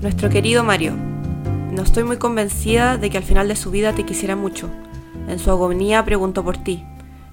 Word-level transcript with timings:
Nuestro 0.00 0.30
querido 0.30 0.64
Mario. 0.64 0.94
No 1.72 1.82
estoy 1.82 2.04
muy 2.04 2.16
convencida 2.16 2.96
de 2.96 3.10
que 3.10 3.18
al 3.18 3.22
final 3.22 3.48
de 3.48 3.56
su 3.56 3.70
vida 3.70 3.92
te 3.92 4.06
quisiera 4.06 4.34
mucho. 4.34 4.70
En 5.28 5.38
su 5.38 5.50
agonía 5.50 6.02
preguntó 6.06 6.42
por 6.42 6.56
ti. 6.56 6.82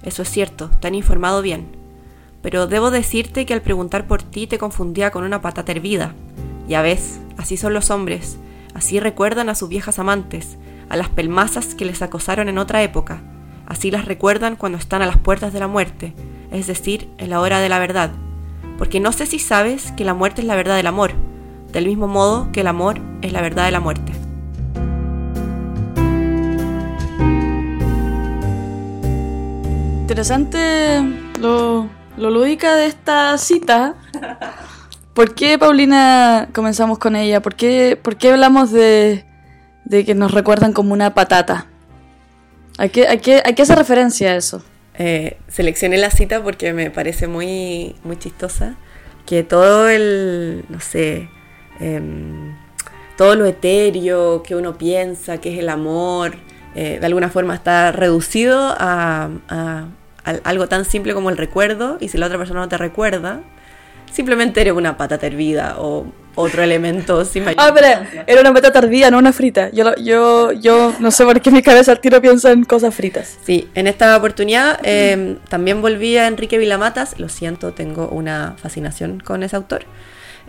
Eso 0.02 0.20
es 0.20 0.28
cierto, 0.28 0.68
te 0.78 0.94
informado 0.94 1.40
bien. 1.40 1.66
Pero 2.42 2.66
debo 2.66 2.90
decirte 2.90 3.46
que 3.46 3.54
al 3.54 3.62
preguntar 3.62 4.06
por 4.06 4.22
ti 4.22 4.46
te 4.46 4.58
confundía 4.58 5.10
con 5.10 5.24
una 5.24 5.40
patata 5.40 5.72
hervida. 5.72 6.14
Ya 6.68 6.82
ves, 6.82 7.20
así 7.38 7.56
son 7.56 7.72
los 7.72 7.90
hombres. 7.90 8.36
Así 8.74 9.00
recuerdan 9.00 9.48
a 9.48 9.54
sus 9.54 9.70
viejas 9.70 9.98
amantes, 9.98 10.58
a 10.90 10.98
las 10.98 11.08
pelmazas 11.08 11.74
que 11.74 11.86
les 11.86 12.02
acosaron 12.02 12.50
en 12.50 12.58
otra 12.58 12.82
época. 12.82 13.22
Así 13.64 13.90
las 13.90 14.04
recuerdan 14.04 14.56
cuando 14.56 14.76
están 14.76 15.00
a 15.00 15.06
las 15.06 15.16
puertas 15.16 15.54
de 15.54 15.60
la 15.60 15.68
muerte, 15.68 16.12
es 16.50 16.66
decir, 16.66 17.08
en 17.16 17.30
la 17.30 17.40
hora 17.40 17.60
de 17.60 17.70
la 17.70 17.78
verdad. 17.78 18.10
Porque 18.76 19.00
no 19.00 19.12
sé 19.12 19.24
si 19.24 19.38
sabes 19.38 19.90
que 19.92 20.04
la 20.04 20.12
muerte 20.12 20.42
es 20.42 20.46
la 20.46 20.54
verdad 20.54 20.76
del 20.76 20.86
amor, 20.86 21.14
del 21.72 21.86
mismo 21.86 22.08
modo 22.08 22.50
que 22.52 22.60
el 22.60 22.66
amor 22.66 23.00
es 23.22 23.32
la 23.32 23.40
verdad 23.40 23.66
de 23.66 23.70
la 23.70 23.80
muerte. 23.80 24.12
Interesante 30.00 31.02
lo, 31.38 31.88
lo 32.16 32.30
lúdica 32.30 32.74
de 32.76 32.86
esta 32.86 33.36
cita. 33.38 33.94
¿Por 35.12 35.34
qué, 35.34 35.58
Paulina, 35.58 36.48
comenzamos 36.54 36.98
con 36.98 37.16
ella? 37.16 37.42
¿Por 37.42 37.54
qué, 37.54 37.98
por 38.00 38.16
qué 38.16 38.30
hablamos 38.32 38.70
de, 38.70 39.26
de 39.84 40.04
que 40.04 40.14
nos 40.14 40.32
recuerdan 40.32 40.72
como 40.72 40.92
una 40.92 41.12
patata? 41.12 41.66
¿A 42.78 42.88
qué, 42.88 43.08
a 43.08 43.16
qué, 43.18 43.42
a 43.44 43.52
qué 43.52 43.62
hace 43.62 43.74
referencia 43.74 44.30
a 44.30 44.36
eso? 44.36 44.62
Eh, 44.94 45.38
seleccioné 45.48 45.98
la 45.98 46.10
cita 46.10 46.42
porque 46.42 46.72
me 46.72 46.90
parece 46.90 47.26
muy, 47.26 47.96
muy 48.04 48.16
chistosa. 48.16 48.76
Que 49.26 49.42
todo 49.42 49.88
el, 49.88 50.64
no 50.68 50.80
sé, 50.80 51.28
em, 51.80 52.54
todo 53.16 53.34
lo 53.34 53.46
etéreo 53.46 54.42
que 54.42 54.54
uno 54.54 54.78
piensa 54.78 55.38
que 55.38 55.52
es 55.52 55.58
el 55.58 55.68
amor, 55.68 56.36
eh, 56.74 56.98
de 57.00 57.06
alguna 57.06 57.28
forma 57.30 57.54
está 57.54 57.90
reducido 57.92 58.58
a, 58.78 59.28
a- 59.48 59.84
a 60.24 60.30
algo 60.44 60.68
tan 60.68 60.84
simple 60.84 61.14
como 61.14 61.30
el 61.30 61.36
recuerdo. 61.36 61.96
Y 62.00 62.08
si 62.08 62.18
la 62.18 62.26
otra 62.26 62.38
persona 62.38 62.60
no 62.60 62.68
te 62.68 62.76
recuerda, 62.78 63.40
simplemente 64.12 64.60
eres 64.60 64.72
una 64.74 64.96
patata 64.96 65.26
hervida 65.26 65.76
o 65.78 66.06
otro 66.34 66.62
elemento 66.62 67.24
sin 67.24 67.44
mayor 67.44 67.60
Ah, 67.60 67.74
era 68.26 68.40
una 68.40 68.52
patata 68.54 68.78
hervida, 68.78 69.10
no 69.10 69.18
una 69.18 69.32
frita. 69.32 69.70
Yo, 69.70 69.94
yo, 69.96 70.52
yo 70.52 70.94
no 71.00 71.10
sé 71.10 71.24
por 71.24 71.40
qué 71.40 71.50
mi 71.50 71.62
cabeza 71.62 71.92
al 71.92 72.00
tiro 72.00 72.20
piensa 72.20 72.52
en 72.52 72.64
cosas 72.64 72.94
fritas. 72.94 73.38
Sí, 73.42 73.68
en 73.74 73.86
esta 73.88 74.16
oportunidad 74.16 74.78
eh, 74.84 75.38
también 75.48 75.82
volví 75.82 76.16
a 76.16 76.26
Enrique 76.28 76.58
Vilamatas. 76.58 77.18
Lo 77.18 77.28
siento, 77.28 77.72
tengo 77.72 78.08
una 78.08 78.54
fascinación 78.58 79.18
con 79.20 79.42
ese 79.42 79.56
autor. 79.56 79.82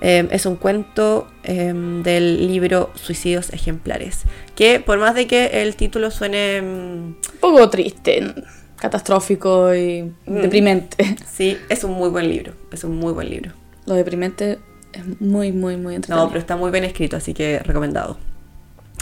Eh, 0.01 0.27
es 0.31 0.45
un 0.45 0.55
cuento 0.55 1.27
eh, 1.43 1.73
del 2.03 2.47
libro 2.47 2.91
Suicidios 2.95 3.51
Ejemplares. 3.51 4.23
Que 4.55 4.79
por 4.79 4.97
más 4.99 5.15
de 5.15 5.27
que 5.27 5.61
el 5.61 5.75
título 5.75 6.09
suene. 6.11 6.61
mm, 6.61 6.65
Un 6.65 7.17
poco 7.39 7.69
triste, 7.69 8.33
catastrófico 8.77 9.73
y 9.75 10.11
deprimente. 10.25 11.17
sí, 11.31 11.57
es 11.69 11.83
un 11.83 11.91
muy 11.93 12.09
buen 12.09 12.29
libro. 12.29 12.53
Es 12.71 12.83
un 12.83 12.95
muy 12.97 13.13
buen 13.13 13.29
libro. 13.29 13.51
Lo 13.85 13.93
deprimente 13.95 14.59
es 14.93 15.03
muy, 15.21 15.51
muy, 15.51 15.77
muy 15.77 15.95
entretenido. 15.95 16.25
No, 16.25 16.29
pero 16.29 16.39
está 16.39 16.55
muy 16.55 16.71
bien 16.71 16.83
escrito, 16.83 17.17
así 17.17 17.33
que 17.33 17.59
recomendado. 17.59 18.17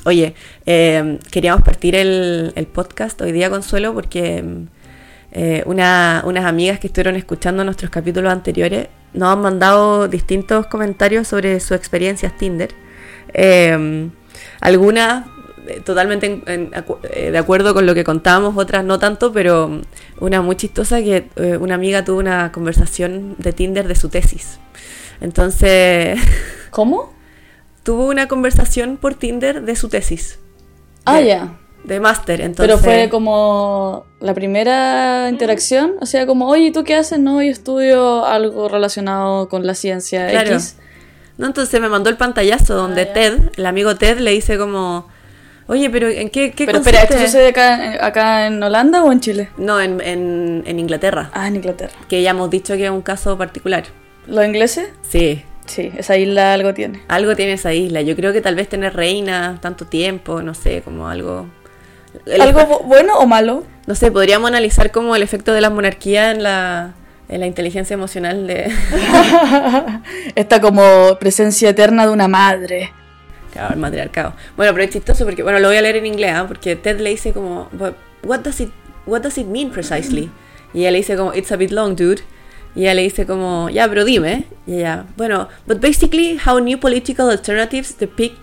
Oye, 0.05 0.33
eh, 0.65 1.19
queríamos 1.31 1.63
partir 1.63 1.95
el, 1.95 2.53
el 2.55 2.67
podcast 2.67 3.19
hoy 3.21 3.31
día, 3.31 3.49
Consuelo, 3.49 3.93
porque 3.93 4.41
mm, 4.41 4.67
eh, 5.33 5.63
una- 5.65 6.23
unas 6.25 6.45
amigas 6.45 6.79
que 6.79 6.87
estuvieron 6.87 7.15
escuchando 7.15 7.63
nuestros 7.63 7.89
capítulos 7.91 8.31
anteriores 8.31 8.87
nos 9.13 9.33
han 9.33 9.41
mandado 9.41 10.07
distintos 10.07 10.67
comentarios 10.67 11.27
sobre 11.27 11.59
sus 11.59 11.71
experiencias 11.71 12.37
Tinder. 12.37 12.69
Eh, 13.33 14.09
algunas 14.61 15.25
eh, 15.67 15.81
totalmente 15.83 16.25
en- 16.27 16.43
en 16.47 16.71
acu- 16.71 16.97
eh, 17.11 17.29
de 17.31 17.37
acuerdo 17.37 17.73
con 17.73 17.85
lo 17.85 17.93
que 17.93 18.03
contábamos, 18.05 18.55
otras 18.57 18.85
no 18.85 18.99
tanto, 18.99 19.33
pero 19.33 19.67
mm, 19.67 19.81
una 20.21 20.41
muy 20.41 20.55
chistosa 20.55 20.99
que 21.01 21.27
eh, 21.35 21.57
una 21.59 21.75
amiga 21.75 22.05
tuvo 22.05 22.19
una 22.19 22.51
conversación 22.53 23.35
de 23.37 23.51
Tinder 23.53 23.85
de 23.87 23.95
su 23.95 24.07
tesis. 24.09 24.59
Entonces, 25.19 26.19
¿Cómo? 26.71 27.13
tuvo 27.83 28.07
una 28.07 28.27
conversación 28.27 28.97
por 28.97 29.15
Tinder 29.15 29.61
de 29.63 29.75
su 29.75 29.89
tesis. 29.89 30.39
Ah, 31.05 31.19
ya. 31.21 31.57
De 31.87 31.99
máster, 31.99 32.41
entonces. 32.41 32.65
Pero 32.75 32.77
fue 32.77 33.09
como 33.09 34.05
la 34.19 34.33
primera 34.33 35.27
interacción, 35.29 35.93
o 36.01 36.05
sea, 36.05 36.25
como, 36.27 36.47
oye, 36.49 36.71
¿tú 36.71 36.83
qué 36.83 36.95
haces? 36.95 37.17
No, 37.19 37.41
yo 37.41 37.49
estudio 37.49 38.25
algo 38.25 38.67
relacionado 38.67 39.47
con 39.49 39.65
la 39.65 39.73
ciencia 39.73 40.27
Claro. 40.29 40.51
X. 40.51 40.77
No, 41.37 41.47
entonces 41.47 41.79
me 41.79 41.87
mandó 41.87 42.09
el 42.09 42.17
pantallazo 42.17 42.75
donde 42.75 43.03
Ah. 43.03 43.13
Ted, 43.13 43.39
el 43.55 43.65
amigo 43.65 43.95
Ted, 43.95 44.19
le 44.19 44.31
dice 44.31 44.57
como, 44.57 45.07
oye, 45.67 45.89
pero 45.89 46.09
¿en 46.09 46.29
qué, 46.29 46.51
qué 46.51 46.65
Pero 46.65 46.79
espera, 46.79 46.99
¿esto 47.03 47.13
consiste?" 47.13 47.37
sucede 47.37 47.49
acá, 47.49 48.05
acá 48.05 48.47
en 48.47 48.61
Holanda 48.61 49.03
o 49.03 49.11
en 49.11 49.19
Chile? 49.19 49.49
No, 49.57 49.79
en, 49.79 50.01
en, 50.01 50.63
en 50.65 50.79
Inglaterra, 50.79 51.29
Ah, 51.33 51.47
en 51.47 51.55
Inglaterra. 51.57 51.93
que 52.09 52.21
ya 52.21 52.31
hemos 52.31 52.49
dicho 52.49 52.75
que 52.75 52.85
es 52.85 52.91
un 52.91 53.01
caso 53.01 53.37
particular. 53.37 53.83
¿Los 54.27 54.45
ingleses? 54.45 54.89
Sí, 55.09 55.43
Sí, 55.67 55.91
esa 55.97 56.15
isla 56.15 56.53
algo 56.53 56.73
tiene. 56.73 57.01
algo 57.09 57.35
tiene 57.35 57.51
esa 57.53 57.73
isla. 57.73 58.01
Yo 58.01 58.15
creo 58.15 58.31
que 58.31 58.39
tal 58.39 58.55
vez 58.55 58.69
tener 58.69 58.95
reina 58.95 59.57
tanto 59.61 59.83
tiempo, 59.85 60.41
no 60.41 60.53
sé, 60.53 60.81
como 60.81 61.09
algo... 61.09 61.47
¿Algo 62.39 62.59
efecto- 62.59 62.83
bueno 62.85 63.17
o 63.17 63.25
malo? 63.25 63.63
No 63.85 63.95
sé, 63.95 64.11
podríamos 64.11 64.47
analizar 64.49 64.91
como 64.91 65.15
el 65.15 65.23
efecto 65.23 65.53
de 65.53 65.61
la 65.61 65.69
monarquía 65.69 66.31
en 66.31 66.43
la, 66.43 66.93
en 67.29 67.39
la 67.39 67.47
inteligencia 67.47 67.93
emocional 67.93 68.47
de... 68.47 68.71
Esta 70.35 70.61
como 70.61 71.17
presencia 71.19 71.69
eterna 71.69 72.05
de 72.05 72.11
una 72.11 72.27
madre. 72.27 72.91
Claro, 73.53 73.73
el 73.73 73.79
matriarcado. 73.79 74.33
Bueno, 74.55 74.73
pero 74.73 74.83
es 74.85 74.91
chistoso 74.91 75.25
porque, 75.25 75.43
bueno, 75.43 75.59
lo 75.59 75.67
voy 75.69 75.77
a 75.77 75.81
leer 75.81 75.97
en 75.97 76.05
inglés, 76.05 76.33
¿ah? 76.35 76.45
porque 76.47 76.75
Ted 76.75 76.99
le 76.99 77.09
dice 77.11 77.31
como, 77.33 77.69
"But 77.71 77.95
what 78.23 78.39
does 78.39 78.59
it, 78.59 78.69
what 79.05 79.21
does 79.21 79.37
it 79.37 79.47
mean 79.47 79.71
precisely? 79.71 80.29
Y 80.73 80.81
ella 80.81 80.91
le 80.91 80.97
dice 80.97 81.15
como, 81.15 81.33
it's 81.33 81.51
a 81.51 81.55
bit 81.55 81.71
long, 81.71 81.95
dude. 81.95 82.21
Y 82.75 82.81
ella 82.81 82.93
le 82.93 83.01
dice 83.03 83.25
como, 83.25 83.69
ya, 83.69 83.87
pero 83.87 84.03
dime. 84.05 84.43
Y 84.67 84.75
ella, 84.75 85.05
bueno, 85.15 85.47
but 85.65 85.79
basically 85.81 86.37
how 86.45 86.59
new 86.59 86.77
political 86.79 87.29
alternatives 87.31 87.97
depict 87.97 88.37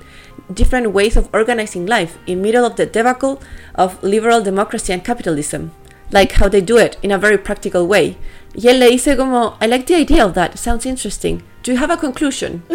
different 0.52 0.92
ways 0.92 1.16
of 1.16 1.28
organizing 1.32 1.86
life 1.86 2.18
in 2.26 2.42
middle 2.42 2.64
of 2.64 2.76
the 2.76 2.86
debacle 2.86 3.40
of 3.74 4.02
liberal 4.02 4.42
democracy 4.42 4.92
and 4.92 5.04
capitalism. 5.04 5.72
Like 6.10 6.32
how 6.32 6.48
they 6.48 6.60
do 6.60 6.76
it 6.76 6.96
in 7.02 7.10
a 7.10 7.18
very 7.18 7.38
practical 7.38 7.86
way. 7.86 8.16
Y 8.54 8.68
él 8.68 8.78
le 8.78 8.90
dice 8.90 9.16
como, 9.16 9.56
I 9.60 9.66
like 9.66 9.86
the 9.86 9.96
idea 9.96 10.24
of 10.24 10.34
that, 10.34 10.56
sounds 10.58 10.86
interesting. 10.86 11.42
Do 11.62 11.72
you 11.72 11.78
have 11.78 11.90
a 11.90 11.96
conclusion? 11.96 12.62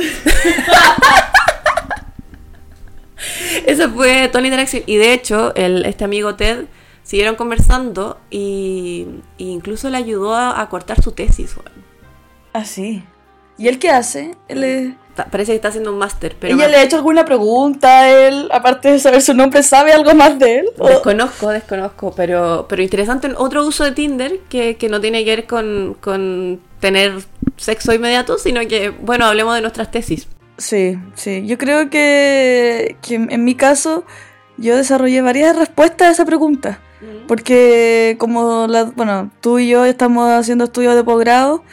Esa 3.66 3.90
fue 3.90 4.28
toda 4.30 4.42
la 4.42 4.48
interacción. 4.48 4.84
Y 4.86 4.98
de 4.98 5.14
hecho, 5.14 5.54
el, 5.56 5.86
este 5.86 6.04
amigo 6.04 6.36
Ted 6.36 6.66
siguieron 7.04 7.36
conversando 7.36 8.20
y, 8.30 9.08
incluso 9.38 9.90
le 9.90 9.98
ayudó 9.98 10.36
a, 10.36 10.68
cortar 10.70 11.02
su 11.02 11.12
tesis. 11.12 11.56
weón. 11.56 11.72
Ah, 12.54 12.66
sí. 12.66 13.04
¿Y 13.58 13.68
él 13.68 13.80
qué 13.80 13.90
hace? 13.90 14.36
Él 14.48 14.98
Ta- 15.24 15.30
Parece 15.32 15.52
que 15.52 15.56
está 15.58 15.68
haciendo 15.68 15.92
un 15.92 15.98
máster, 16.00 16.36
¿Ella 16.42 16.68
le 16.68 16.78
ha 16.78 16.84
hecho 16.84 16.96
alguna 16.96 17.26
pregunta 17.26 18.02
a 18.02 18.10
él? 18.10 18.48
Aparte 18.52 18.92
de 18.92 19.00
saber 19.00 19.22
su 19.22 19.34
nombre, 19.34 19.64
¿sabe 19.64 19.92
algo 19.92 20.14
más 20.14 20.40
de 20.40 20.60
él? 20.60 20.66
¿O- 20.78 20.88
desconozco, 20.88 21.50
desconozco. 21.50 22.14
Pero, 22.16 22.66
pero 22.70 22.82
interesante 22.82 23.28
en 23.28 23.36
otro 23.38 23.66
uso 23.66 23.84
de 23.84 23.92
Tinder 23.92 24.40
que, 24.50 24.78
que 24.78 24.88
no 24.90 25.02
tiene 25.02 25.24
que 25.26 25.36
ver 25.36 25.46
con, 25.48 25.98
con 26.00 26.60
tener 26.80 27.14
sexo 27.58 27.94
inmediato, 27.94 28.38
sino 28.38 28.62
que, 28.68 28.90
bueno, 28.90 29.26
hablemos 29.26 29.56
de 29.56 29.62
nuestras 29.62 29.92
tesis. 29.92 30.28
Sí, 30.58 30.98
sí. 31.16 31.44
Yo 31.46 31.58
creo 31.58 31.90
que, 31.90 32.96
que 33.02 33.16
en 33.16 33.44
mi 33.44 33.56
caso 33.56 34.04
yo 34.58 34.76
desarrollé 34.78 35.22
varias 35.22 35.56
respuestas 35.58 36.08
a 36.08 36.12
esa 36.12 36.26
pregunta. 36.26 36.80
Porque 37.30 38.18
como 38.20 38.68
la, 38.68 38.84
bueno, 38.86 39.32
tú 39.40 39.58
y 39.60 39.70
yo 39.70 39.86
estamos 39.86 40.30
haciendo 40.32 40.66
estudios 40.66 40.96
de 40.96 41.04
posgrado, 41.06 41.64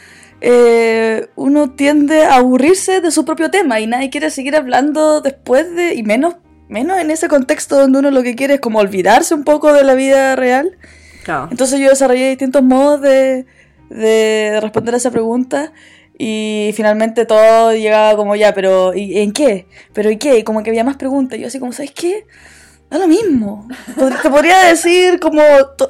eh, 0.41 1.29
uno 1.35 1.71
tiende 1.71 2.25
a 2.25 2.35
aburrirse 2.35 3.01
de 3.01 3.11
su 3.11 3.25
propio 3.25 3.49
tema 3.49 3.79
y 3.79 3.87
nadie 3.87 4.09
quiere 4.09 4.29
seguir 4.29 4.55
hablando 4.55 5.21
después 5.21 5.73
de, 5.75 5.95
y 5.95 6.03
menos, 6.03 6.35
menos 6.67 6.99
en 6.99 7.11
ese 7.11 7.27
contexto 7.27 7.77
donde 7.79 7.99
uno 7.99 8.11
lo 8.11 8.23
que 8.23 8.35
quiere 8.35 8.55
es 8.55 8.59
como 8.59 8.79
olvidarse 8.79 9.33
un 9.33 9.43
poco 9.43 9.73
de 9.73 9.83
la 9.83 9.95
vida 9.95 10.35
real. 10.35 10.77
Claro. 11.23 11.47
Entonces 11.51 11.79
yo 11.79 11.89
desarrollé 11.89 12.29
distintos 12.29 12.63
modos 12.63 13.01
de, 13.01 13.45
de 13.89 14.59
responder 14.61 14.93
a 14.93 14.97
esa 14.97 15.11
pregunta 15.11 15.73
y 16.17 16.71
finalmente 16.73 17.25
todo 17.25 17.73
llegaba 17.73 18.15
como 18.15 18.35
ya, 18.35 18.53
pero 18.53 18.93
¿y 18.95 19.19
en 19.19 19.31
qué? 19.31 19.67
¿Pero 19.93 20.09
y 20.09 20.17
qué? 20.17 20.39
Y 20.39 20.43
como 20.43 20.63
que 20.63 20.71
había 20.71 20.83
más 20.83 20.97
preguntas. 20.97 21.37
Y 21.37 21.41
yo 21.41 21.47
así 21.47 21.59
como, 21.59 21.73
¿sabes 21.73 21.91
qué? 21.91 22.25
Da 22.89 22.97
lo 22.99 23.07
mismo. 23.07 23.67
Te 24.21 24.29
podría 24.29 24.59
decir 24.59 25.19
como, 25.19 25.41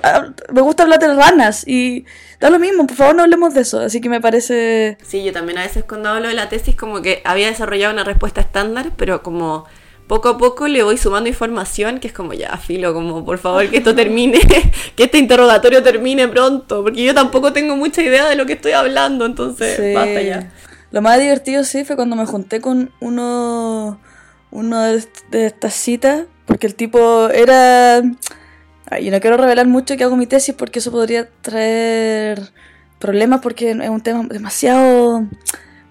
ah, 0.03 0.27
me 0.51 0.61
gusta 0.61 0.83
hablar 0.83 0.99
de 0.99 1.13
ranas 1.13 1.63
y 1.67 2.05
da 2.39 2.49
lo 2.49 2.57
mismo, 2.57 2.88
por 2.88 2.97
favor 2.97 3.15
no 3.15 3.21
hablemos 3.23 3.53
de 3.53 3.61
eso. 3.61 3.79
Así 3.79 4.01
que 4.01 4.09
me 4.09 4.19
parece... 4.19 4.97
Sí, 5.05 5.23
yo 5.23 5.31
también 5.31 5.59
a 5.59 5.63
veces 5.63 5.83
cuando 5.83 6.09
hablo 6.09 6.27
de 6.27 6.33
la 6.33 6.49
tesis 6.49 6.75
como 6.75 7.01
que 7.03 7.21
había 7.23 7.47
desarrollado 7.47 7.94
una 7.94 8.03
respuesta 8.03 8.41
estándar, 8.41 8.91
pero 8.97 9.21
como 9.21 9.65
poco 10.07 10.29
a 10.29 10.38
poco 10.38 10.67
le 10.67 10.81
voy 10.83 10.97
sumando 10.97 11.29
información 11.29 11.99
que 11.99 12.07
es 12.07 12.13
como 12.13 12.33
ya, 12.33 12.57
filo, 12.57 12.94
como 12.94 13.23
por 13.25 13.38
favor 13.38 13.69
que 13.69 13.77
esto 13.77 13.93
termine, 13.93 14.39
que 14.95 15.03
este 15.03 15.17
interrogatorio 15.19 15.83
termine 15.83 16.27
pronto, 16.29 16.81
porque 16.81 17.03
yo 17.03 17.13
tampoco 17.13 17.53
tengo 17.53 17.75
mucha 17.75 18.01
idea 18.01 18.27
de 18.27 18.35
lo 18.38 18.45
que 18.45 18.53
estoy 18.53 18.71
hablando, 18.71 19.25
entonces 19.25 19.75
Sí. 19.75 19.93
basta 19.93 20.21
ya. 20.21 20.51
Lo 20.91 21.01
más 21.01 21.19
divertido 21.19 21.63
sí 21.65 21.83
fue 21.83 21.97
cuando 21.97 22.15
me 22.15 22.25
junté 22.25 22.61
con 22.61 22.91
unos, 23.01 23.97
uno 24.51 24.81
de, 24.81 24.97
est- 24.97 25.25
de 25.29 25.45
estas 25.47 25.73
citas, 25.73 26.25
porque 26.45 26.67
el 26.67 26.75
tipo 26.75 27.29
era... 27.29 28.01
Ay, 28.89 29.05
yo 29.05 29.11
no 29.11 29.19
quiero 29.19 29.35
revelar 29.38 29.67
mucho 29.67 29.97
que 29.97 30.03
hago 30.03 30.15
mi 30.15 30.27
tesis 30.27 30.55
porque 30.55 30.79
eso 30.79 30.91
podría 30.91 31.27
traer 31.41 32.51
problemas 32.99 33.41
porque 33.41 33.71
es 33.71 33.89
un 33.89 34.01
tema 34.01 34.23
demasiado 34.29 35.25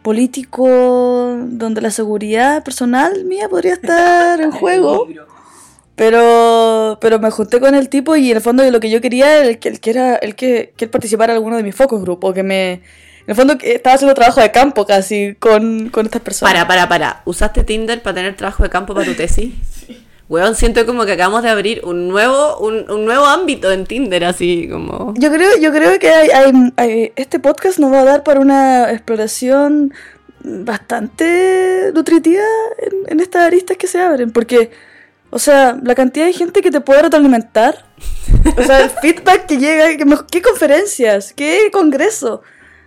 político 0.03 0.67
donde 1.49 1.81
la 1.83 1.91
seguridad 1.91 2.63
personal 2.65 3.25
mía 3.25 3.49
podría 3.49 3.75
estar 3.75 4.41
en 4.41 4.51
juego. 4.61 5.07
Pero, 5.95 6.99
pero 7.01 7.19
me 7.19 7.31
junté 7.31 7.59
con 7.59 7.75
el 7.75 7.89
tipo 7.89 8.17
y 8.17 8.31
en 8.31 8.37
el 8.37 8.43
fondo 8.43 8.63
lo 8.71 8.81
que 8.81 8.91
yo 8.91 9.01
quería 9.01 9.39
era 9.39 9.49
el 9.49 9.59
que, 9.59 9.69
el 9.71 9.81
que 9.81 9.91
era 9.91 10.17
el 10.17 10.35
que, 10.35 10.73
que 10.77 10.85
él 10.87 10.91
participara 10.91 11.33
en 11.33 11.39
alguno 11.39 11.57
de 11.57 11.63
mis 11.63 11.75
focus 11.75 12.03
grupos, 12.03 12.35
que 12.35 12.43
me 12.43 12.83
en 13.27 13.31
el 13.31 13.35
fondo 13.35 13.57
estaba 13.61 13.95
haciendo 13.97 14.15
trabajo 14.15 14.41
de 14.41 14.51
campo 14.53 14.87
casi 14.87 15.35
con, 15.39 15.89
con 15.91 16.07
estas 16.07 16.23
personas. 16.23 16.53
Para, 16.55 16.67
para, 16.69 16.89
para. 16.89 17.23
¿Usaste 17.25 17.65
Tinder 17.65 18.01
para 18.03 18.15
tener 18.15 18.37
trabajo 18.37 18.63
de 18.63 18.69
campo 18.71 18.95
para 18.95 19.07
tu 19.07 19.15
tesis? 19.15 19.53
Weón, 20.29 20.57
siento 20.57 20.85
como 20.87 21.05
que 21.07 21.13
acabamos 21.13 21.45
de 21.45 21.51
abrir 21.51 21.83
un 21.85 22.09
nuevo, 22.09 22.59
un, 22.59 22.91
un 22.91 23.05
nuevo 23.05 23.27
ámbito 23.27 23.71
en 23.71 23.87
Tinder, 23.87 24.25
así 24.25 24.69
como... 24.69 25.15
Yo 25.17 25.31
creo, 25.31 25.57
yo 25.61 25.71
creo 25.73 25.99
que 26.01 26.09
hay, 26.11 26.31
hay- 26.31 26.73
hay- 26.77 27.13
este 27.15 27.39
podcast 27.39 27.79
nos 27.79 27.93
va 27.93 28.01
a 28.01 28.05
dar 28.05 28.23
para 28.25 28.41
una 28.41 28.91
exploración 28.91 29.93
bastante 30.43 31.93
nutritiva 31.95 32.43
en, 32.79 32.93
en 33.13 33.21
estas 33.21 33.43
aristas 33.43 33.77
que 33.77 33.87
se 33.87 34.01
abren, 34.01 34.33
porque, 34.33 34.71
o 35.31 35.39
sea, 35.39 35.79
la 35.83 35.95
cantidad 35.95 36.27
de 36.27 36.33
gente 36.33 36.61
que 36.61 36.71
te 36.71 36.81
puede 36.81 37.03
retroalimentar, 37.03 37.85
o 38.57 38.63
sea, 38.63 38.81
el 38.83 38.91
feedback 39.03 39.47
que 39.47 39.59
llega, 39.59 39.97
que 39.97 40.05
¿qué 40.31 40.43
conferencias? 40.43 41.33
¿Qué 41.33 41.71
congreso? 41.73 42.43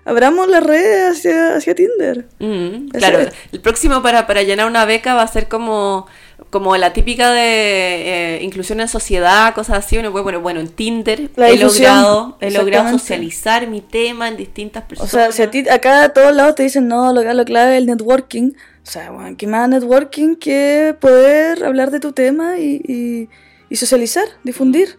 Abramos 0.10 0.48
las 0.48 0.64
redes 0.64 1.18
hacia, 1.18 1.56
hacia 1.56 1.76
Tinder. 1.76 2.26
Mm, 2.40 2.90
claro, 2.90 3.20
es- 3.20 3.30
el 3.52 3.60
próximo 3.62 4.02
para, 4.02 4.26
para 4.28 4.44
llenar 4.44 4.68
una 4.68 4.86
beca 4.86 5.14
va 5.14 5.22
a 5.24 5.28
ser 5.28 5.48
como, 5.48 6.08
como 6.50 6.76
la 6.78 6.94
típica 6.94 7.32
de 7.32 8.38
eh, 8.38 8.40
inclusión 8.44 8.80
en 8.80 8.88
sociedad, 8.88 9.54
cosas 9.54 9.86
así. 9.86 9.98
Uno 9.98 10.12
puede 10.12 10.24
poner, 10.24 10.40
bueno, 10.40 10.60
en 10.60 10.68
Tinder 10.70 11.30
La 11.36 11.50
he 11.50 11.58
logrado, 11.58 12.38
he 12.42 12.52
logrado 12.52 12.90
socializar 12.98 13.68
mi 13.68 13.82
tema 13.82 14.28
en 14.28 14.38
distintas 14.38 14.84
O 14.84 14.88
personas. 14.88 15.12
sea, 15.12 15.32
si 15.32 15.42
a 15.44 15.52
ti 15.52 15.70
acá 15.70 16.04
a 16.04 16.10
todos 16.10 16.34
lados 16.36 16.56
te 16.56 16.64
dicen, 16.64 16.88
no, 16.88 17.14
lo, 17.14 17.22
lo 17.34 17.46
clave 17.46 17.74
es 17.74 17.78
el 17.78 17.86
networking. 17.88 18.52
O 18.82 18.92
sea, 18.92 19.12
bueno, 19.12 19.36
¿qué 19.38 19.46
más 19.46 19.70
networking 19.70 20.36
que 20.36 20.96
poder 21.00 21.64
hablar 21.64 21.92
de 21.92 22.00
tu 22.00 22.12
tema 22.14 22.58
y, 22.58 22.82
y, 22.88 23.30
y 23.70 23.76
socializar, 23.76 24.26
difundir? 24.44 24.98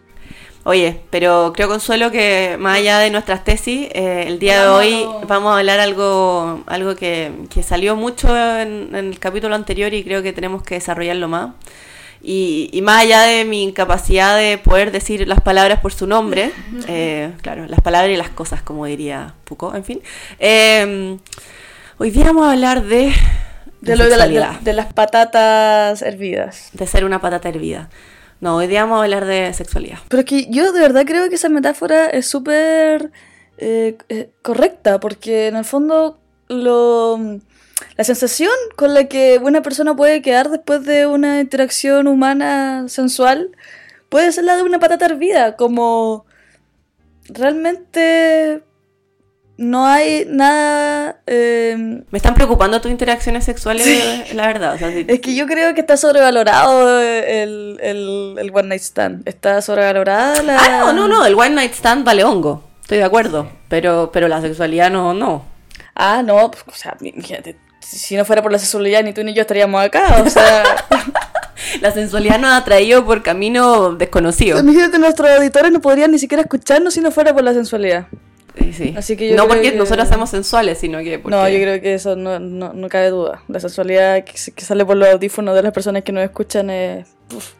Oye, 0.63 1.01
pero 1.09 1.53
creo, 1.55 1.67
Consuelo, 1.67 2.11
que 2.11 2.55
más 2.59 2.77
allá 2.77 2.99
de 2.99 3.09
nuestras 3.09 3.43
tesis, 3.43 3.87
eh, 3.93 4.25
el 4.27 4.37
día 4.37 4.61
de 4.61 4.67
hoy 4.69 5.05
vamos 5.27 5.53
a 5.55 5.57
hablar 5.57 5.79
algo, 5.79 6.61
algo 6.67 6.95
que, 6.95 7.31
que 7.49 7.63
salió 7.63 7.95
mucho 7.95 8.27
en, 8.37 8.89
en 8.95 9.07
el 9.07 9.17
capítulo 9.19 9.55
anterior 9.55 9.91
y 9.93 10.03
creo 10.03 10.21
que 10.21 10.33
tenemos 10.33 10.61
que 10.61 10.75
desarrollarlo 10.75 11.27
más. 11.27 11.49
Y, 12.23 12.69
y 12.71 12.83
más 12.83 13.01
allá 13.01 13.21
de 13.23 13.43
mi 13.45 13.63
incapacidad 13.63 14.37
de 14.37 14.59
poder 14.59 14.91
decir 14.91 15.27
las 15.27 15.41
palabras 15.41 15.79
por 15.79 15.93
su 15.93 16.05
nombre, 16.05 16.51
eh, 16.87 17.31
claro, 17.41 17.65
las 17.65 17.81
palabras 17.81 18.11
y 18.11 18.15
las 18.15 18.29
cosas, 18.29 18.61
como 18.61 18.85
diría 18.85 19.33
Foucault, 19.45 19.75
en 19.75 19.83
fin. 19.83 20.01
eh, 20.37 21.17
hoy 21.97 22.11
día 22.11 22.25
vamos 22.25 22.45
a 22.45 22.51
hablar 22.51 22.83
de, 22.83 23.11
De, 23.81 23.95
lo, 23.95 24.03
de, 24.07 24.17
la- 24.17 24.59
de 24.61 24.73
las 24.73 24.93
patatas 24.93 26.03
hervidas. 26.03 26.69
de 26.73 26.85
ser 26.85 27.03
una 27.03 27.19
patata 27.19 27.49
hervida. 27.49 27.89
No, 28.41 28.55
hoy 28.55 28.65
día 28.65 28.81
vamos 28.81 28.99
a 28.99 29.03
hablar 29.03 29.25
de 29.25 29.53
sexualidad. 29.53 29.99
Pero 30.09 30.21
es 30.21 30.25
que 30.25 30.47
yo 30.49 30.71
de 30.73 30.81
verdad 30.81 31.05
creo 31.05 31.29
que 31.29 31.35
esa 31.35 31.47
metáfora 31.47 32.07
es 32.07 32.25
súper 32.27 33.11
eh, 33.59 33.95
eh, 34.09 34.31
correcta, 34.41 34.99
porque 34.99 35.47
en 35.47 35.55
el 35.55 35.63
fondo 35.63 36.19
lo, 36.47 37.19
la 37.97 38.03
sensación 38.03 38.51
con 38.75 38.95
la 38.95 39.03
que 39.03 39.39
una 39.43 39.61
persona 39.61 39.95
puede 39.95 40.23
quedar 40.23 40.49
después 40.49 40.83
de 40.85 41.05
una 41.05 41.39
interacción 41.39 42.07
humana 42.07 42.85
sensual 42.87 43.55
puede 44.09 44.31
ser 44.31 44.45
la 44.45 44.55
de 44.55 44.63
una 44.63 44.79
patata 44.79 45.05
hervida, 45.05 45.55
como 45.55 46.25
realmente 47.29 48.63
no 49.61 49.85
hay 49.85 50.25
nada... 50.27 51.17
eh, 51.27 51.75
Me 52.09 52.17
están 52.17 52.33
preocupando 52.33 52.81
tus 52.81 52.89
interacciones 52.91 53.45
sexuales, 53.45 54.33
la 54.33 54.47
verdad. 54.47 54.73
O 54.75 54.77
sea, 54.77 54.91
si- 54.91 55.05
es 55.07 55.19
que 55.21 55.35
yo 55.35 55.45
creo 55.47 55.73
que 55.73 55.81
está 55.81 55.97
sobrevalorado 55.97 56.99
el, 56.99 57.77
el, 57.81 58.35
el 58.39 58.51
One 58.53 58.69
Night 58.69 58.81
Stand. 58.81 59.27
Está 59.27 59.61
sobrevalorada 59.61 60.41
la... 60.43 60.57
Ah, 60.57 60.79
no, 60.79 60.93
no, 60.93 61.07
no, 61.07 61.25
el 61.25 61.35
One 61.35 61.51
Night 61.51 61.73
Stand 61.73 62.03
vale 62.05 62.23
hongo. 62.23 62.63
Estoy 62.81 62.97
de 62.97 63.03
acuerdo. 63.03 63.47
Pero, 63.69 64.09
pero 64.11 64.27
la 64.27 64.41
sexualidad 64.41 64.89
no, 64.91 65.13
no. 65.13 65.45
Ah, 65.95 66.23
no, 66.23 66.49
pues, 66.51 66.63
o 66.67 66.71
sea, 66.73 66.97
si 67.79 68.15
no 68.15 68.25
fuera 68.25 68.41
por 68.41 68.51
la 68.51 68.59
sexualidad, 68.59 69.03
ni 69.03 69.13
tú 69.13 69.23
ni 69.23 69.33
yo 69.33 69.41
estaríamos 69.41 69.83
acá, 69.83 70.23
o 70.25 70.29
sea, 70.29 70.63
La 71.81 71.91
sensualidad 71.91 72.39
nos 72.39 72.51
ha 72.53 72.63
traído 72.63 73.05
por 73.05 73.21
camino 73.21 73.93
desconocido. 73.93 74.59
imagínate, 74.59 74.97
nuestros 74.97 75.29
auditores 75.29 75.71
no 75.71 75.79
podrían 75.79 76.11
ni 76.11 76.17
siquiera 76.17 76.41
escucharnos 76.41 76.93
si 76.95 77.01
no 77.01 77.11
fuera 77.11 77.33
por 77.33 77.43
la 77.43 77.53
sensualidad. 77.53 78.07
Sí, 78.57 78.73
sí. 78.73 78.93
Así 78.97 79.15
que 79.15 79.29
yo 79.29 79.35
no 79.35 79.47
porque 79.47 79.71
que- 79.71 79.77
nosotros 79.77 80.07
somos 80.09 80.29
sensuales, 80.29 80.77
sino 80.77 80.99
que 80.99 81.19
porque... 81.19 81.35
No, 81.35 81.47
yo 81.47 81.57
creo 81.59 81.81
que 81.81 81.93
eso 81.93 82.15
no, 82.15 82.39
no, 82.39 82.73
no 82.73 82.89
cabe 82.89 83.09
duda. 83.09 83.43
La 83.47 83.59
sensualidad 83.59 84.23
que, 84.23 84.37
sale 84.37 84.85
por 84.85 84.97
los 84.97 85.09
audífonos 85.09 85.55
de 85.55 85.63
las 85.63 85.71
personas 85.71 86.03
que 86.03 86.11
nos 86.11 86.23
escuchan 86.23 86.69
es... 86.69 87.07
uf. 87.33 87.53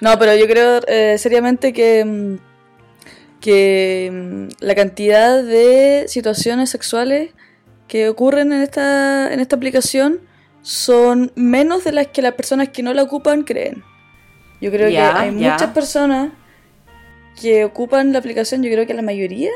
No, 0.00 0.18
pero 0.18 0.34
yo 0.34 0.46
creo 0.46 0.80
eh, 0.88 1.16
seriamente 1.18 1.72
que, 1.72 2.04
mm, 2.04 2.34
que 3.40 4.10
mm, 4.12 4.48
la 4.60 4.74
cantidad 4.74 5.42
de 5.42 6.04
situaciones 6.08 6.70
sexuales 6.70 7.30
que 7.88 8.08
ocurren 8.08 8.52
en 8.52 8.62
esta, 8.62 9.32
en 9.32 9.40
esta 9.40 9.56
aplicación 9.56 10.20
son 10.62 11.32
menos 11.34 11.84
de 11.84 11.92
las 11.92 12.06
que 12.06 12.22
las 12.22 12.34
personas 12.34 12.68
que 12.70 12.82
no 12.82 12.94
la 12.94 13.02
ocupan 13.02 13.42
creen. 13.42 13.84
Yo 14.60 14.70
creo 14.70 14.88
que 14.88 14.98
hay 14.98 15.32
muchas 15.32 15.72
personas 15.72 16.32
que 17.40 17.64
ocupan 17.64 18.12
la 18.12 18.20
aplicación, 18.20 18.62
yo 18.62 18.70
creo 18.70 18.86
que 18.86 18.94
la 18.94 19.02
mayoría, 19.02 19.50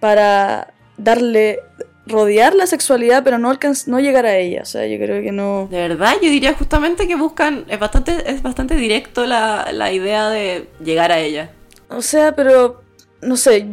para 0.00 0.72
darle, 0.96 1.60
rodear 2.06 2.54
la 2.54 2.66
sexualidad, 2.66 3.22
pero 3.24 3.38
no, 3.38 3.50
alcanz 3.50 3.86
no 3.88 4.00
llegar 4.00 4.24
a 4.26 4.36
ella. 4.36 4.62
O 4.62 4.64
sea, 4.66 4.86
yo 4.86 4.96
creo 4.98 5.22
que 5.22 5.32
no... 5.32 5.68
De 5.70 5.76
verdad, 5.88 6.14
yo 6.22 6.30
diría 6.30 6.54
justamente 6.54 7.06
que 7.06 7.16
buscan... 7.16 7.64
Es 7.68 7.78
bastante, 7.78 8.30
es 8.30 8.42
bastante 8.42 8.76
directo 8.76 9.26
la, 9.26 9.68
la 9.72 9.92
idea 9.92 10.28
de 10.30 10.68
llegar 10.82 11.12
a 11.12 11.18
ella. 11.18 11.50
O 11.90 12.02
sea, 12.02 12.32
pero, 12.32 12.82
no 13.22 13.36
sé, 13.36 13.66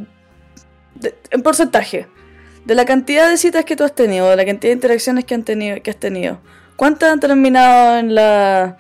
de- 0.95 1.15
en 1.31 1.41
porcentaje, 1.41 2.07
de 2.65 2.75
la 2.75 2.85
cantidad 2.85 3.29
de 3.29 3.37
citas 3.37 3.63
que 3.65 3.75
tú 3.75 3.83
has 3.83 3.93
tenido, 3.95 4.29
de 4.29 4.35
la 4.35 4.45
cantidad 4.45 4.71
de 4.71 4.75
interacciones 4.75 5.25
que, 5.25 5.35
han 5.35 5.43
tenido, 5.43 5.81
que 5.81 5.91
has 5.91 5.97
tenido, 5.97 6.39
¿cuántas 6.75 7.11
han 7.11 7.19
terminado 7.19 7.97
en 7.97 8.15
la... 8.15 8.77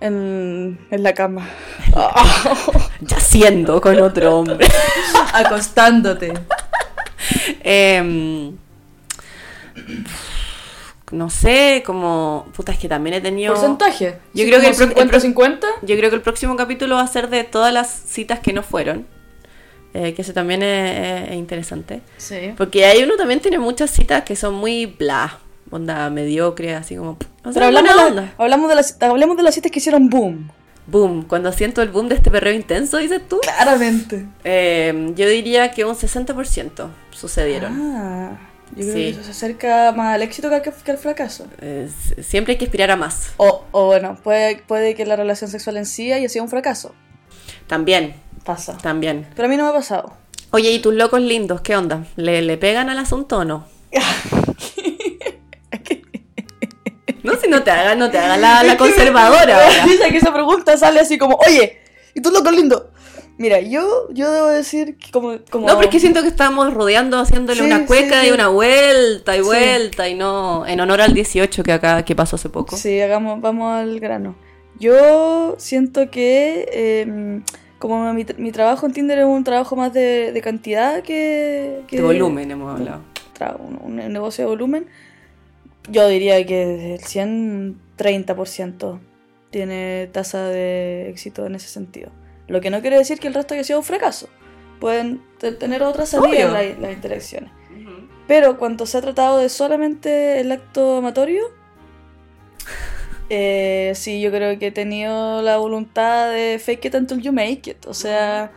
En, 0.00 0.78
en 0.92 1.02
la 1.02 1.12
cama. 1.12 1.48
Yaciendo 3.00 3.80
con 3.80 3.98
otro 4.00 4.38
hombre. 4.38 4.68
Acostándote. 5.34 6.32
Em, 7.62 8.56
no 11.10 11.30
sé, 11.30 11.82
como... 11.86 12.46
Puta, 12.54 12.72
es 12.72 12.78
que 12.78 12.88
también 12.88 13.14
he 13.14 13.20
tenido... 13.20 13.54
¿Porcentaje? 13.54 14.18
Yo 14.34 14.44
¿Sí, 14.44 14.50
creo 14.50 14.60
que 14.60 14.68
el 14.68 14.76
pro- 14.76 15.02
el 15.02 15.08
pro- 15.08 15.18
50-50? 15.20 15.60
Yo 15.82 15.96
creo 15.96 16.10
que 16.10 16.16
el 16.16 16.22
próximo 16.22 16.54
capítulo 16.56 16.96
va 16.96 17.02
a 17.02 17.06
ser 17.06 17.30
de 17.30 17.44
todas 17.44 17.72
las 17.72 17.88
citas 17.88 18.40
que 18.40 18.52
no 18.52 18.62
fueron. 18.62 19.06
eh, 19.94 20.12
que 20.12 20.20
eso 20.22 20.34
también 20.34 20.62
es, 20.62 21.30
es 21.30 21.34
interesante. 21.36 22.02
Sí. 22.18 22.52
Porque 22.58 22.84
ahí 22.84 23.02
uno 23.02 23.16
también 23.16 23.40
tiene 23.40 23.58
muchas 23.58 23.90
citas 23.90 24.22
que 24.24 24.36
son 24.36 24.54
muy 24.54 24.84
bla, 24.84 25.38
onda 25.70 26.10
mediocre, 26.10 26.74
así 26.74 26.96
como... 26.96 27.12
O 27.42 27.52
sea, 27.52 27.54
Pero 27.54 27.66
hablamos, 27.66 28.14
la- 28.14 28.32
hablamos, 28.36 28.68
de 28.68 28.74
las, 28.74 29.00
hablemos 29.02 29.36
de 29.38 29.42
las 29.44 29.54
citas 29.54 29.72
que 29.72 29.78
hicieron 29.78 30.10
boom. 30.10 30.50
Boom, 30.90 31.24
cuando 31.24 31.52
siento 31.52 31.82
el 31.82 31.90
boom 31.90 32.08
de 32.08 32.14
este 32.14 32.30
perreo 32.30 32.54
intenso, 32.54 32.96
dices 32.96 33.20
tú. 33.28 33.38
Claramente. 33.42 34.26
Eh, 34.42 35.12
yo 35.14 35.28
diría 35.28 35.70
que 35.70 35.84
un 35.84 35.94
60% 35.94 36.88
sucedieron. 37.10 37.72
Ah, 37.78 38.38
yo 38.74 38.82
creo 38.82 38.86
Sí. 38.86 38.92
que 39.00 39.08
eso 39.10 39.22
se 39.22 39.30
acerca 39.32 39.92
más 39.92 40.14
al 40.14 40.22
éxito 40.22 40.48
que 40.48 40.54
al, 40.54 40.62
que 40.62 40.90
al 40.90 40.96
fracaso. 40.98 41.46
Eh, 41.60 41.90
siempre 42.22 42.52
hay 42.52 42.58
que 42.58 42.64
aspirar 42.64 42.90
a 42.90 42.96
más. 42.96 43.32
O, 43.36 43.64
o 43.70 43.86
bueno, 43.86 44.16
puede, 44.22 44.62
puede 44.66 44.94
que 44.94 45.04
la 45.04 45.16
relación 45.16 45.50
sexual 45.50 45.76
en 45.76 45.84
sí 45.84 46.10
haya 46.10 46.28
sido 46.30 46.44
un 46.44 46.50
fracaso. 46.50 46.94
También, 47.66 48.14
Pasa. 48.44 48.78
también. 48.78 49.26
Pero 49.36 49.46
a 49.46 49.50
mí 49.50 49.56
no 49.58 49.64
me 49.64 49.70
ha 49.70 49.74
pasado. 49.74 50.14
Oye, 50.52 50.70
¿y 50.72 50.78
tus 50.78 50.94
locos 50.94 51.20
lindos? 51.20 51.60
¿Qué 51.60 51.76
onda? 51.76 52.06
¿Le, 52.16 52.40
le 52.40 52.56
pegan 52.56 52.88
al 52.88 52.98
asunto 52.98 53.36
o 53.38 53.44
no? 53.44 53.66
No, 57.50 57.62
te 57.62 57.70
hagas, 57.70 57.96
no 57.96 58.10
te 58.10 58.18
hagas 58.18 58.38
la, 58.38 58.62
la 58.62 58.76
conservadora. 58.78 59.58
Dice 59.86 60.10
que 60.10 60.18
esa 60.18 60.32
pregunta 60.32 60.76
sale 60.76 61.00
así 61.00 61.18
como, 61.18 61.36
oye, 61.46 61.78
¿y 62.14 62.20
tú 62.20 62.30
loco 62.30 62.50
lindo? 62.50 62.90
Mira, 63.38 63.60
yo, 63.60 64.08
yo 64.12 64.32
debo 64.32 64.48
decir 64.48 64.98
que 64.98 65.12
como... 65.12 65.38
como... 65.48 65.66
No, 65.68 65.76
porque 65.76 66.00
siento 66.00 66.22
que 66.22 66.28
estamos 66.28 66.74
rodeando, 66.74 67.20
haciéndole 67.20 67.60
Sí, 67.60 67.66
una 67.66 67.86
cueca 67.86 68.20
sí, 68.20 68.26
y 68.26 68.28
sí. 68.30 68.34
una 68.34 68.48
vuelta 68.48 69.36
y 69.36 69.40
vuelta 69.42 70.08
y 70.08 70.14
no, 70.16 70.66
en 70.66 70.80
honor 70.80 71.00
al 71.00 71.14
18 71.14 71.62
que 71.62 71.72
acá, 71.72 72.04
que 72.04 72.16
pasó 72.16 72.34
hace 72.34 72.48
poco. 72.48 72.76
Sí, 72.76 73.00
hagamos, 73.00 73.40
vamos 73.40 73.72
al 73.72 74.00
grano. 74.00 74.34
Yo 74.80 75.54
siento 75.58 76.10
que 76.10 76.68
eh, 76.72 77.40
como 77.78 78.12
mi, 78.12 78.26
mi 78.38 78.50
trabajo 78.50 78.86
en 78.86 78.92
Tinder 78.92 79.18
es 79.18 79.24
un 79.24 79.44
trabajo 79.44 79.76
más 79.76 79.92
de, 79.92 80.32
de 80.32 80.40
cantidad 80.40 81.02
que, 81.02 81.82
que 81.86 81.96
De 81.98 82.02
volumen 82.02 82.50
hemos 82.50 82.76
hablado. 82.76 83.02
un, 83.60 83.78
un 83.82 84.12
negocio 84.12 84.44
de 84.44 84.50
volumen. 84.50 84.86
Yo 85.90 86.08
diría 86.08 86.44
que 86.46 86.94
el 86.94 87.00
130% 87.00 89.00
tiene 89.50 90.08
tasa 90.12 90.44
de 90.48 91.08
éxito 91.10 91.46
en 91.46 91.54
ese 91.54 91.68
sentido. 91.68 92.10
Lo 92.46 92.60
que 92.60 92.70
no 92.70 92.80
quiere 92.80 92.96
decir 92.98 93.18
que 93.18 93.28
el 93.28 93.34
resto 93.34 93.54
haya 93.54 93.64
sido 93.64 93.78
un 93.78 93.84
fracaso. 93.84 94.28
Pueden 94.80 95.22
te- 95.38 95.52
tener 95.52 95.82
otras 95.82 96.10
salidas 96.10 96.52
las 96.80 96.92
interacciones. 96.92 97.50
Pero 98.26 98.58
cuando 98.58 98.84
se 98.86 98.98
ha 98.98 99.00
tratado 99.00 99.38
de 99.38 99.48
solamente 99.48 100.40
el 100.40 100.52
acto 100.52 100.98
amatorio, 100.98 101.44
eh, 103.30 103.92
sí, 103.94 104.20
yo 104.20 104.30
creo 104.30 104.58
que 104.58 104.68
he 104.68 104.70
tenido 104.70 105.42
la 105.42 105.58
voluntad 105.58 106.30
de 106.32 106.58
fake 106.58 106.86
it 106.86 106.94
until 106.94 107.20
you 107.20 107.32
make 107.32 107.70
it. 107.70 107.86
O 107.86 107.94
sea, 107.94 108.52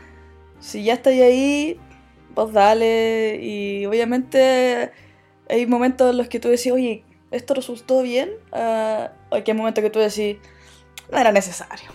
si 0.59 0.83
ya 0.83 0.93
estáis 0.93 1.21
ahí, 1.21 1.79
vos 2.35 2.51
dale. 2.53 3.39
Y 3.41 3.85
obviamente 3.85 4.91
hay 5.49 5.65
momentos 5.67 6.11
en 6.11 6.17
los 6.17 6.27
que 6.27 6.39
tú 6.39 6.49
decís, 6.49 6.71
oye, 6.71 7.03
¿esto 7.31 7.53
resultó 7.53 8.01
bien? 8.01 8.29
Ah, 8.51 9.11
o 9.29 9.35
hay 9.35 9.43
momentos 9.53 9.83
que 9.83 9.89
tú 9.89 9.99
decís, 9.99 10.37
no 11.11 11.17
era 11.17 11.31
necesario. 11.31 11.89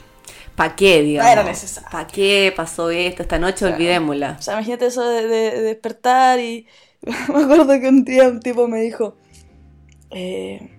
¿Para 0.54 0.74
qué, 0.74 1.02
digamos? 1.02 1.26
No 1.34 1.40
era 1.40 1.48
necesario. 1.48 1.88
¿Para 1.90 2.06
qué 2.06 2.52
pasó 2.56 2.90
esto 2.90 3.22
esta 3.22 3.38
noche? 3.38 3.58
Claro. 3.58 3.74
Olvidémosla. 3.76 4.36
O 4.38 4.42
sea, 4.42 4.54
imagínate 4.54 4.86
eso 4.86 5.06
de, 5.08 5.26
de- 5.26 5.50
de 5.50 5.60
despertar 5.62 6.40
y 6.40 6.66
me 7.02 7.42
acuerdo 7.42 7.78
que 7.78 7.88
un 7.88 8.04
día 8.04 8.28
un 8.28 8.40
tipo 8.40 8.66
me 8.66 8.80
dijo, 8.80 9.16
eh, 10.10 10.70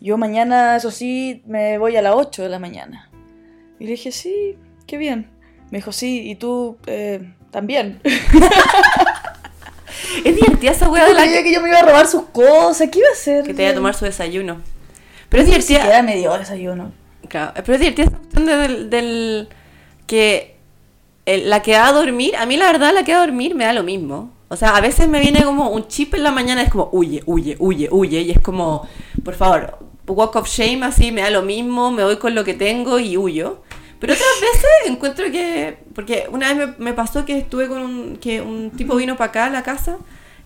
yo 0.00 0.16
mañana, 0.18 0.76
eso 0.76 0.90
sí, 0.90 1.42
me 1.46 1.78
voy 1.78 1.96
a 1.96 2.02
las 2.02 2.14
8 2.16 2.42
de 2.42 2.48
la 2.48 2.58
mañana. 2.58 3.08
Y 3.78 3.84
le 3.84 3.92
dije, 3.92 4.10
sí, 4.12 4.58
qué 4.86 4.96
bien. 4.96 5.30
Me 5.70 5.78
dijo, 5.78 5.92
sí, 5.92 6.28
y 6.28 6.34
tú 6.34 6.76
eh, 6.86 7.34
también. 7.52 8.00
Es 10.24 10.34
divertida 10.36 10.72
esa 10.72 10.88
weá 10.88 11.06
de 11.06 11.14
la 11.14 11.24
que, 11.24 11.52
yo 11.52 11.60
me 11.60 11.68
iba 11.68 11.78
a 11.78 11.82
robar 11.82 12.06
sus 12.06 12.24
cosas, 12.32 12.88
¿qué 12.90 12.98
iba 12.98 13.08
a 13.08 13.12
hacer? 13.12 13.44
que 13.44 13.54
te 13.54 13.62
vaya 13.62 13.72
a 13.72 13.74
tomar 13.76 13.94
su 13.94 14.04
desayuno. 14.04 14.58
Pero 15.28 15.42
es 15.42 15.48
Ni 15.48 15.52
divertida. 15.54 15.78
siquiera 15.80 16.02
me 16.02 16.16
dio 16.16 16.32
desayuno. 16.36 16.92
Claro, 17.28 17.52
pero 17.54 17.74
es 17.74 17.80
divertida 17.80 18.06
esa 18.06 18.16
cuestión 18.16 18.46
de- 18.46 18.56
del, 18.56 18.90
del- 18.90 19.48
que 20.06 20.56
el- 21.26 21.48
la 21.48 21.62
que 21.62 21.72
va 21.72 21.88
a 21.88 21.92
dormir, 21.92 22.34
a 22.36 22.46
mí 22.46 22.56
la 22.56 22.66
verdad 22.72 22.92
la 22.92 23.04
que 23.04 23.12
va 23.12 23.22
a 23.22 23.26
dormir 23.26 23.54
me 23.54 23.64
da 23.64 23.72
lo 23.72 23.82
mismo. 23.84 24.32
O 24.48 24.56
sea, 24.56 24.74
a 24.76 24.80
veces 24.80 25.06
me 25.08 25.20
viene 25.20 25.44
como 25.44 25.70
un 25.70 25.86
chip 25.86 26.14
en 26.14 26.24
la 26.24 26.32
mañana, 26.32 26.62
es 26.62 26.70
como 26.70 26.88
huye, 26.92 27.22
huye, 27.26 27.56
huye, 27.60 27.88
huye, 27.90 28.20
y 28.22 28.30
es 28.32 28.40
como, 28.40 28.88
por 29.24 29.34
favor, 29.34 29.78
walk 30.08 30.34
of 30.34 30.48
shame 30.48 30.84
así, 30.84 31.12
me 31.12 31.20
da 31.20 31.30
lo 31.30 31.42
mismo, 31.42 31.92
me 31.92 32.02
voy 32.02 32.16
con 32.16 32.34
lo 32.34 32.42
que 32.42 32.54
tengo 32.54 32.98
y 32.98 33.16
huyo. 33.16 33.62
Pero 34.00 34.14
otras 34.14 34.28
veces 34.40 34.70
encuentro 34.86 35.30
que, 35.30 35.78
porque 35.94 36.26
una 36.32 36.52
vez 36.52 36.68
me, 36.78 36.84
me 36.84 36.92
pasó 36.94 37.24
que 37.24 37.38
estuve 37.38 37.68
con 37.68 37.82
un, 37.82 38.16
que 38.16 38.40
un 38.40 38.70
tipo 38.70 38.96
vino 38.96 39.16
para 39.16 39.30
acá 39.30 39.44
a 39.46 39.50
la 39.50 39.62
casa 39.62 39.98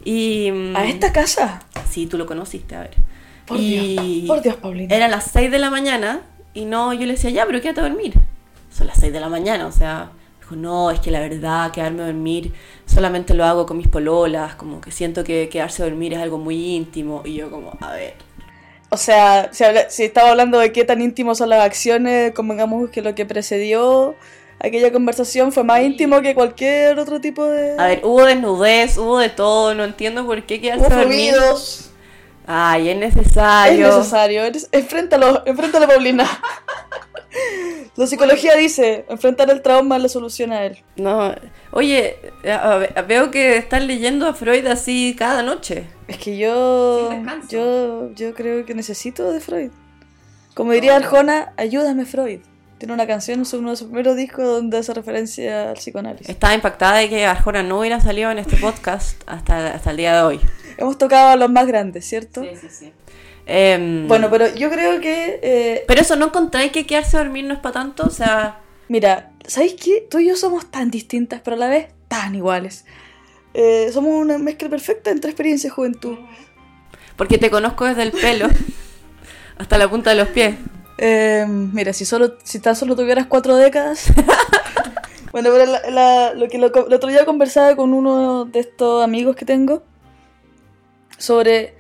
y... 0.05 0.51
mm, 0.53 0.77
¿A 0.77 0.85
esta 0.87 1.13
casa? 1.13 1.61
Sí, 1.89 2.07
tú 2.07 2.19
lo 2.19 2.27
conociste, 2.27 2.75
a 2.75 2.81
ver. 2.81 2.95
Por 3.47 3.59
Y 3.61 4.23
Dios, 4.23 4.27
por 4.27 4.43
Dios, 4.43 4.57
Paulina. 4.57 4.95
Eran 4.95 5.11
las 5.11 5.31
6 5.31 5.51
de 5.51 5.59
la 5.59 5.71
mañana 5.71 6.23
y 6.53 6.65
no, 6.65 6.93
yo 6.93 7.07
le 7.07 7.13
decía, 7.13 7.31
ya, 7.31 7.47
pero 7.47 7.61
quédate 7.61 7.81
a 7.81 7.85
dormir. 7.85 8.15
Son 8.71 8.87
las 8.87 8.99
6 8.99 9.13
de 9.13 9.21
la 9.21 9.29
mañana, 9.29 9.67
o 9.67 9.73
sea, 9.73 10.11
dijo, 10.41 10.57
no, 10.57 10.91
es 10.91 10.99
que 10.99 11.11
la 11.13 11.21
verdad, 11.21 11.71
quedarme 11.71 12.03
a 12.03 12.07
dormir 12.07 12.53
solamente 12.87 13.35
lo 13.35 13.45
hago 13.45 13.67
con 13.67 13.77
mis 13.77 13.89
pololas, 13.89 14.55
como 14.57 14.81
que 14.81 14.91
siento 14.91 15.25
que 15.25 15.49
quedarse 15.49 15.83
a 15.83 15.87
dormir 15.87 16.13
es 16.15 16.21
algo 16.21 16.39
muy 16.39 16.75
íntimo. 16.77 17.23
Y 17.25 17.35
yo 17.35 17.51
como, 17.51 17.77
a 17.81 17.93
ver, 17.93 18.15
O 18.95 18.97
sea, 18.97 19.49
si, 19.53 19.65
habla- 19.65 19.91
si 19.91 20.05
estaba 20.05 20.31
hablando 20.31 20.59
de 20.59 20.73
qué 20.73 20.85
tan 20.85 21.03
íntimos 21.03 21.39
son 21.39 21.49
las 21.51 21.65
acciones, 21.65 22.33
convengamos 22.33 22.91
que 22.91 23.03
lo 23.03 23.15
que 23.15 23.27
precedió 23.27 24.15
aquella 24.61 24.93
conversación 24.93 25.51
fue 25.53 25.65
más 25.65 25.83
íntimo 25.83 26.23
que 26.23 26.35
cualquier 26.35 26.99
otro 26.99 27.21
tipo 27.21 27.45
de... 27.45 27.75
a 27.77 27.87
ver, 27.89 28.01
hubo 28.05 28.25
desnudez, 28.25 28.97
hubo 28.97 29.19
de 29.19 29.29
todo, 29.31 29.75
no 29.75 29.85
entiendo 29.85 30.25
por 30.25 30.43
qué 30.45 30.61
quedarse 30.61 30.87
Hubo 30.87 31.03
fluidos. 31.03 31.91
Ay, 32.47 32.89
es 32.91 32.97
Es 33.05 33.17
necesario. 33.17 33.89
necesario. 33.97 34.45
eres- 34.45 34.69
Enfréntalo, 34.71 35.43
enfréntalo, 35.45 35.89
Paulina. 35.89 36.25
La 37.97 38.07
psicología 38.07 38.55
dice, 38.57 39.05
enfrentar 39.09 39.51
el 39.51 39.61
trauma 39.63 39.97
es 39.97 40.03
la 40.03 40.09
solución 40.09 40.53
a 40.53 40.65
él. 40.65 40.79
No, 40.97 41.35
oye, 41.73 42.17
a- 42.47 42.81
a- 42.97 43.03
veo 43.03 43.31
que 43.31 43.57
están 43.57 43.87
leyendo 43.87 44.27
a 44.29 44.35
Freud 44.35 44.67
así 44.67 45.15
cada 45.19 45.43
noche. 45.43 45.85
Es 46.09 46.19
que 46.19 46.37
yo, 46.37 47.11
yo, 47.49 48.13
yo 48.15 48.35
creo 48.35 48.65
que 48.67 48.75
necesito 48.75 49.33
de 49.33 49.41
Freud. 49.41 49.71
Como 50.55 50.73
diría 50.73 50.97
Arjona, 50.97 51.53
ayúdame 51.57 52.05
Freud. 52.05 52.41
Tiene 52.79 52.93
una 52.93 53.07
canción 53.07 53.39
en 53.41 53.45
su- 53.47 53.59
uno 53.59 53.71
de 53.71 53.77
sus 53.77 53.87
primeros 53.87 54.17
discos 54.17 54.45
donde 54.45 54.79
hace 54.79 54.93
referencia 54.93 55.71
al 55.71 55.77
psicoanálisis. 55.77 56.29
Estaba 56.29 56.55
impactada 56.55 56.99
de 56.99 57.09
que 57.09 57.25
Arjona 57.25 57.63
no 57.63 57.79
hubiera 57.81 58.01
salido 58.01 58.31
en 58.31 58.39
este 58.39 58.57
podcast 58.59 59.23
hasta, 59.27 59.75
hasta 59.75 59.91
el 59.93 59.97
día 59.97 60.15
de 60.17 60.23
hoy. 60.23 60.41
Hemos 60.77 60.99
tocado 60.99 61.29
a 61.31 61.37
los 61.37 61.51
más 61.51 61.67
grandes, 61.67 62.05
¿cierto? 62.05 62.43
sí, 62.43 62.69
sí. 62.69 62.93
Em, 63.47 64.07
Bueno, 64.09 64.29
pero 64.31 64.53
yo 64.55 64.71
creo 64.71 65.01
que... 65.01 65.39
eh, 65.43 65.85
pero 65.87 66.01
eso 66.01 66.17
no 66.17 66.27
encontráis 66.27 66.73
que 66.73 66.87
quedarse 66.87 67.17
a 67.17 67.21
dormir 67.23 67.45
no 67.45 67.55
es 67.55 67.61
para 67.61 67.75
tanto, 67.75 68.05
o 68.07 68.11
sea, 68.11 68.59
mira, 68.89 69.31
¿sabéis 69.47 69.75
qué? 69.75 70.07
Tú 70.11 70.19
y 70.19 70.29
yo 70.29 70.37
somos 70.37 70.71
tan 70.71 70.91
distintas, 70.91 71.41
pero 71.45 71.57
a 71.57 71.59
la 71.59 71.69
vez 71.69 71.89
tan 72.09 72.35
iguales. 72.35 72.85
Eh, 73.55 73.91
somos 73.93 74.13
una 74.21 74.37
mezcla 74.39 74.69
perfecta 74.69 75.11
entre 75.11 75.31
experiencia 75.31 75.69
y 75.69 75.71
juventud. 75.71 76.19
porque 77.17 77.39
te 77.39 77.51
conozco 77.51 77.85
desde 77.85 78.03
el 78.03 78.11
pelo 78.13 78.49
hasta 79.59 79.79
la 79.79 79.89
punta 79.89 80.11
de 80.11 80.17
los 80.17 80.29
pies. 80.29 80.57
Eh, 80.99 81.45
mira, 81.49 81.93
si 81.93 82.05
solo 82.05 82.35
si 82.43 82.59
tan 82.61 82.75
solo 82.77 82.97
tuvieras 82.97 83.27
cuatro 83.27 83.57
décadas. 83.57 84.07
bueno, 85.33 85.51
pero 85.53 85.67
la- 85.67 85.91
la- 85.91 86.35
lo 86.35 86.49
que 86.49 86.59
lo, 86.59 86.67
el 86.87 86.93
otro 86.93 87.09
día 87.09 87.25
conversaba 87.25 87.75
con 87.77 87.93
uno 87.95 88.45
de 88.45 88.61
estos 88.61 89.03
amigos 89.05 89.37
que 89.37 89.45
tengo 89.45 89.83
sobre. 91.19 91.75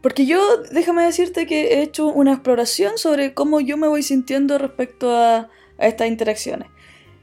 Porque 0.00 0.26
yo, 0.26 0.40
déjame 0.70 1.02
decirte 1.02 1.46
que 1.46 1.74
he 1.74 1.82
hecho 1.82 2.06
una 2.06 2.32
exploración 2.32 2.98
sobre 2.98 3.34
cómo 3.34 3.60
yo 3.60 3.76
me 3.76 3.88
voy 3.88 4.02
sintiendo 4.04 4.56
respecto 4.56 5.16
a, 5.16 5.48
a 5.78 5.86
estas 5.86 6.06
interacciones. 6.06 6.68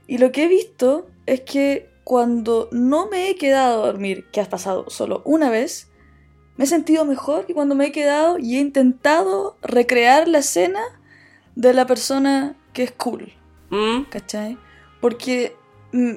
Y 0.08 0.18
lo 0.18 0.32
que 0.34 0.44
he 0.44 0.48
visto 0.48 1.08
es 1.26 1.42
que 1.42 1.90
cuando 2.06 2.70
no 2.72 3.08
me 3.08 3.30
he 3.30 3.36
quedado 3.36 3.84
a 3.84 3.88
dormir, 3.88 4.28
que 4.32 4.40
has 4.40 4.48
pasado 4.48 4.86
solo 4.90 5.24
una 5.26 5.50
vez, 5.50 5.90
me 6.56 6.64
he 6.64 6.68
sentido 6.68 7.04
mejor 7.04 7.48
que 7.48 7.56
cuando 7.56 7.74
me 7.74 7.88
he 7.88 7.92
quedado 7.92 8.38
y 8.38 8.56
he 8.56 8.60
intentado 8.60 9.58
recrear 9.64 10.28
la 10.28 10.38
escena 10.38 10.82
de 11.56 11.74
la 11.74 11.88
persona 11.88 12.56
que 12.74 12.84
es 12.84 12.92
cool, 12.92 13.34
¿Mm? 13.72 14.04
¿cachai? 14.04 14.56
Porque 15.02 15.58
mm, 15.94 16.14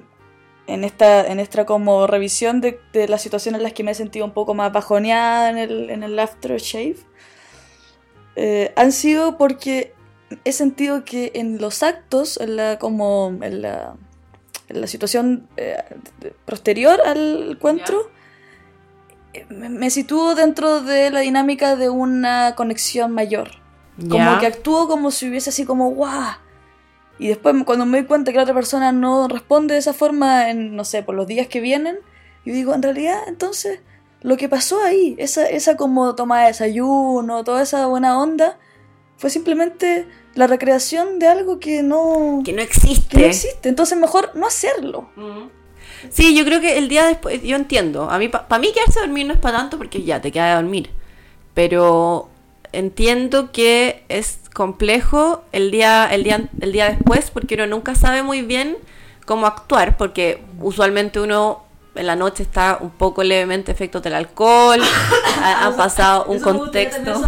en 0.66 0.84
esta, 0.84 1.26
en 1.26 1.40
esta 1.40 1.64
como 1.64 2.06
revisión 2.06 2.60
de, 2.60 2.78
de 2.92 3.08
las 3.08 3.22
situaciones 3.22 3.60
en 3.60 3.62
las 3.62 3.72
que 3.72 3.82
me 3.82 3.92
he 3.92 3.94
sentido 3.94 4.26
un 4.26 4.32
poco 4.32 4.52
más 4.52 4.70
bajoneada 4.70 5.48
en 5.48 5.56
el, 5.56 5.88
en 5.88 6.02
el 6.02 6.18
aftershave, 6.18 6.98
eh, 8.36 8.74
han 8.76 8.92
sido 8.92 9.38
porque 9.38 9.94
he 10.44 10.52
sentido 10.52 11.06
que 11.06 11.32
en 11.34 11.62
los 11.62 11.82
actos, 11.82 12.38
en 12.38 12.56
la, 12.56 12.78
como 12.78 13.34
en 13.40 13.62
la, 13.62 13.96
en 14.68 14.80
la 14.80 14.86
situación 14.86 15.48
eh, 15.56 15.76
posterior 16.44 17.00
al 17.04 17.52
encuentro, 17.52 18.10
eh, 19.32 19.46
me, 19.48 19.68
me 19.68 19.90
sitúo 19.90 20.34
dentro 20.34 20.82
de 20.82 21.10
la 21.10 21.20
dinámica 21.20 21.76
de 21.76 21.88
una 21.88 22.54
conexión 22.56 23.12
mayor. 23.12 23.50
Como 24.08 24.38
que 24.38 24.46
actúo 24.46 24.86
como 24.86 25.10
si 25.10 25.28
hubiese 25.28 25.50
así 25.50 25.64
como 25.64 25.90
¡guau! 25.90 26.36
Y 27.18 27.28
después 27.28 27.54
cuando 27.64 27.84
me 27.84 27.98
doy 27.98 28.06
cuenta 28.06 28.30
que 28.30 28.36
la 28.36 28.44
otra 28.44 28.54
persona 28.54 28.92
no 28.92 29.26
responde 29.26 29.74
de 29.74 29.80
esa 29.80 29.92
forma 29.92 30.50
en, 30.50 30.76
no 30.76 30.84
sé, 30.84 31.02
por 31.02 31.16
los 31.16 31.26
días 31.26 31.48
que 31.48 31.60
vienen, 31.60 31.98
yo 32.44 32.52
digo, 32.52 32.74
en 32.74 32.82
realidad, 32.82 33.18
entonces, 33.26 33.80
lo 34.22 34.36
que 34.36 34.48
pasó 34.48 34.82
ahí, 34.82 35.16
esa, 35.18 35.48
esa 35.48 35.76
como 35.76 36.14
toma 36.14 36.42
de 36.42 36.46
desayuno, 36.48 37.42
toda 37.42 37.62
esa 37.62 37.86
buena 37.88 38.18
onda, 38.20 38.58
fue 39.18 39.30
simplemente 39.30 40.06
la 40.34 40.46
recreación 40.46 41.18
de 41.18 41.26
algo 41.26 41.58
que 41.58 41.82
no, 41.82 42.40
Que 42.44 42.52
no 42.52 42.62
existe. 42.62 43.16
que 43.16 43.22
no 43.22 43.26
existe. 43.26 43.68
Entonces 43.68 43.98
mejor 43.98 44.30
no 44.34 44.46
hacerlo. 44.46 45.10
Mm. 45.16 45.48
Sí, 46.10 46.36
yo 46.36 46.44
creo 46.44 46.60
que 46.60 46.78
el 46.78 46.88
día 46.88 47.06
después, 47.06 47.42
yo 47.42 47.56
entiendo. 47.56 48.08
A 48.08 48.18
mí, 48.18 48.28
para 48.28 48.58
mí 48.58 48.72
quedarse 48.72 49.00
a 49.00 49.02
dormir 49.02 49.26
no 49.26 49.34
es 49.34 49.40
para 49.40 49.58
tanto 49.58 49.76
porque 49.76 50.04
ya 50.04 50.20
te 50.20 50.30
quedas 50.30 50.52
a 50.52 50.62
dormir. 50.62 50.90
Pero 51.54 52.30
entiendo 52.72 53.50
que 53.50 54.04
es 54.08 54.38
complejo 54.54 55.42
el 55.50 55.72
día, 55.72 56.06
el 56.06 56.22
día, 56.22 56.48
el 56.60 56.72
día 56.72 56.88
después 56.88 57.32
porque 57.32 57.56
uno 57.56 57.66
nunca 57.66 57.96
sabe 57.96 58.22
muy 58.22 58.42
bien 58.42 58.76
cómo 59.24 59.46
actuar 59.46 59.96
porque 59.96 60.44
usualmente 60.60 61.20
uno 61.20 61.64
en 61.96 62.06
la 62.06 62.14
noche 62.14 62.44
está 62.44 62.78
un 62.80 62.90
poco 62.90 63.24
levemente 63.24 63.72
efectos 63.72 64.02
del 64.02 64.14
alcohol, 64.14 64.80
ha, 65.42 65.66
ha 65.66 65.76
pasado 65.76 66.26
un 66.26 66.38
contexto. 66.38 67.22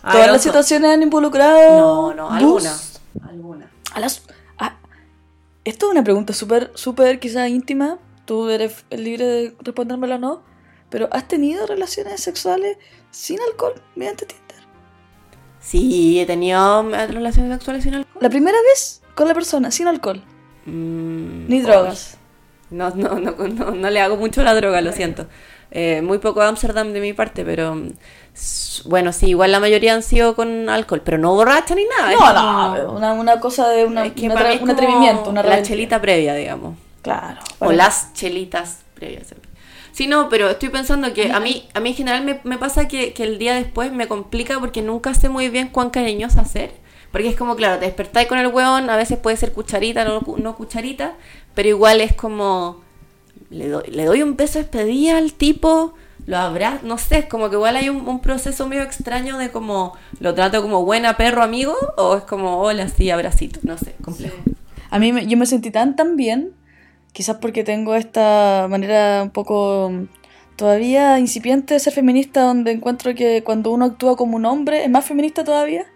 Todas 0.00 0.26
las 0.30 0.42
situaciones 0.42 0.90
han 0.90 1.02
involucrado. 1.02 1.78
No, 1.78 2.14
no, 2.14 2.30
algunas. 2.30 3.00
Algunas. 3.28 3.68
A 3.94 4.00
las- 4.00 4.22
a- 4.58 4.76
Esto 5.64 5.86
es 5.86 5.92
una 5.92 6.04
pregunta 6.04 6.32
súper, 6.32 6.70
súper 6.74 7.18
quizás 7.20 7.48
íntima. 7.48 7.98
Tú 8.24 8.48
eres 8.50 8.84
libre 8.90 9.24
de 9.26 9.56
respondérmela 9.60 10.16
o 10.16 10.18
no. 10.18 10.42
Pero 10.90 11.08
¿has 11.12 11.28
tenido 11.28 11.66
relaciones 11.66 12.20
sexuales 12.22 12.78
sin 13.10 13.38
alcohol 13.40 13.74
mediante 13.94 14.24
Tinder? 14.26 14.58
Sí, 15.60 16.20
he 16.20 16.26
tenido 16.26 16.82
relaciones 16.90 17.52
sexuales 17.52 17.82
sin 17.84 17.94
alcohol. 17.94 18.16
La 18.22 18.30
primera 18.30 18.56
vez 18.72 19.02
con 19.14 19.28
la 19.28 19.34
persona, 19.34 19.70
sin 19.70 19.86
alcohol. 19.88 20.22
Mm, 20.64 21.48
Ni 21.48 21.60
drogas. 21.60 22.16
No, 22.70 22.90
no, 22.90 23.18
no, 23.18 23.32
no, 23.32 23.70
no 23.72 23.90
le 23.90 24.00
hago 24.00 24.16
mucho 24.16 24.42
la 24.42 24.54
droga, 24.54 24.80
lo 24.80 24.92
siento. 24.92 25.26
Eh, 25.70 26.00
muy 26.02 26.18
poco 26.18 26.40
Amsterdam 26.42 26.92
de 26.92 27.00
mi 27.00 27.12
parte, 27.12 27.44
pero 27.44 27.82
bueno, 28.84 29.12
sí, 29.12 29.26
igual 29.26 29.52
la 29.52 29.60
mayoría 29.60 29.94
han 29.94 30.02
sido 30.02 30.34
con 30.36 30.68
alcohol, 30.68 31.02
pero 31.04 31.18
no 31.18 31.34
borracha 31.34 31.74
ni 31.74 31.84
nada. 31.84 32.12
No, 32.12 32.76
no, 32.84 32.92
una, 32.92 33.12
una 33.12 33.40
cosa 33.40 33.68
de 33.68 33.84
una, 33.84 34.06
es 34.06 34.12
que 34.12 34.26
una 34.26 34.34
para 34.34 34.52
es 34.52 34.60
un 34.60 34.70
atrevimiento, 34.70 35.30
una 35.30 35.42
la 35.42 35.62
chelita 35.62 36.00
previa, 36.00 36.34
digamos. 36.34 36.76
Claro. 37.02 37.40
O 37.60 37.72
las 37.72 38.12
chelitas 38.14 38.80
previas. 38.94 39.34
Sí, 39.92 40.06
no, 40.06 40.28
pero 40.28 40.48
estoy 40.50 40.68
pensando 40.68 41.12
que 41.12 41.32
a 41.32 41.40
mí, 41.40 41.68
a 41.74 41.80
mí 41.80 41.90
en 41.90 41.94
general 41.96 42.24
me, 42.24 42.40
me 42.44 42.58
pasa 42.58 42.86
que, 42.86 43.12
que 43.12 43.24
el 43.24 43.38
día 43.38 43.54
después 43.54 43.90
me 43.92 44.06
complica 44.06 44.60
porque 44.60 44.80
nunca 44.82 45.12
sé 45.14 45.28
muy 45.28 45.48
bien 45.48 45.68
cuán 45.68 45.90
cariñosa 45.90 46.44
ser. 46.44 46.70
Porque 47.10 47.28
es 47.28 47.36
como, 47.36 47.56
claro, 47.56 47.78
te 47.78 47.86
despertáis 47.86 48.28
con 48.28 48.38
el 48.38 48.48
hueón, 48.48 48.90
a 48.90 48.96
veces 48.96 49.18
puede 49.18 49.36
ser 49.38 49.52
cucharita, 49.52 50.04
no, 50.04 50.20
cu- 50.20 50.36
no 50.36 50.54
cucharita, 50.54 51.14
pero 51.54 51.68
igual 51.70 52.00
es 52.02 52.14
como, 52.14 52.82
le 53.50 53.68
doy, 53.68 53.84
le 53.90 54.04
doy 54.04 54.22
un 54.22 54.36
beso 54.36 54.58
de 54.58 54.64
despedida 54.64 55.16
al 55.16 55.32
tipo, 55.32 55.94
lo 56.28 56.36
habrá, 56.36 56.78
no 56.82 56.98
sé, 56.98 57.20
es 57.20 57.24
como 57.24 57.48
que 57.48 57.56
igual 57.56 57.74
hay 57.74 57.88
un, 57.88 58.20
proceso 58.20 58.68
medio 58.68 58.82
extraño 58.82 59.38
de 59.38 59.50
como, 59.50 59.94
lo 60.20 60.34
trato 60.34 60.60
como 60.60 60.84
buena 60.84 61.16
perro 61.16 61.42
amigo, 61.42 61.74
o 61.96 62.16
es 62.18 62.24
como, 62.24 62.58
hola, 62.58 62.86
sí, 62.88 63.08
abracito, 63.10 63.60
no 63.62 63.78
sé, 63.78 63.94
complejo. 64.04 64.36
A 64.90 64.98
mí 64.98 65.10
me- 65.10 65.26
yo 65.26 65.38
me 65.38 65.46
sentí 65.46 65.70
tan 65.70 65.96
tan 65.96 66.16
bien, 66.16 66.52
quizás 67.14 67.38
porque 67.38 67.64
tengo 67.64 67.94
esta 67.94 68.66
manera 68.68 69.22
un 69.22 69.30
poco 69.30 69.88
mm, 69.90 70.04
todavía 70.56 71.18
incipiente 71.18 71.72
de 71.72 71.80
ser 71.80 71.94
feminista, 71.94 72.42
donde 72.42 72.72
encuentro 72.72 73.14
que 73.14 73.42
cuando 73.42 73.70
uno 73.70 73.86
actúa 73.86 74.14
como 74.14 74.36
un 74.36 74.44
hombre 74.44 74.84
es 74.84 74.90
más 74.90 75.06
feminista 75.06 75.44
todavía. 75.44 75.86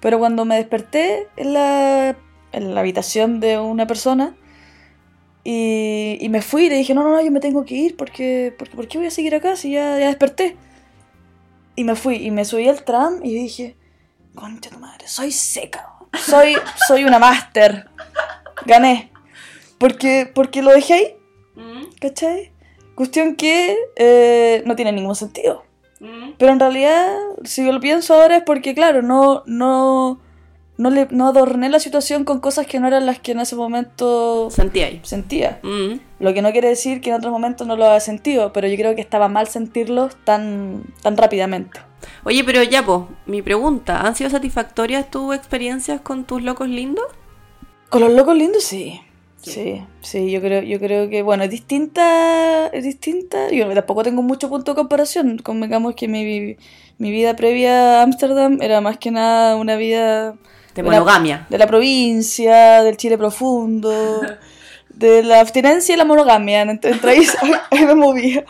Pero 0.00 0.20
cuando 0.20 0.44
me 0.44 0.56
desperté 0.56 1.26
en 1.36 1.54
la, 1.54 2.16
en 2.52 2.74
la 2.74 2.80
habitación 2.80 3.40
de 3.40 3.58
una 3.58 3.88
persona 3.88 4.36
y, 5.44 6.18
y 6.20 6.28
me 6.28 6.42
fui 6.42 6.66
y 6.66 6.70
le 6.70 6.76
dije, 6.76 6.94
no, 6.94 7.02
no, 7.02 7.10
no, 7.10 7.20
yo 7.20 7.30
me 7.30 7.40
tengo 7.40 7.64
que 7.64 7.74
ir 7.74 7.96
porque, 7.96 8.54
porque 8.58 8.76
¿por 8.76 8.88
qué 8.88 8.98
voy 8.98 9.08
a 9.08 9.10
seguir 9.10 9.34
acá 9.34 9.56
si 9.56 9.72
ya, 9.72 9.98
ya 9.98 10.06
desperté? 10.06 10.56
Y 11.74 11.84
me 11.84 11.96
fui 11.96 12.16
y 12.16 12.30
me 12.30 12.44
subí 12.44 12.68
al 12.68 12.84
tram 12.84 13.20
y 13.24 13.34
dije, 13.34 13.76
concha 14.34 14.70
tu 14.70 14.78
madre, 14.78 15.08
soy 15.08 15.32
seca, 15.32 15.92
soy, 16.18 16.54
soy 16.86 17.04
una 17.04 17.18
máster, 17.18 17.88
gané. 18.66 19.10
Porque, 19.78 20.30
porque 20.32 20.62
lo 20.62 20.70
dejé 20.70 20.94
ahí, 20.94 21.16
¿cachai? 22.00 22.52
Cuestión 22.94 23.34
que 23.34 23.76
eh, 23.96 24.62
no 24.64 24.76
tiene 24.76 24.92
ningún 24.92 25.16
sentido. 25.16 25.64
Pero 26.38 26.52
en 26.52 26.58
realidad, 26.58 27.16
si 27.44 27.64
yo 27.64 27.72
lo 27.72 27.78
pienso 27.78 28.14
ahora 28.14 28.38
es 28.38 28.42
porque, 28.42 28.74
claro, 28.74 29.02
no, 29.02 29.44
no, 29.46 30.20
no, 30.82 30.90
le, 30.90 31.06
no 31.10 31.28
adorné 31.28 31.68
la 31.68 31.78
situación 31.78 32.24
con 32.24 32.40
cosas 32.40 32.66
que 32.66 32.80
no 32.80 32.88
eran 32.88 33.06
las 33.06 33.20
que 33.20 33.32
en 33.32 33.40
ese 33.40 33.54
momento 33.54 34.50
Sentí 34.50 34.80
ahí. 34.80 35.00
sentía. 35.04 35.60
Mm. 35.62 36.00
Lo 36.18 36.34
que 36.34 36.42
no 36.42 36.50
quiere 36.50 36.68
decir 36.68 37.00
que 37.00 37.10
en 37.10 37.16
otros 37.16 37.32
momentos 37.32 37.66
no 37.66 37.76
lo 37.76 37.88
haya 37.88 38.00
sentido, 38.00 38.52
pero 38.52 38.66
yo 38.66 38.76
creo 38.76 38.94
que 38.96 39.00
estaba 39.00 39.28
mal 39.28 39.46
sentirlos 39.46 40.16
tan, 40.24 40.82
tan 41.02 41.16
rápidamente. 41.16 41.80
Oye, 42.24 42.42
pero 42.42 42.64
ya, 42.64 42.84
pues, 42.84 43.02
mi 43.26 43.42
pregunta, 43.42 44.00
¿han 44.00 44.16
sido 44.16 44.28
satisfactorias 44.28 45.08
tus 45.08 45.36
experiencias 45.36 46.00
con 46.00 46.24
tus 46.24 46.42
locos 46.42 46.68
lindos? 46.68 47.04
Con 47.88 48.00
los 48.00 48.12
locos 48.12 48.36
lindos, 48.36 48.64
sí. 48.64 49.00
Sí. 49.40 49.50
Sí, 49.52 49.82
sí, 50.00 50.30
yo 50.30 50.40
creo, 50.40 50.62
yo 50.62 50.78
creo 50.80 51.08
que, 51.08 51.22
bueno, 51.22 51.44
es 51.44 51.50
distinta, 51.50 52.66
es 52.68 52.82
distinta. 52.84 53.50
Yo 53.50 53.72
tampoco 53.72 54.02
tengo 54.02 54.22
mucho 54.22 54.48
punto 54.48 54.72
de 54.72 54.76
comparación. 54.76 55.38
Convengamos 55.38 55.94
que 55.94 56.06
mi, 56.08 56.56
mi 56.98 57.10
vida 57.10 57.34
previa 57.36 58.00
a 58.00 58.02
Ámsterdam 58.02 58.58
era 58.62 58.80
más 58.80 58.98
que 58.98 59.10
nada 59.10 59.56
una 59.56 59.76
vida 59.76 60.36
De 60.74 60.82
la- 60.82 60.90
monogamia. 60.90 61.46
de 61.50 61.58
la 61.58 61.66
provincia, 61.66 62.82
del 62.82 62.96
Chile 62.96 63.18
profundo, 63.18 64.20
de 64.90 65.22
la 65.22 65.40
abstinencia 65.40 65.94
y 65.94 65.98
la 65.98 66.04
monogamia. 66.04 66.62
Entre, 66.62 66.92
ahí 67.70 67.84
me 67.84 67.94
movía. 67.94 68.44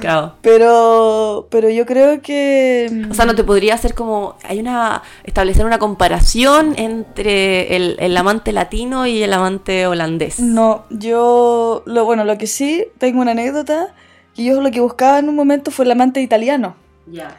Claro. 0.00 0.34
Pero, 0.42 1.46
pero 1.50 1.70
yo 1.70 1.86
creo 1.86 2.20
que... 2.22 3.06
O 3.08 3.14
sea, 3.14 3.24
no 3.24 3.36
te 3.36 3.44
podría 3.44 3.74
hacer 3.74 3.94
como. 3.94 4.34
Hay 4.42 4.58
una. 4.58 5.02
establecer 5.22 5.64
una 5.64 5.78
comparación 5.78 6.74
entre 6.76 7.76
el, 7.76 7.96
el 8.00 8.16
amante 8.16 8.50
latino 8.52 9.06
y 9.06 9.22
el 9.22 9.32
amante 9.32 9.86
holandés. 9.86 10.40
No, 10.40 10.84
yo, 10.90 11.82
lo, 11.86 12.04
bueno, 12.04 12.24
lo 12.24 12.36
que 12.36 12.48
sí, 12.48 12.86
tengo 12.98 13.20
una 13.20 13.30
anécdota, 13.30 13.94
que 14.34 14.42
yo 14.44 14.60
lo 14.60 14.70
que 14.72 14.80
buscaba 14.80 15.20
en 15.20 15.28
un 15.28 15.36
momento 15.36 15.70
fue 15.70 15.84
el 15.84 15.92
amante 15.92 16.20
italiano. 16.20 16.74
Ya. 17.06 17.36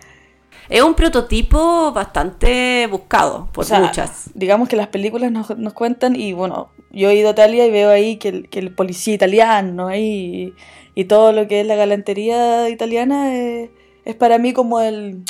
Es 0.70 0.84
un 0.84 0.94
prototipo 0.94 1.92
bastante 1.92 2.88
buscado 2.92 3.50
por 3.52 3.64
O 3.66 3.68
sea, 3.68 3.80
muchas. 3.80 4.30
Digamos 4.36 4.70
que 4.70 4.76
las 4.76 4.88
películas 4.88 5.32
nos, 5.32 5.58
nos 5.58 5.74
cuentan, 5.74 6.16
y 6.16 6.34
bueno, 6.34 6.70
yo 6.92 7.10
he 7.10 7.16
ido 7.16 7.30
a 7.30 7.32
Italia 7.32 7.66
y 7.66 7.72
veo 7.72 7.90
ahí 7.90 8.18
que 8.18 8.30
el, 8.30 8.50
que 8.50 8.60
el 8.60 8.74
policía 8.74 9.16
italiano 9.16 9.94
y, 9.96 10.54
y 10.94 11.06
todo 11.06 11.32
lo 11.32 11.48
que 11.48 11.62
es 11.62 11.68
la 11.68 11.76
galantería 11.76 12.70
italiana 12.70 13.34
es, 13.36 13.72
es 14.06 14.16
para 14.16 14.38
mí 14.38 14.54
como 14.54 14.80
el, 14.80 15.24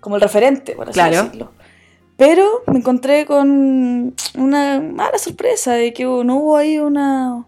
como 0.00 0.16
el 0.16 0.22
referente, 0.22 0.72
por 0.72 0.88
así 0.88 0.94
Claro. 0.94 1.22
decirlo. 1.24 1.52
Pero 2.16 2.62
me 2.66 2.78
encontré 2.78 3.24
con 3.26 4.14
una 4.36 4.80
mala 4.80 5.18
sorpresa 5.18 5.72
de 5.74 5.92
que 5.94 6.04
no 6.04 6.36
hubo 6.36 6.56
ahí 6.56 6.78
una, 6.78 7.46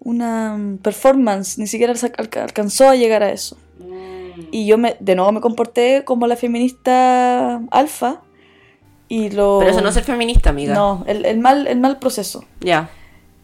una 0.00 0.58
performance, 0.82 1.58
ni 1.58 1.66
siquiera 1.66 1.92
alca- 1.92 2.14
alca- 2.18 2.42
alcanzó 2.44 2.88
a 2.88 2.96
llegar 2.96 3.22
a 3.22 3.30
eso. 3.30 3.56
Y 4.50 4.66
yo 4.66 4.78
me, 4.78 4.96
de 5.00 5.14
nuevo 5.14 5.32
me 5.32 5.40
comporté 5.40 6.04
como 6.04 6.26
la 6.26 6.36
feminista 6.36 7.60
alfa. 7.70 8.20
Y 9.08 9.30
lo... 9.30 9.58
Pero 9.58 9.70
eso 9.72 9.80
no 9.80 9.88
es 9.88 9.94
ser 9.94 10.04
feminista, 10.04 10.50
amiga. 10.50 10.74
No, 10.74 11.04
el, 11.06 11.24
el 11.24 11.38
mal, 11.38 11.66
el 11.66 11.80
mal 11.80 11.98
proceso. 11.98 12.44
Ya. 12.60 12.90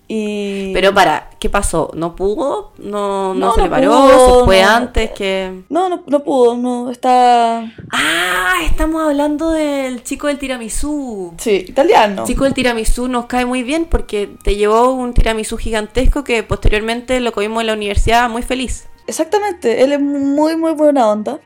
Y... 0.09 0.72
Pero 0.72 0.94
para, 0.94 1.30
¿qué 1.40 1.50
pasó? 1.50 1.90
¿No 1.94 2.14
pudo? 2.14 2.70
¿No, 2.78 3.35
no, 3.35 3.48
No, 3.48 3.54
se 3.54 3.59
no 3.59 3.64
le 3.64 3.70
paró? 3.70 3.90
pudo, 3.90 4.38
¿Se 4.38 4.44
fue 4.44 4.62
no. 4.62 4.68
antes 4.68 5.11
que.? 5.11 5.64
No, 5.68 5.88
no, 5.88 6.04
no 6.06 6.22
pudo, 6.22 6.56
no, 6.56 6.92
está... 6.92 7.72
Ah, 7.90 8.54
estamos 8.64 9.02
hablando 9.02 9.50
del 9.50 10.04
chico 10.04 10.28
del 10.28 10.38
tiramisú. 10.38 11.35
Sí, 11.38 11.64
italiano. 11.68 12.22
El 12.22 12.28
chico 12.28 12.44
del 12.44 12.54
tiramisú 12.54 13.09
nos 13.09 13.26
cae 13.26 13.44
muy 13.44 13.64
bien 13.64 13.87
porque 13.87 14.30
te 14.44 14.54
llevó 14.54 14.92
un 14.92 15.12
tiramisú 15.12 15.56
gigantesco 15.56 16.22
que 16.22 16.44
posteriormente 16.44 17.18
lo 17.18 17.32
comimos 17.32 17.62
en 17.62 17.66
la 17.66 17.72
universidad 17.72 18.30
muy 18.30 18.42
feliz. 18.42 18.87
Exactamente, 19.06 19.82
él 19.82 19.92
es 19.92 20.00
muy, 20.00 20.56
muy 20.56 20.72
buena 20.72 21.10
onda. 21.10 21.40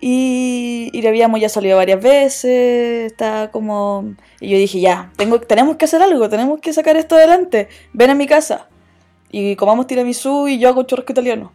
Y, 0.00 0.90
y 0.92 1.06
habíamos 1.06 1.40
ya 1.40 1.48
salido 1.48 1.76
varias 1.76 2.00
veces, 2.00 3.12
está 3.12 3.50
como... 3.50 4.14
Y 4.40 4.50
yo 4.50 4.56
dije, 4.56 4.80
ya, 4.80 5.10
tengo, 5.16 5.40
tenemos 5.40 5.76
que 5.76 5.86
hacer 5.86 6.02
algo, 6.02 6.28
tenemos 6.28 6.60
que 6.60 6.72
sacar 6.72 6.96
esto 6.96 7.16
adelante. 7.16 7.68
Ven 7.92 8.10
a 8.10 8.14
mi 8.14 8.26
casa. 8.26 8.68
Y 9.30 9.56
comamos 9.56 9.86
tiramisú 9.86 10.48
y 10.48 10.58
yo 10.58 10.68
hago 10.68 10.84
churrasco 10.84 11.12
italiano. 11.12 11.52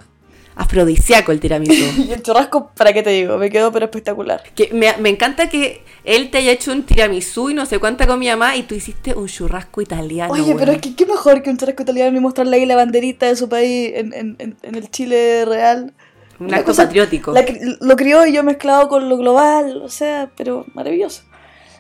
Afrodisíaco 0.55 1.31
el 1.31 1.39
tiramisú. 1.39 1.83
Y 2.07 2.11
el 2.11 2.21
churrasco, 2.21 2.71
¿para 2.75 2.93
qué 2.93 3.01
te 3.03 3.09
digo? 3.11 3.37
Me 3.37 3.49
quedó 3.49 3.71
pero 3.71 3.85
espectacular. 3.85 4.43
que 4.55 4.69
me, 4.73 4.95
me 4.97 5.09
encanta 5.09 5.49
que 5.49 5.83
él 6.03 6.29
te 6.31 6.37
haya 6.39 6.51
hecho 6.51 6.71
un 6.71 6.83
tiramisú 6.83 7.49
y 7.49 7.53
no 7.53 7.65
sé 7.65 7.79
cuánta 7.79 8.05
comida 8.07 8.35
más 8.35 8.57
y 8.57 8.63
tú 8.63 8.75
hiciste 8.75 9.13
un 9.13 9.27
churrasco 9.27 9.81
italiano. 9.81 10.33
Oye, 10.33 10.55
pero 10.57 10.71
es 10.71 10.79
que 10.79 10.95
qué 10.95 11.05
mejor 11.05 11.41
que 11.41 11.49
un 11.49 11.57
churrasco 11.57 11.83
italiano 11.83 12.17
y 12.17 12.21
mostrarle 12.21 12.57
ahí 12.57 12.65
la 12.65 12.75
banderita 12.75 13.25
de 13.27 13.35
su 13.35 13.49
país 13.49 13.91
en, 13.95 14.13
en- 14.13 14.35
en- 14.39 14.57
en 14.61 14.75
el 14.75 14.89
Chile 14.91 15.45
real. 15.45 15.93
Un 16.39 16.47
Una 16.47 16.57
acto 16.57 16.67
cosa- 16.71 16.83
patriótico. 16.85 17.31
La 17.31 17.45
lo 17.79 17.95
crió 17.95 18.25
y 18.25 18.33
yo 18.33 18.43
mezclado 18.43 18.87
con 18.89 19.07
lo 19.07 19.17
global, 19.17 19.81
o 19.83 19.89
sea, 19.89 20.31
pero 20.35 20.65
maravilloso. 20.73 21.23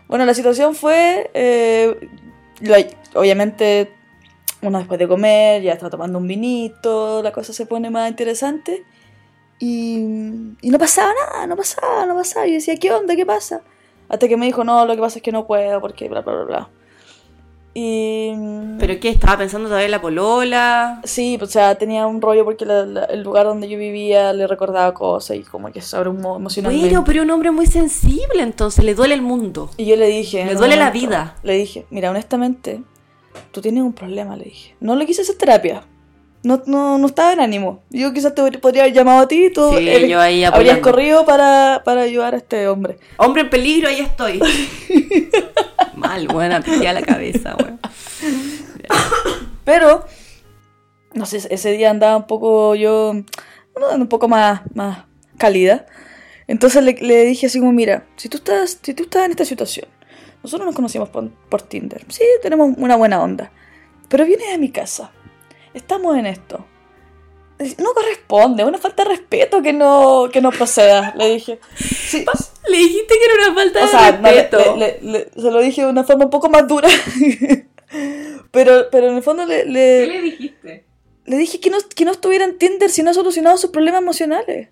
Bueno, 0.07 0.25
la 0.25 0.33
situación 0.33 0.75
fue, 0.75 1.29
eh, 1.33 1.95
lo- 2.61 3.19
obviamente, 3.19 3.91
uno 4.67 4.77
después 4.79 4.99
de 4.99 5.07
comer, 5.07 5.61
ya 5.61 5.73
está 5.73 5.89
tomando 5.89 6.17
un 6.19 6.27
vinito, 6.27 7.21
la 7.23 7.31
cosa 7.31 7.53
se 7.53 7.65
pone 7.65 7.89
más 7.89 8.09
interesante. 8.09 8.83
Y, 9.59 9.97
y 10.61 10.69
no 10.69 10.77
pasaba 10.77 11.11
nada, 11.13 11.47
no 11.47 11.55
pasaba, 11.55 12.05
no 12.05 12.15
pasaba. 12.15 12.45
Y 12.47 12.51
yo 12.51 12.55
decía, 12.55 12.75
¿qué 12.77 12.91
onda? 12.91 13.15
¿Qué 13.15 13.25
pasa? 13.25 13.61
Hasta 14.09 14.27
que 14.27 14.35
me 14.37 14.45
dijo, 14.45 14.63
no, 14.63 14.85
lo 14.85 14.93
que 14.95 15.01
pasa 15.01 15.19
es 15.19 15.23
que 15.23 15.31
no 15.31 15.47
puedo, 15.47 15.79
porque 15.79 16.09
bla, 16.09 16.21
bla, 16.21 16.33
bla, 16.33 16.43
bla. 16.43 16.69
Y... 17.75 18.31
¿Pero 18.77 18.99
qué? 18.99 19.09
¿Estaba 19.09 19.37
pensando 19.39 19.67
todavía 19.67 19.85
en 19.85 19.91
la 19.91 20.01
polola? 20.01 21.01
Sí, 21.05 21.39
o 21.41 21.45
sea, 21.47 21.73
tenía 21.75 22.05
un 22.05 22.21
rollo 22.21 22.45
porque 22.45 22.65
la- 22.65 22.85
la- 22.85 23.05
el 23.05 23.23
lugar 23.23 23.45
donde 23.47 23.67
yo 23.67 23.79
vivía 23.79 24.31
le 24.31 24.45
recordaba 24.45 24.93
cosas 24.93 25.37
y 25.37 25.41
como 25.41 25.71
que 25.71 25.81
se 25.81 25.95
abrumó 25.97 26.35
emocionalmente. 26.35 26.89
Bueno, 26.89 27.03
pero 27.03 27.23
un 27.23 27.31
hombre 27.31 27.49
muy 27.49 27.65
sensible, 27.65 28.41
entonces 28.43 28.83
le 28.85 28.93
duele 28.93 29.15
el 29.15 29.23
mundo. 29.23 29.71
Y 29.77 29.85
yo 29.85 29.95
le 29.95 30.07
dije... 30.07 30.45
Le 30.45 30.53
duele 30.53 30.75
la 30.75 30.91
vida. 30.91 31.35
Le 31.41 31.53
dije, 31.53 31.87
mira, 31.89 32.11
honestamente, 32.11 32.83
tú 33.51 33.61
tienes 33.61 33.83
un 33.83 33.93
problema, 33.93 34.35
le 34.35 34.45
dije. 34.45 34.75
No 34.79 34.95
le 34.95 35.05
quise 35.05 35.21
hacer 35.23 35.35
terapia. 35.37 35.83
No, 36.43 36.61
no, 36.65 36.97
no 36.97 37.07
estaba 37.07 37.31
en 37.31 37.39
ánimo. 37.39 37.83
Yo 37.89 38.11
quizás 38.13 38.35
te 38.35 38.41
podría 38.59 38.83
haber 38.83 38.93
llamado 38.93 39.19
a 39.21 39.27
ti 39.29 39.45
y 39.45 39.49
tú 39.53 39.71
Sí, 39.77 39.87
eres- 39.87 40.09
yo 40.09 40.19
ahí 40.19 40.43
habrías 40.43 40.79
corrido 40.79 41.25
para, 41.25 41.81
para 41.85 42.01
ayudar 42.01 42.33
a 42.33 42.37
este 42.37 42.67
hombre. 42.67 42.97
Hombre 43.17 43.43
en 43.43 43.49
peligro, 43.49 43.87
ahí 43.87 44.01
estoy. 44.01 44.41
Mal, 45.95 46.27
buena, 46.27 46.61
te 46.61 46.77
la 46.77 47.01
cabeza, 47.01 47.55
weón. 47.57 47.79
Pero, 49.63 50.05
no 51.13 51.25
sé, 51.25 51.37
ese 51.49 51.71
día 51.71 51.89
andaba 51.89 52.17
un 52.17 52.27
poco 52.27 52.75
yo, 52.75 53.11
un 53.95 54.07
poco 54.07 54.27
más, 54.27 54.61
más 54.75 55.05
cálida. 55.37 55.85
Entonces 56.47 56.83
le, 56.83 56.93
le 56.93 57.23
dije 57.23 57.45
así 57.47 57.59
como, 57.59 57.71
mira, 57.71 58.05
si 58.17 58.27
tú, 58.27 58.37
estás, 58.37 58.79
si 58.81 58.93
tú 58.93 59.03
estás 59.03 59.25
en 59.25 59.31
esta 59.31 59.45
situación, 59.45 59.87
nosotros 60.43 60.65
nos 60.65 60.75
conocimos 60.75 61.09
por, 61.09 61.29
por 61.49 61.61
Tinder, 61.61 62.05
sí, 62.09 62.23
tenemos 62.41 62.71
una 62.77 62.95
buena 62.95 63.21
onda, 63.23 63.51
pero 64.09 64.25
vienes 64.25 64.53
a 64.53 64.57
mi 64.57 64.69
casa, 64.69 65.11
estamos 65.73 66.15
en 66.17 66.25
esto, 66.27 66.65
no 67.77 67.93
corresponde, 67.93 68.63
es 68.63 68.67
una 68.67 68.77
falta 68.77 69.03
de 69.03 69.09
respeto 69.11 69.61
que 69.61 69.71
no, 69.73 70.27
que 70.33 70.41
no 70.41 70.51
proceda, 70.51 71.13
le 71.17 71.29
dije. 71.35 71.59
Sí, 71.77 72.25
Le 72.67 72.77
dijiste 72.77 73.13
que 73.17 73.25
era 73.25 73.45
una 73.51 73.55
falta 73.55 73.79
o 73.79 73.81
de 73.83 73.87
sea, 73.89 74.11
no, 74.11 74.21
le- 74.29 74.33
respeto. 74.41 74.75
le- 74.75 74.99
le- 75.01 75.29
se 75.33 75.51
lo 75.51 75.59
dije 75.61 75.81
de 75.83 75.89
una 75.89 76.03
forma 76.03 76.25
un 76.25 76.29
poco 76.29 76.49
más 76.49 76.67
dura. 76.67 76.89
pero, 78.51 78.89
pero 78.91 79.07
en 79.07 79.15
el 79.17 79.23
fondo 79.23 79.45
le, 79.45 79.65
le, 79.65 80.07
le 80.07 80.21
dijiste? 80.21 80.85
le 81.25 81.37
dije 81.37 81.59
que 81.59 81.69
no, 81.69 81.77
que 81.95 82.05
no 82.05 82.11
estuviera 82.11 82.43
en 82.45 82.57
Tinder 82.57 82.89
si 82.89 83.01
no 83.03 83.11
ha 83.11 83.13
solucionado 83.13 83.57
sus 83.57 83.69
problemas 83.71 84.01
emocionales. 84.01 84.69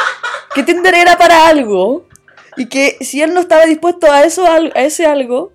que 0.54 0.62
Tinder 0.62 0.94
era 0.94 1.18
para 1.18 1.46
algo. 1.48 2.06
Y 2.56 2.66
que 2.66 2.96
si 3.00 3.22
él 3.22 3.32
no 3.34 3.40
estaba 3.40 3.64
dispuesto 3.66 4.10
a 4.10 4.24
eso, 4.24 4.44
a 4.46 4.58
ese 4.82 5.06
algo, 5.06 5.52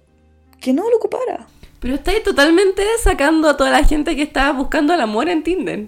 que 0.59 0.73
no 0.73 0.89
lo 0.89 0.97
ocupara. 0.97 1.47
Pero 1.79 1.95
estáis 1.95 2.23
totalmente 2.23 2.83
sacando 3.03 3.47
a 3.49 3.57
toda 3.57 3.69
la 3.69 3.83
gente 3.83 4.15
que 4.15 4.23
estaba 4.23 4.51
buscando 4.57 4.93
el 4.93 5.01
amor 5.01 5.29
en 5.29 5.43
Tinder. 5.43 5.85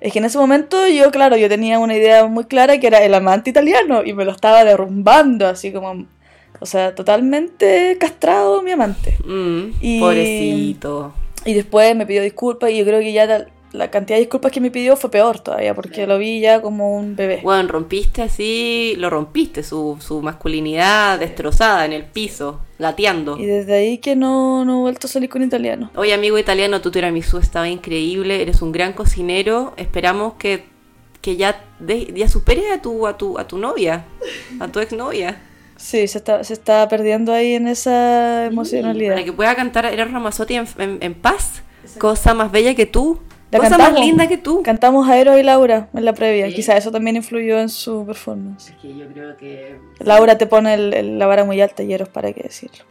Es 0.00 0.12
que 0.12 0.18
en 0.18 0.24
ese 0.24 0.38
momento 0.38 0.86
yo, 0.88 1.10
claro, 1.10 1.36
yo 1.36 1.48
tenía 1.48 1.78
una 1.78 1.94
idea 1.96 2.24
muy 2.26 2.44
clara 2.44 2.78
que 2.78 2.86
era 2.86 3.02
el 3.02 3.14
amante 3.14 3.50
italiano 3.50 4.02
y 4.04 4.12
me 4.12 4.24
lo 4.24 4.32
estaba 4.32 4.64
derrumbando, 4.64 5.46
así 5.46 5.72
como, 5.72 6.06
o 6.58 6.66
sea, 6.66 6.94
totalmente 6.94 7.96
castrado 7.98 8.62
mi 8.62 8.72
amante. 8.72 9.16
Mm, 9.24 9.72
Y- 9.80 10.00
Pobrecito. 10.00 11.12
Y 11.44 11.54
después 11.54 11.94
me 11.96 12.06
pidió 12.06 12.22
disculpas 12.22 12.70
y 12.70 12.78
yo 12.78 12.84
creo 12.84 13.00
que 13.00 13.12
ya 13.12 13.26
la, 13.26 13.46
la 13.72 13.90
cantidad 13.90 14.16
de 14.16 14.22
disculpas 14.22 14.50
que 14.52 14.60
me 14.60 14.70
pidió 14.70 14.96
fue 14.96 15.10
peor 15.10 15.38
todavía, 15.40 15.74
porque 15.74 16.06
lo 16.06 16.18
vi 16.18 16.40
ya 16.40 16.60
como 16.60 16.96
un 16.96 17.14
bebé. 17.16 17.40
Bueno, 17.42 17.68
rompiste 17.68 18.22
así, 18.22 18.94
lo 18.98 19.10
rompiste, 19.10 19.62
su, 19.62 19.96
su 20.00 20.22
masculinidad 20.22 21.18
destrozada 21.20 21.84
en 21.84 21.92
el 21.92 22.04
piso, 22.04 22.60
gateando. 22.78 23.38
Y 23.38 23.46
desde 23.46 23.74
ahí 23.74 23.98
que 23.98 24.16
no, 24.16 24.64
no 24.64 24.78
he 24.78 24.80
vuelto 24.80 25.06
a 25.06 25.10
salir 25.10 25.28
con 25.30 25.42
italiano. 25.42 25.90
Oye, 25.94 26.12
amigo 26.12 26.38
italiano, 26.38 26.80
tu 26.80 26.90
tiramisú 26.90 27.38
estaba 27.38 27.68
increíble, 27.68 28.42
eres 28.42 28.60
un 28.62 28.72
gran 28.72 28.92
cocinero. 28.92 29.72
Esperamos 29.76 30.34
que, 30.34 30.64
que 31.20 31.36
ya, 31.36 31.62
de- 31.78 32.12
ya 32.16 32.28
superes 32.28 32.64
a 32.72 32.82
tu, 32.82 33.06
a, 33.06 33.16
tu, 33.16 33.38
a 33.38 33.46
tu 33.46 33.58
novia, 33.58 34.04
a 34.58 34.68
tu 34.68 34.80
exnovia. 34.80 35.40
Sí, 35.76 36.06
se 36.08 36.18
está, 36.18 36.44
se 36.44 36.52
está 36.52 36.86
perdiendo 36.88 37.32
ahí 37.32 37.54
en 37.54 37.66
esa 37.68 38.44
emocionalidad. 38.46 39.12
Para 39.14 39.24
que 39.24 39.32
pueda 39.32 39.54
cantar 39.54 39.86
Eros 39.86 40.10
en, 40.50 40.66
en- 40.78 40.98
en 41.00 41.14
paz. 41.14 41.62
Cosa 41.98 42.34
más 42.34 42.50
bella 42.52 42.74
que 42.74 42.84
tú. 42.86 43.20
La 43.50 43.58
cosa 43.58 43.70
cantamos. 43.70 43.98
más 43.98 44.06
linda 44.06 44.28
que 44.28 44.36
tú. 44.36 44.62
Cantamos 44.62 45.08
a 45.08 45.18
Eros 45.18 45.38
y 45.38 45.42
Laura 45.42 45.88
en 45.94 46.04
la 46.04 46.12
previa. 46.12 46.46
Sí. 46.48 46.54
Quizá 46.54 46.76
eso 46.76 46.90
también 46.92 47.16
influyó 47.16 47.58
en 47.58 47.68
su 47.68 48.04
performance. 48.06 48.70
Es 48.70 48.76
que 48.76 48.96
yo 48.96 49.06
creo 49.12 49.36
que... 49.36 49.76
Laura 49.98 50.38
te 50.38 50.46
pone 50.46 50.74
el- 50.74 50.94
el- 50.94 51.18
la 51.18 51.26
vara 51.26 51.44
muy 51.44 51.60
alta 51.60 51.82
y 51.82 51.92
Eros, 51.92 52.08
para 52.08 52.32
qué 52.32 52.42
decirlo. 52.44 52.84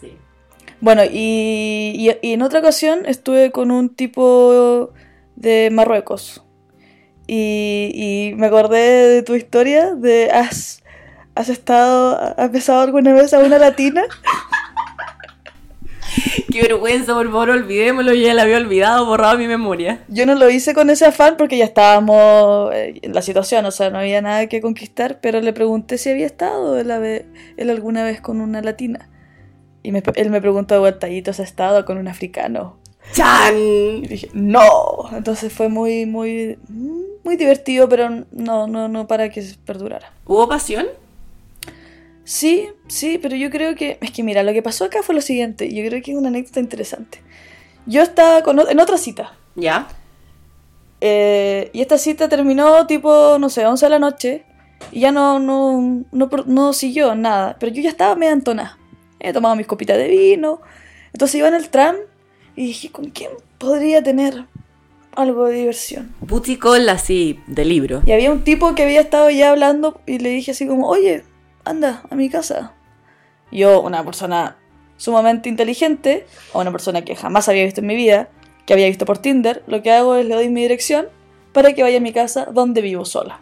Sí. 0.00 0.16
Bueno, 0.80 1.02
y, 1.04 1.10
y- 1.96 2.10
y 2.28 2.32
en 2.32 2.42
otra 2.42 2.58
ocasión 2.60 3.06
estuve 3.06 3.50
con 3.52 3.70
un 3.70 3.88
tipo 3.94 4.90
de 5.36 5.70
Marruecos. 5.70 6.42
Y, 7.26 7.90
y 7.94 8.34
me 8.36 8.48
acordé 8.48 9.08
de 9.08 9.22
tu 9.22 9.34
historia 9.34 9.94
de 9.94 10.30
has, 10.32 10.82
has 11.34 11.48
estado, 11.48 12.18
has 12.36 12.50
besado 12.52 12.80
alguna 12.82 13.12
vez 13.14 13.32
a 13.32 13.38
una 13.38 13.58
latina. 13.58 14.04
Qué 16.54 16.62
vergüenza, 16.62 17.14
por 17.14 17.26
favor, 17.26 17.50
olvidémoslo. 17.50 18.14
Yo 18.14 18.26
ya 18.28 18.32
la 18.34 18.42
había 18.42 18.58
olvidado, 18.58 19.06
borrado 19.06 19.36
mi 19.36 19.48
memoria. 19.48 20.04
Yo 20.06 20.24
no 20.24 20.36
lo 20.36 20.48
hice 20.48 20.72
con 20.72 20.88
ese 20.88 21.04
afán 21.04 21.34
porque 21.36 21.58
ya 21.58 21.64
estábamos 21.64 22.72
eh, 22.72 23.00
en 23.02 23.12
la 23.12 23.22
situación, 23.22 23.64
o 23.66 23.72
sea, 23.72 23.90
no 23.90 23.98
había 23.98 24.22
nada 24.22 24.46
que 24.46 24.60
conquistar, 24.60 25.18
pero 25.20 25.40
le 25.40 25.52
pregunté 25.52 25.98
si 25.98 26.10
había 26.10 26.26
estado 26.26 26.78
él, 26.78 26.92
alguna 27.68 28.04
vez 28.04 28.20
con 28.20 28.40
una 28.40 28.62
latina. 28.62 29.08
Y 29.82 29.90
me- 29.90 30.04
él 30.14 30.30
me 30.30 30.40
preguntó 30.40 30.74
de 30.74 30.80
vuelta, 30.80 31.08
¿y 31.08 31.22
tú 31.22 31.32
has 31.32 31.40
estado 31.40 31.84
con 31.84 31.98
un 31.98 32.06
africano? 32.06 32.78
¡Chan! 33.12 33.54
Y 33.58 34.06
dije, 34.06 34.28
no. 34.32 34.62
Entonces 35.12 35.52
fue 35.52 35.68
muy, 35.68 36.06
muy, 36.06 36.56
muy 37.24 37.34
divertido, 37.36 37.88
pero 37.88 38.08
no, 38.30 38.68
no, 38.68 38.88
no 38.88 39.08
para 39.08 39.28
que 39.28 39.44
perdurara. 39.66 40.12
¿Hubo 40.24 40.48
pasión? 40.48 40.86
Sí, 42.24 42.68
sí, 42.88 43.18
pero 43.20 43.36
yo 43.36 43.50
creo 43.50 43.74
que, 43.74 43.98
es 44.00 44.10
que 44.10 44.22
mira, 44.22 44.42
lo 44.42 44.52
que 44.52 44.62
pasó 44.62 44.84
acá 44.84 45.02
fue 45.02 45.14
lo 45.14 45.20
siguiente, 45.20 45.72
yo 45.72 45.86
creo 45.86 46.02
que 46.02 46.12
es 46.12 46.16
una 46.16 46.28
anécdota 46.28 46.60
interesante. 46.60 47.20
Yo 47.86 48.02
estaba 48.02 48.42
con, 48.42 48.58
en 48.58 48.80
otra 48.80 48.96
cita, 48.96 49.34
¿Ya? 49.54 49.88
eh, 51.00 51.70
y 51.74 51.82
esta 51.82 51.98
cita 51.98 52.28
terminó 52.28 52.86
tipo, 52.86 53.38
no 53.38 53.50
sé, 53.50 53.66
11 53.66 53.84
de 53.84 53.90
la 53.90 53.98
noche, 53.98 54.44
y 54.90 55.00
ya 55.00 55.12
no, 55.12 55.38
no, 55.38 56.04
no, 56.12 56.30
no 56.46 56.72
siguió 56.72 57.14
nada, 57.14 57.56
pero 57.60 57.72
yo 57.72 57.82
ya 57.82 57.90
estaba 57.90 58.14
media 58.16 58.32
entonada. 58.32 58.78
He 59.20 59.32
tomado 59.32 59.54
mis 59.56 59.66
copitas 59.66 59.98
de 59.98 60.08
vino, 60.08 60.60
entonces 61.12 61.36
iba 61.36 61.48
en 61.48 61.54
el 61.54 61.68
tram, 61.68 61.96
y 62.56 62.66
dije, 62.66 62.90
¿con 62.90 63.10
quién 63.10 63.30
podría 63.58 64.02
tener 64.02 64.46
algo 65.14 65.46
de 65.46 65.56
diversión? 65.56 66.14
Buticol 66.20 66.88
así, 66.88 67.38
de 67.46 67.64
libro. 67.64 68.02
Y 68.06 68.12
había 68.12 68.32
un 68.32 68.44
tipo 68.44 68.74
que 68.74 68.84
había 68.84 69.00
estado 69.00 69.28
ya 69.30 69.50
hablando 69.50 70.00
y 70.06 70.18
le 70.18 70.30
dije 70.30 70.52
así 70.52 70.66
como, 70.66 70.88
oye, 70.88 71.24
anda 71.64 72.02
a 72.10 72.14
mi 72.14 72.28
casa. 72.30 72.72
Yo, 73.50 73.80
una 73.80 74.04
persona 74.04 74.56
sumamente 74.96 75.48
inteligente, 75.48 76.26
o 76.52 76.60
una 76.60 76.72
persona 76.72 77.02
que 77.02 77.16
jamás 77.16 77.48
había 77.48 77.64
visto 77.64 77.80
en 77.80 77.86
mi 77.86 77.96
vida, 77.96 78.28
que 78.66 78.72
había 78.72 78.86
visto 78.86 79.04
por 79.04 79.18
Tinder, 79.18 79.62
lo 79.66 79.82
que 79.82 79.90
hago 79.90 80.16
es 80.16 80.26
le 80.26 80.34
doy 80.34 80.48
mi 80.48 80.62
dirección 80.62 81.08
para 81.52 81.72
que 81.72 81.82
vaya 81.82 81.98
a 81.98 82.00
mi 82.00 82.12
casa 82.12 82.46
donde 82.46 82.80
vivo 82.80 83.04
sola. 83.04 83.40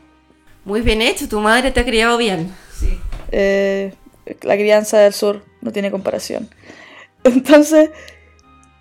Muy 0.65 0.81
bien 0.81 1.03
hecho, 1.03 1.29
tu 1.29 1.41
madre 1.41 1.71
te 1.73 1.81
ha 1.81 1.85
criado 1.85 2.17
bien. 2.17 2.53
Sí. 2.79 2.99
Eh, 3.31 3.95
la 4.43 4.55
crianza 4.55 4.99
del 4.99 5.13
sur 5.13 5.45
no 5.61 5.73
tiene 5.73 5.91
comparación. 5.91 6.49
Entonces, 7.25 7.91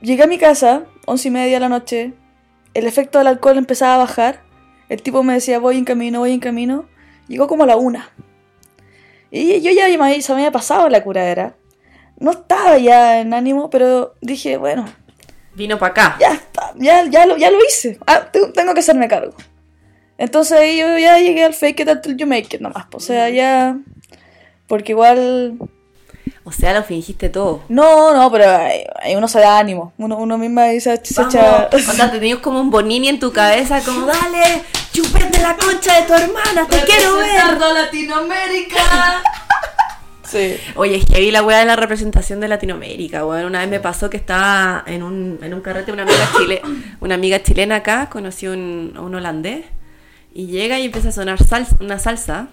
llegué 0.01 0.23
a 0.23 0.27
mi 0.27 0.37
casa, 0.37 0.85
once 1.05 1.27
y 1.27 1.31
media 1.31 1.55
de 1.55 1.59
la 1.59 1.69
noche, 1.69 2.13
el 2.73 2.87
efecto 2.87 3.17
del 3.17 3.27
alcohol 3.27 3.57
empezaba 3.57 3.95
a 3.95 3.97
bajar, 3.99 4.41
el 4.89 5.01
tipo 5.01 5.23
me 5.23 5.33
decía 5.33 5.59
voy 5.59 5.77
en 5.77 5.85
camino, 5.85 6.19
voy 6.19 6.31
en 6.31 6.39
camino, 6.39 6.85
llegó 7.27 7.47
como 7.47 7.63
a 7.63 7.67
la 7.67 7.77
una. 7.77 8.09
Y 9.31 9.61
yo 9.61 9.71
ya 9.71 9.87
me, 9.97 10.21
se 10.21 10.33
me 10.33 10.41
había 10.41 10.51
pasado 10.51 10.89
la 10.89 11.03
curadera. 11.03 11.55
No 12.19 12.31
estaba 12.31 12.77
ya 12.77 13.19
en 13.21 13.33
ánimo, 13.33 13.69
pero 13.69 14.15
dije, 14.21 14.57
bueno, 14.57 14.85
Vino 15.55 15.79
para 15.79 15.91
acá. 15.91 16.17
ya 16.19 16.33
está, 16.33 16.73
ya, 16.77 17.05
ya, 17.09 17.25
lo, 17.25 17.37
ya 17.37 17.49
lo 17.49 17.57
hice. 17.67 17.97
Ah, 18.05 18.29
tengo, 18.31 18.51
tengo 18.51 18.73
que 18.73 18.81
hacerme 18.81 19.07
cargo. 19.07 19.33
Entonces 20.17 20.59
ahí 20.59 20.77
yo 20.77 20.97
ya 20.97 21.17
llegué 21.17 21.43
al 21.43 21.53
fake 21.53 21.79
it 21.79 21.89
until 21.89 22.15
you 22.15 22.27
make 22.27 22.55
it 22.55 22.61
nomás. 22.61 22.85
pues, 22.91 23.03
O 23.03 23.07
sea, 23.07 23.29
ya... 23.29 23.77
Porque 24.67 24.91
igual... 24.91 25.57
O 26.43 26.51
sea, 26.51 26.73
lo 26.73 26.83
fingiste 26.83 27.29
todo. 27.29 27.61
No, 27.69 28.15
no, 28.15 28.31
pero 28.31 28.49
ahí, 28.49 29.15
uno 29.15 29.27
se 29.27 29.39
da 29.39 29.59
ánimo. 29.59 29.93
Uno, 29.97 30.17
uno 30.17 30.37
misma 30.39 30.63
ahí 30.63 30.81
se, 30.81 30.93
echa... 30.93 31.69
Onda, 31.71 32.11
tenías 32.11 32.39
como 32.39 32.59
un 32.59 32.71
bonini 32.71 33.09
en 33.09 33.19
tu 33.19 33.31
cabeza, 33.31 33.79
como 33.83 34.07
dale, 34.07 34.63
chupete 34.91 35.39
la 35.39 35.55
concha 35.55 36.01
de 36.01 36.07
tu 36.07 36.13
hermana, 36.13 36.67
te 36.67 36.81
quiero 36.81 37.17
ver. 37.17 37.59
Latinoamérica! 37.59 39.21
sí. 40.23 40.57
Oye, 40.75 40.95
es 40.95 41.05
que 41.05 41.19
vi 41.19 41.29
la 41.29 41.43
weá 41.43 41.59
de 41.59 41.65
la 41.65 41.75
representación 41.75 42.39
de 42.39 42.47
Latinoamérica, 42.47 43.23
weón. 43.23 43.45
Una 43.45 43.59
vez 43.59 43.69
me 43.69 43.79
pasó 43.79 44.09
que 44.09 44.17
estaba 44.17 44.83
en 44.87 45.03
un, 45.03 45.37
en 45.43 45.53
un 45.53 45.61
carrete 45.61 45.91
una 45.91 46.03
amiga 46.03 46.27
chile, 46.37 46.61
una 47.01 47.15
amiga 47.15 47.43
chilena 47.43 47.77
acá, 47.77 48.09
conocí 48.09 48.47
un, 48.47 48.93
a 48.97 49.01
un 49.01 49.13
holandés, 49.13 49.65
y 50.33 50.47
llega 50.47 50.79
y 50.79 50.85
empieza 50.85 51.09
a 51.09 51.11
sonar 51.11 51.43
salsa, 51.43 51.75
una 51.79 51.99
salsa. 51.99 52.47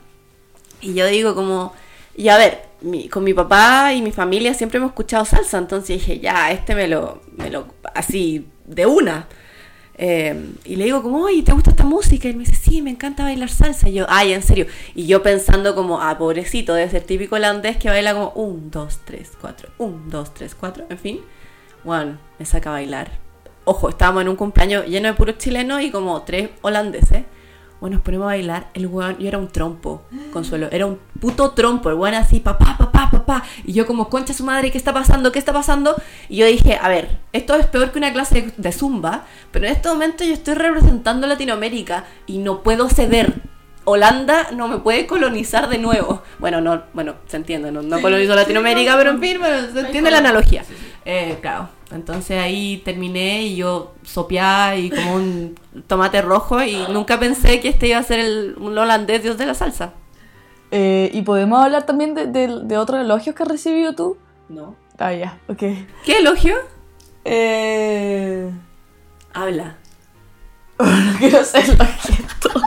Y 0.83 0.93
yo 0.93 1.07
digo 1.07 1.35
como, 1.35 1.73
y 2.15 2.29
a 2.29 2.37
ver, 2.37 2.68
con 3.11 3.25
mi 3.25 3.35
papá 3.35 3.93
y 3.93 4.03
mi 4.03 4.13
familia 4.13 4.55
siempre 4.55 4.79
hemos 4.79 4.91
escuchado 4.91 5.25
salsa, 5.25 5.59
entonces 5.59 5.99
dije, 5.99 6.21
ya, 6.21 6.53
este 6.53 6.75
me 6.75 6.87
lo, 6.89 7.23
me 7.37 7.51
lo, 7.51 7.67
así, 7.95 8.47
de 8.67 8.87
una. 8.87 9.27
Eh, 10.01 10.53
y 10.65 10.77
le 10.77 10.85
digo 10.85 11.03
como, 11.03 11.25
oye, 11.25 11.43
¿te 11.43 11.53
gusta 11.53 11.71
esta 11.71 11.85
música? 11.85 12.29
Y 12.29 12.35
me 12.35 12.45
dice, 12.45 12.55
sí, 12.55 12.83
me 12.83 12.91
encanta 12.91 13.25
bailar 13.25 13.49
salsa. 13.49 13.89
Y 13.89 13.95
yo, 13.95 14.07
ay, 14.09 14.33
en 14.33 14.43
serio. 14.43 14.67
Y 14.95 15.07
yo 15.07 15.23
pensando 15.25 15.75
como, 15.75 16.01
ah, 16.01 16.17
pobrecito, 16.17 16.73
debe 16.75 16.89
ser 16.89 17.03
típico 17.03 17.35
holandés 17.35 17.79
que 17.79 17.89
baila 17.89 18.15
como, 18.15 18.31
un, 18.31 18.71
dos, 18.71 19.01
tres, 19.05 19.33
cuatro, 19.41 19.71
un, 19.79 20.09
dos, 20.09 20.33
tres, 20.33 20.55
cuatro, 20.55 20.87
en 20.89 20.99
fin. 20.99 21.21
Bueno, 21.83 22.19
me 22.39 22.47
saca 22.47 22.71
a 22.71 22.75
bailar. 22.75 23.11
Ojo, 23.65 23.89
estábamos 23.89 24.23
en 24.23 24.29
un 24.29 24.37
cumpleaños 24.37 24.87
lleno 24.87 25.09
de 25.09 25.15
puros 25.15 25.37
chilenos 25.39 25.83
y 25.83 25.91
como 25.91 26.23
tres 26.23 26.51
holandeses. 26.63 27.25
Bueno, 27.81 27.97
nos 27.97 28.05
ponemos 28.05 28.25
a 28.25 28.29
bailar. 28.29 28.69
El 28.75 28.87
weón, 28.87 29.19
yo 29.19 29.29
era 29.29 29.39
un 29.39 29.49
trompo, 29.49 30.03
Consuelo. 30.33 30.69
Era 30.71 30.87
un 30.87 30.99
puto 31.21 31.51
trompo. 31.53 31.89
El 31.91 31.97
weón 31.97 32.15
así, 32.15 32.41
papá, 32.41 32.77
papá, 32.77 33.09
papá. 33.11 33.45
Y 33.65 33.73
yo 33.73 33.87
como, 33.87 34.09
concha 34.09 34.35
su 34.35 34.45
madre, 34.45 34.71
¿qué 34.71 34.79
está 34.79 34.93
pasando? 34.93 35.31
¿Qué 35.31 35.39
está 35.39 35.53
pasando? 35.53 35.95
Y 36.29 36.37
yo 36.37 36.47
dije, 36.47 36.79
a 36.81 36.89
ver, 36.89 37.19
esto 37.33 37.55
es 37.55 37.67
peor 37.67 37.93
que 37.93 37.99
una 37.99 38.13
clase 38.13 38.53
de, 38.57 38.73
zumba. 38.73 39.27
Pero 39.53 39.67
en 39.67 39.73
este 39.73 39.89
momento 39.89 40.25
yo 40.25 40.33
estoy 40.33 40.55
representando 40.55 41.27
Latinoamérica 41.27 42.05
y 42.27 42.39
no 42.39 42.63
puedo 42.63 42.89
ceder. 42.89 43.35
Holanda 43.85 44.49
no 44.53 44.69
me 44.69 44.79
puede 44.79 45.07
colonizar 45.07 45.69
de 45.69 45.79
nuevo. 45.79 46.23
Bueno, 46.39 46.61
no, 46.61 46.83
bueno, 46.93 47.15
se 47.27 47.37
entiende, 47.37 47.73
no, 47.73 47.81
no 47.81 48.03
colonizó 48.03 48.35
Latinoamérica, 48.35 48.97
pero 48.99 49.11
en 49.11 49.21
fin, 49.21 49.39
bueno, 49.39 49.73
se 49.73 49.81
entiende 49.81 50.11
la 50.11 50.19
analogía. 50.19 50.65
Eh, 51.05 51.39
claro. 51.41 51.78
Entonces 51.91 52.39
ahí 52.39 52.83
terminé 52.85 53.45
y 53.45 53.57
yo 53.57 53.95
sopeaba 54.03 54.77
y 54.77 54.91
como 54.91 55.15
un 55.15 55.55
tomate 55.87 56.21
rojo 56.21 56.63
y 56.63 56.77
nunca 56.93 57.19
pensé 57.19 57.61
que 57.61 57.69
este 57.69 57.89
iba 57.89 57.99
a 57.99 58.03
ser 58.03 58.21
el, 58.21 58.55
un 58.59 58.77
holandés 58.77 59.23
dios 59.23 59.39
de 59.39 59.47
la 59.47 59.55
salsa. 59.55 59.95
Eh, 60.71 61.11
¿Y 61.15 61.23
podemos 61.23 61.65
hablar 61.65 61.87
también 61.87 62.15
de, 62.15 62.27
de- 62.27 62.61
de 62.65 62.77
otros 62.77 63.01
elogios 63.01 63.35
que 63.35 63.43
has 63.43 63.49
recibido 63.49 63.95
tú? 63.95 64.19
No. 64.51 64.75
Ah, 64.99 65.15
ya, 65.15 65.39
ok. 65.49 65.59
¿Qué 66.05 66.19
elogio? 66.19 66.57
Eh, 67.25 68.51
Habla. 69.33 69.77
no 70.79 71.19
quiero 71.19 71.39
hacer 71.41 71.69
los 71.79 71.89
gestos. 71.89 72.63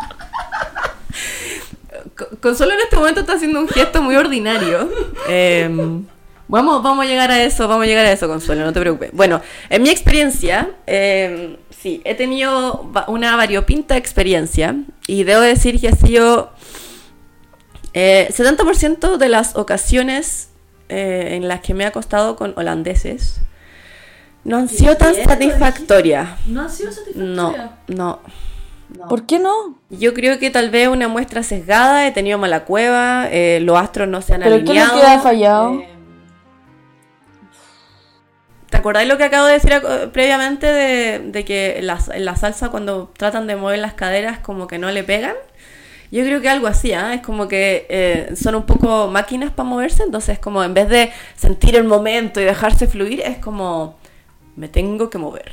Consuelo 2.41 2.73
en 2.73 2.79
este 2.79 2.95
momento 2.95 3.19
está 3.21 3.33
haciendo 3.33 3.59
un 3.59 3.67
gesto 3.67 4.01
muy 4.01 4.15
ordinario. 4.15 4.89
Em, 5.27 6.05
vamos, 6.51 6.83
vamos 6.83 7.05
a 7.05 7.07
llegar 7.07 7.31
a 7.31 7.43
eso, 7.43 7.67
vamos 7.67 7.85
a 7.85 7.87
llegar 7.87 8.05
a 8.05 8.11
eso, 8.11 8.27
Consuelo, 8.27 8.63
no 8.63 8.73
te 8.73 8.79
preocupes. 8.79 9.09
Bueno, 9.13 9.41
en 9.69 9.81
mi 9.81 9.89
experiencia, 9.89 10.69
em, 10.85 11.57
sí, 11.69 12.01
he 12.05 12.13
tenido 12.13 12.91
una 13.07 13.35
variopinta 13.35 13.97
experiencia 13.97 14.75
y 15.07 15.23
debo 15.23 15.41
decir 15.41 15.81
que 15.81 15.87
ha 15.87 15.95
sido 15.95 16.51
70% 17.93 19.15
eh, 19.15 19.17
de 19.17 19.29
las 19.29 19.55
ocasiones 19.55 20.49
eh, 20.89 21.29
en 21.31 21.47
las 21.47 21.61
que 21.61 21.73
me 21.73 21.83
he 21.85 21.87
acostado 21.87 22.35
con 22.35 22.53
holandeses 22.55 23.41
no 24.43 24.57
han 24.57 24.67
sido 24.69 24.95
tan 24.97 25.13
satisfactorias. 25.13 26.29
¿No 26.47 26.61
han 26.61 26.69
sido 26.69 26.91
satisfactorias? 26.91 27.71
No, 27.87 28.19
no. 28.19 28.19
¿Por 29.07 29.25
qué 29.25 29.39
no? 29.39 29.77
Yo 29.89 30.13
creo 30.13 30.37
que 30.39 30.49
tal 30.49 30.69
vez 30.69 30.87
una 30.89 31.07
muestra 31.07 31.43
sesgada, 31.43 32.05
he 32.07 32.11
tenido 32.11 32.37
mala 32.37 32.65
cueva, 32.65 33.27
eh, 33.31 33.59
los 33.61 33.77
astros 33.77 34.07
no 34.07 34.21
se 34.21 34.33
han 34.33 34.41
¿Pero 34.41 34.55
alineado. 34.55 34.91
¿Pero 34.93 35.01
qué 35.01 35.07
ha 35.07 35.19
fallado? 35.19 35.83
¿Te 38.81 38.83
acordáis 38.83 39.07
lo 39.07 39.19
que 39.19 39.25
acabo 39.25 39.45
de 39.45 39.53
decir 39.53 39.73
previamente 40.11 40.65
de, 40.65 41.45
que 41.45 41.77
en 41.77 41.85
la, 41.85 42.35
salsa 42.35 42.69
cuando 42.69 43.11
tratan 43.15 43.45
de 43.45 43.55
mover 43.55 43.77
las 43.77 43.93
caderas 43.93 44.39
como 44.39 44.65
que 44.65 44.79
no 44.79 44.89
le 44.89 45.03
pegan? 45.03 45.35
Yo 46.11 46.23
creo 46.23 46.41
que 46.41 46.49
algo 46.49 46.65
así, 46.65 46.91
¿ah? 46.91 47.13
es 47.13 47.21
como 47.21 47.47
que 47.47 47.85
eh, 47.89 48.33
son 48.35 48.55
un 48.55 48.63
poco 48.63 49.07
máquinas 49.07 49.51
para 49.51 49.69
moverse, 49.69 50.01
entonces 50.01 50.39
como 50.39 50.63
en 50.63 50.73
vez 50.73 50.89
de 50.89 51.11
sentir 51.35 51.75
el 51.75 51.83
momento 51.83 52.41
y 52.41 52.43
dejarse 52.43 52.87
fluir, 52.87 53.21
es 53.21 53.37
como 53.37 53.97
me 54.55 54.67
tengo 54.67 55.11
que 55.11 55.19
mover. 55.19 55.51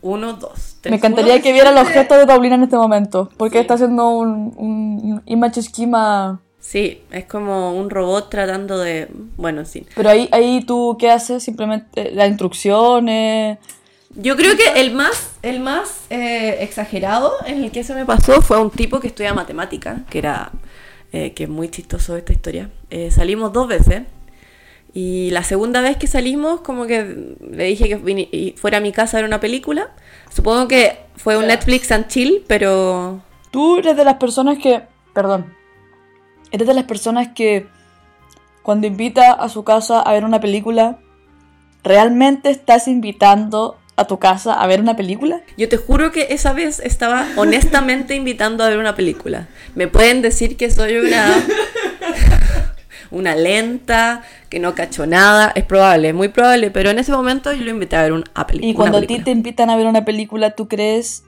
Uno, 0.00 0.32
dos, 0.32 0.78
tres. 0.80 0.90
Me 0.90 0.96
encantaría 0.96 1.42
que 1.42 1.52
viera 1.52 1.72
los 1.72 1.86
gestos 1.86 2.16
de 2.16 2.26
Paulina 2.26 2.54
en 2.54 2.62
este 2.62 2.76
momento, 2.76 3.28
porque 3.36 3.60
está 3.60 3.74
haciendo 3.74 4.08
un, 4.08 4.54
un 4.56 5.22
image 5.26 5.60
esquema 5.60 6.40
Sí, 6.60 7.02
es 7.10 7.24
como 7.24 7.74
un 7.74 7.88
robot 7.88 8.28
tratando 8.28 8.78
de... 8.78 9.08
Bueno, 9.36 9.64
sí. 9.64 9.86
Pero 9.96 10.10
ahí, 10.10 10.28
ahí 10.30 10.62
tú, 10.66 10.96
¿qué 11.00 11.10
haces? 11.10 11.42
Simplemente 11.42 12.12
las 12.12 12.28
instrucciones... 12.28 13.58
Yo 14.14 14.36
creo 14.36 14.56
que 14.56 14.80
el 14.80 14.92
más, 14.92 15.30
el 15.42 15.60
más 15.60 16.00
eh, 16.10 16.58
exagerado 16.60 17.32
en 17.46 17.62
el 17.62 17.70
que 17.70 17.84
se 17.84 17.94
me 17.94 18.04
pasó 18.04 18.42
fue 18.42 18.60
un 18.60 18.70
tipo 18.70 18.98
que 19.00 19.06
estudia 19.06 19.32
matemática, 19.34 20.04
que 20.10 20.18
era... 20.18 20.52
Eh, 21.12 21.32
que 21.32 21.44
es 21.44 21.48
muy 21.48 21.68
chistoso 21.68 22.16
esta 22.16 22.32
historia. 22.32 22.70
Eh, 22.90 23.10
salimos 23.10 23.52
dos 23.52 23.66
veces 23.66 24.02
y 24.92 25.30
la 25.30 25.42
segunda 25.42 25.80
vez 25.80 25.96
que 25.96 26.06
salimos, 26.06 26.60
como 26.60 26.86
que 26.86 27.36
le 27.50 27.64
dije 27.64 27.88
que 27.88 28.54
fuera 28.56 28.78
a 28.78 28.80
mi 28.80 28.92
casa 28.92 29.16
a 29.16 29.20
ver 29.20 29.26
una 29.26 29.40
película. 29.40 29.90
Supongo 30.32 30.68
que 30.68 30.98
fue 31.16 31.36
un 31.36 31.46
Netflix 31.46 31.90
and 31.90 32.06
chill, 32.08 32.44
pero... 32.46 33.22
Tú 33.50 33.78
eres 33.78 33.96
de 33.96 34.04
las 34.04 34.14
personas 34.14 34.58
que... 34.58 34.82
Perdón, 35.12 35.52
¿Eres 36.50 36.66
de 36.66 36.74
las 36.74 36.84
personas 36.84 37.28
que 37.28 37.68
cuando 38.62 38.86
invita 38.86 39.32
a 39.32 39.48
su 39.48 39.64
casa 39.64 40.00
a 40.00 40.12
ver 40.12 40.24
una 40.24 40.40
película, 40.40 40.98
realmente 41.82 42.50
estás 42.50 42.88
invitando 42.88 43.76
a 43.96 44.06
tu 44.06 44.18
casa 44.18 44.54
a 44.54 44.66
ver 44.66 44.80
una 44.80 44.96
película? 44.96 45.42
Yo 45.56 45.68
te 45.68 45.76
juro 45.76 46.10
que 46.10 46.28
esa 46.30 46.52
vez 46.52 46.80
estaba 46.80 47.26
honestamente 47.36 48.14
invitando 48.14 48.64
a 48.64 48.68
ver 48.68 48.78
una 48.78 48.94
película. 48.94 49.48
Me 49.74 49.86
pueden 49.86 50.22
decir 50.22 50.56
que 50.56 50.70
soy 50.70 50.96
una 50.96 51.42
una 53.10 53.34
lenta, 53.34 54.22
que 54.48 54.58
no 54.58 54.74
cacho 54.74 55.06
nada, 55.06 55.52
es 55.54 55.64
probable, 55.64 56.12
muy 56.12 56.28
probable, 56.28 56.70
pero 56.70 56.90
en 56.90 56.98
ese 56.98 57.12
momento 57.12 57.52
yo 57.52 57.64
lo 57.64 57.70
invité 57.70 57.96
a 57.96 58.02
ver 58.02 58.12
una 58.12 58.46
película. 58.46 58.70
Y 58.70 58.74
cuando 58.74 58.98
a 58.98 59.02
ti 59.02 59.18
te 59.18 59.30
invitan 59.30 59.70
a 59.70 59.76
ver 59.76 59.86
una 59.86 60.04
película, 60.04 60.50
¿tú 60.52 60.68
crees 60.68 61.24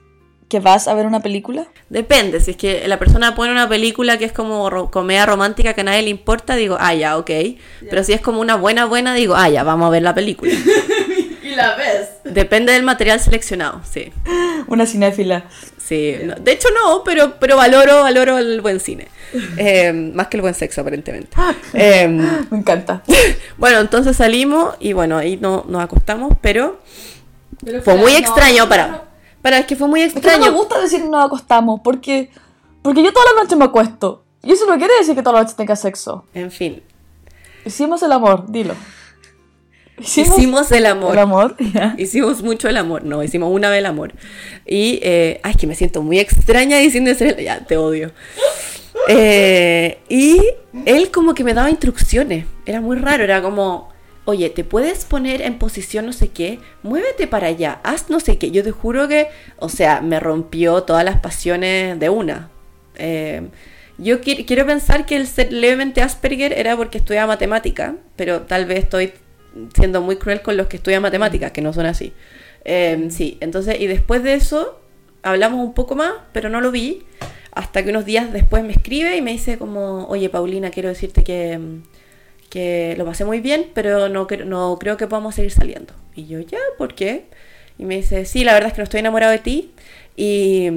que 0.47 0.59
vas 0.59 0.87
a 0.87 0.93
ver 0.93 1.05
una 1.05 1.21
película? 1.21 1.67
Depende, 1.89 2.39
si 2.39 2.51
es 2.51 2.57
que 2.57 2.87
la 2.87 2.99
persona 2.99 3.35
pone 3.35 3.51
una 3.51 3.67
película 3.69 4.17
que 4.17 4.25
es 4.25 4.31
como 4.31 4.89
comedia 4.91 5.25
romántica 5.25 5.73
que 5.73 5.81
a 5.81 5.83
nadie 5.83 6.03
le 6.03 6.09
importa, 6.09 6.55
digo, 6.55 6.77
ah, 6.79 6.93
ya, 6.93 7.17
ok. 7.17 7.31
Pero 7.89 8.03
si 8.03 8.13
es 8.13 8.21
como 8.21 8.39
una 8.39 8.55
buena, 8.55 8.85
buena, 8.85 9.13
digo, 9.13 9.35
ah, 9.35 9.49
ya, 9.49 9.63
vamos 9.63 9.87
a 9.87 9.89
ver 9.89 10.03
la 10.03 10.13
película. 10.13 10.51
y 11.43 11.55
la 11.55 11.75
ves. 11.75 12.09
Depende 12.23 12.73
del 12.73 12.83
material 12.83 13.19
seleccionado, 13.19 13.81
sí. 13.89 14.11
Una 14.67 14.85
cinéfila. 14.85 15.45
Sí, 15.77 16.15
de 16.39 16.51
hecho 16.51 16.69
no, 16.73 17.03
pero, 17.03 17.37
pero 17.39 17.57
valoro, 17.57 18.03
valoro 18.03 18.37
el 18.37 18.61
buen 18.61 18.79
cine. 18.79 19.07
Em, 19.57 20.13
más 20.13 20.27
que 20.27 20.37
el 20.37 20.41
buen 20.41 20.53
sexo, 20.53 20.81
aparentemente. 20.81 21.35
Em, 21.73 22.17
Me 22.49 22.57
encanta. 22.57 23.03
bueno, 23.57 23.79
entonces 23.79 24.15
salimos 24.15 24.75
y 24.79 24.93
bueno, 24.93 25.17
ahí 25.17 25.37
no, 25.37 25.65
nos 25.67 25.83
acostamos, 25.83 26.33
pero, 26.41 26.79
fue 27.83 27.95
muy 27.95 28.13
extraño 28.15 28.69
para... 28.69 29.12
Pero 29.43 29.57
es 29.57 29.65
que 29.65 29.75
fue 29.75 29.87
muy 29.87 30.01
extraño. 30.01 30.39
no 30.39 30.45
me 30.45 30.57
gusta 30.57 30.81
decir 30.81 31.03
nos 31.05 31.25
acostamos, 31.25 31.81
porque, 31.83 32.31
porque 32.81 33.03
yo 33.03 33.13
toda 33.13 33.25
la 33.35 33.43
noche 33.43 33.55
me 33.55 33.65
acuesto. 33.65 34.23
Y 34.41 34.53
eso 34.53 34.65
no 34.65 34.77
quiere 34.77 34.93
decir 34.97 35.13
que 35.13 35.21
toda 35.21 35.37
la 35.37 35.43
noche 35.43 35.53
tenga 35.55 35.75
sexo. 35.75 36.25
En 36.33 36.49
fin. 36.49 36.81
Hicimos 37.65 38.01
el 38.03 38.11
amor, 38.13 38.45
dilo. 38.49 38.73
Hicimos, 39.99 40.71
el 40.71 40.85
amor. 40.85 41.13
El 41.13 41.19
amor, 41.19 41.55
Hicimos 41.97 42.41
mucho 42.41 42.67
el 42.67 42.77
amor. 42.77 43.03
No, 43.03 43.23
hicimos 43.23 43.51
una 43.51 43.69
vez 43.69 43.79
el 43.79 43.85
amor. 43.85 44.13
Y, 44.65 44.99
eh, 45.03 45.39
ay, 45.43 45.55
que 45.55 45.67
me 45.67 45.75
siento 45.75 46.01
muy 46.01 46.19
extraña 46.19 46.77
diciendo 46.77 47.11
eso. 47.11 47.25
Ya, 47.25 47.65
te 47.65 47.77
odio. 47.77 48.11
Eh, 49.07 49.99
y 50.09 50.41
él 50.85 51.11
como 51.11 51.33
que 51.33 51.43
me 51.43 51.53
daba 51.53 51.69
instrucciones. 51.69 52.45
Era 52.65 52.81
muy 52.81 52.97
raro, 52.97 53.23
era 53.23 53.41
como, 53.41 53.92
oye, 54.25 54.49
te 54.49 54.63
puedes 54.63 55.05
poner 55.05 55.41
en 55.41 55.59
posición 55.59 56.05
no 56.05 56.13
sé 56.13 56.29
qué, 56.29 56.59
muévete 56.81 57.27
para 57.27 57.47
allá, 57.47 57.79
haz 57.83 58.09
no 58.09 58.19
sé 58.19 58.37
qué. 58.37 58.51
Yo 58.51 58.63
te 58.63 58.71
juro 58.71 59.07
que, 59.07 59.27
o 59.57 59.69
sea, 59.69 60.01
me 60.01 60.19
rompió 60.19 60.83
todas 60.83 61.03
las 61.03 61.19
pasiones 61.19 61.99
de 61.99 62.09
una. 62.09 62.49
Eh, 62.95 63.49
yo 63.97 64.21
quiero 64.21 64.65
pensar 64.65 65.05
que 65.05 65.15
el 65.15 65.27
ser 65.27 65.53
levemente 65.53 66.01
Asperger 66.01 66.53
era 66.53 66.75
porque 66.75 66.97
estudiaba 66.97 67.27
matemática, 67.27 67.95
pero 68.15 68.41
tal 68.41 68.65
vez 68.65 68.79
estoy 68.79 69.13
siendo 69.75 70.01
muy 70.01 70.15
cruel 70.15 70.41
con 70.41 70.57
los 70.57 70.67
que 70.67 70.77
estudian 70.77 71.01
matemáticas, 71.01 71.51
que 71.51 71.61
no 71.61 71.73
son 71.73 71.85
así. 71.85 72.13
Eh, 72.65 73.07
sí, 73.11 73.37
entonces, 73.39 73.79
y 73.79 73.87
después 73.87 74.23
de 74.23 74.33
eso, 74.33 74.79
hablamos 75.21 75.65
un 75.65 75.73
poco 75.73 75.95
más, 75.95 76.13
pero 76.31 76.49
no 76.49 76.59
lo 76.59 76.71
vi, 76.71 77.03
hasta 77.51 77.83
que 77.83 77.91
unos 77.91 78.05
días 78.05 78.33
después 78.33 78.63
me 78.63 78.73
escribe 78.73 79.15
y 79.15 79.21
me 79.21 79.31
dice 79.31 79.57
como, 79.57 80.07
oye 80.07 80.29
Paulina, 80.29 80.71
quiero 80.71 80.89
decirte 80.89 81.23
que 81.23 81.59
que 82.53 82.93
lo 82.99 83.05
pasé 83.05 83.25
muy 83.25 83.39
bien, 83.39 83.71
pero 83.73 84.09
no, 84.09 84.27
no 84.45 84.77
creo 84.79 84.95
que 84.95 85.07
podamos 85.07 85.33
seguir 85.33 85.49
saliendo. 85.49 85.91
Y 86.13 86.27
yo, 86.27 86.39
ya, 86.39 86.59
¿por 86.77 86.93
qué? 86.93 87.25
Y 87.79 87.85
me 87.85 87.95
dice, 87.95 88.25
sí, 88.25 88.43
la 88.43 88.53
verdad 88.53 88.67
es 88.67 88.73
que 88.73 88.81
no 88.81 88.83
estoy 88.83 88.99
enamorado 88.99 89.31
de 89.31 89.39
ti. 89.39 89.71
Y, 90.15 90.69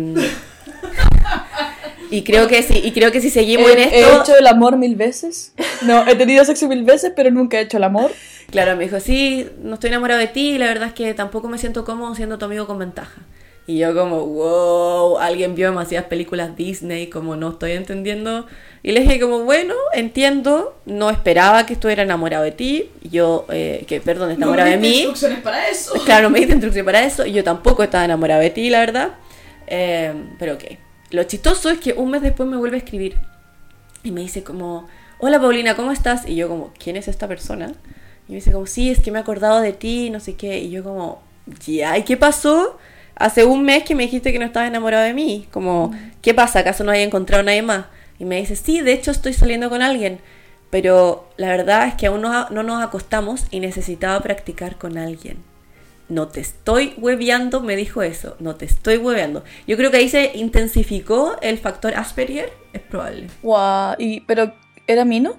y 2.10 2.22
creo 2.24 2.48
que 2.48 2.62
sí, 2.62 2.80
y 2.82 2.92
creo 2.92 3.12
que 3.12 3.20
si 3.20 3.28
seguimos 3.28 3.70
en 3.70 3.80
esto... 3.80 3.94
¿He 3.94 4.20
hecho 4.22 4.38
el 4.38 4.46
amor 4.46 4.78
mil 4.78 4.96
veces? 4.96 5.52
No, 5.82 6.08
he 6.08 6.14
tenido 6.14 6.46
sexo 6.46 6.66
mil 6.66 6.82
veces, 6.82 7.12
pero 7.14 7.30
nunca 7.30 7.58
he 7.58 7.64
hecho 7.64 7.76
el 7.76 7.84
amor. 7.84 8.10
Claro, 8.50 8.74
me 8.74 8.84
dijo, 8.84 8.98
sí, 8.98 9.46
no 9.60 9.74
estoy 9.74 9.88
enamorado 9.88 10.18
de 10.18 10.28
ti 10.28 10.52
y 10.52 10.58
la 10.58 10.68
verdad 10.68 10.88
es 10.88 10.94
que 10.94 11.12
tampoco 11.12 11.46
me 11.48 11.58
siento 11.58 11.84
cómodo 11.84 12.14
siendo 12.14 12.38
tu 12.38 12.46
amigo 12.46 12.66
con 12.66 12.78
ventaja. 12.78 13.20
Y 13.68 13.78
yo 13.78 13.94
como, 13.94 14.24
wow, 14.24 15.18
alguien 15.18 15.56
vio 15.56 15.68
demasiadas 15.68 16.08
películas 16.08 16.56
Disney, 16.56 17.08
como 17.08 17.34
no 17.34 17.50
estoy 17.50 17.72
entendiendo. 17.72 18.46
Y 18.84 18.92
le 18.92 19.00
dije 19.00 19.18
como, 19.18 19.40
bueno, 19.40 19.74
entiendo, 19.92 20.78
no 20.86 21.10
esperaba 21.10 21.66
que 21.66 21.72
estuviera 21.72 22.04
enamorado 22.04 22.44
de 22.44 22.52
ti. 22.52 22.90
Yo, 23.02 23.44
eh, 23.50 23.84
que 23.88 24.00
perdón, 24.00 24.30
está 24.30 24.44
enamorado 24.44 24.70
de 24.70 24.76
mí. 24.76 24.98
instrucciones 24.98 25.40
para 25.40 25.68
eso. 25.68 25.94
Claro, 26.04 26.30
me 26.30 26.38
diste 26.38 26.54
instrucciones 26.54 26.84
para 26.84 27.04
eso. 27.04 27.26
Y 27.26 27.32
yo 27.32 27.42
tampoco 27.42 27.82
estaba 27.82 28.04
enamorado 28.04 28.40
de 28.40 28.50
ti, 28.50 28.70
la 28.70 28.78
verdad. 28.78 29.14
Eh, 29.66 30.14
pero 30.38 30.54
ok. 30.54 30.64
Lo 31.10 31.24
chistoso 31.24 31.68
es 31.68 31.78
que 31.78 31.92
un 31.92 32.10
mes 32.10 32.22
después 32.22 32.48
me 32.48 32.56
vuelve 32.56 32.76
a 32.76 32.78
escribir. 32.78 33.16
Y 34.04 34.12
me 34.12 34.20
dice 34.20 34.44
como, 34.44 34.86
hola 35.18 35.40
Paulina, 35.40 35.74
¿cómo 35.74 35.90
estás? 35.90 36.28
Y 36.28 36.36
yo 36.36 36.48
como, 36.48 36.72
¿quién 36.78 36.96
es 36.96 37.08
esta 37.08 37.26
persona? 37.26 37.72
Y 38.28 38.32
me 38.32 38.36
dice 38.36 38.52
como, 38.52 38.66
sí, 38.66 38.90
es 38.90 39.00
que 39.00 39.10
me 39.10 39.18
he 39.18 39.22
acordado 39.22 39.60
de 39.60 39.72
ti, 39.72 40.10
no 40.10 40.20
sé 40.20 40.34
qué. 40.34 40.60
Y 40.60 40.70
yo 40.70 40.84
como, 40.84 41.20
ya, 41.66 41.98
¿y 41.98 42.04
qué 42.04 42.16
pasó? 42.16 42.78
Hace 43.16 43.44
un 43.44 43.64
mes 43.64 43.82
que 43.82 43.94
me 43.94 44.04
dijiste 44.04 44.32
que 44.32 44.38
no 44.38 44.44
estabas 44.44 44.68
enamorado 44.68 45.04
de 45.04 45.14
mí. 45.14 45.46
Como, 45.50 45.92
¿qué 46.22 46.34
pasa? 46.34 46.60
¿Acaso 46.60 46.84
no 46.84 46.92
hay 46.92 47.02
encontrado 47.02 47.40
a 47.40 47.44
nadie 47.44 47.62
más? 47.62 47.86
Y 48.18 48.24
me 48.24 48.36
dice, 48.36 48.56
sí, 48.56 48.80
de 48.80 48.92
hecho 48.92 49.10
estoy 49.10 49.32
saliendo 49.32 49.68
con 49.68 49.82
alguien. 49.82 50.20
Pero 50.70 51.28
la 51.36 51.48
verdad 51.48 51.88
es 51.88 51.94
que 51.94 52.06
aún 52.06 52.22
no, 52.22 52.48
no 52.50 52.62
nos 52.62 52.82
acostamos 52.82 53.46
y 53.50 53.60
necesitaba 53.60 54.20
practicar 54.20 54.76
con 54.76 54.98
alguien. 54.98 55.38
No 56.08 56.28
te 56.28 56.40
estoy 56.40 56.94
hueveando, 56.98 57.60
me 57.60 57.74
dijo 57.74 58.02
eso. 58.02 58.36
No 58.38 58.54
te 58.54 58.64
estoy 58.64 58.96
hueveando. 58.98 59.42
Yo 59.66 59.76
creo 59.76 59.90
que 59.90 59.96
ahí 59.96 60.08
se 60.08 60.32
intensificó 60.34 61.36
el 61.40 61.58
factor 61.58 61.94
Asperger. 61.94 62.52
Es 62.72 62.82
probable. 62.82 63.28
Wow, 63.42 63.94
y, 63.98 64.20
pero 64.20 64.54
¿era 64.86 65.04
Mino? 65.04 65.36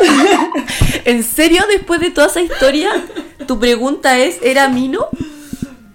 ¿En 1.04 1.22
serio, 1.22 1.62
después 1.68 2.00
de 2.00 2.10
toda 2.10 2.26
esa 2.28 2.40
historia, 2.40 2.90
tu 3.46 3.58
pregunta 3.58 4.18
es, 4.18 4.38
¿era 4.42 4.68
Mino? 4.68 5.08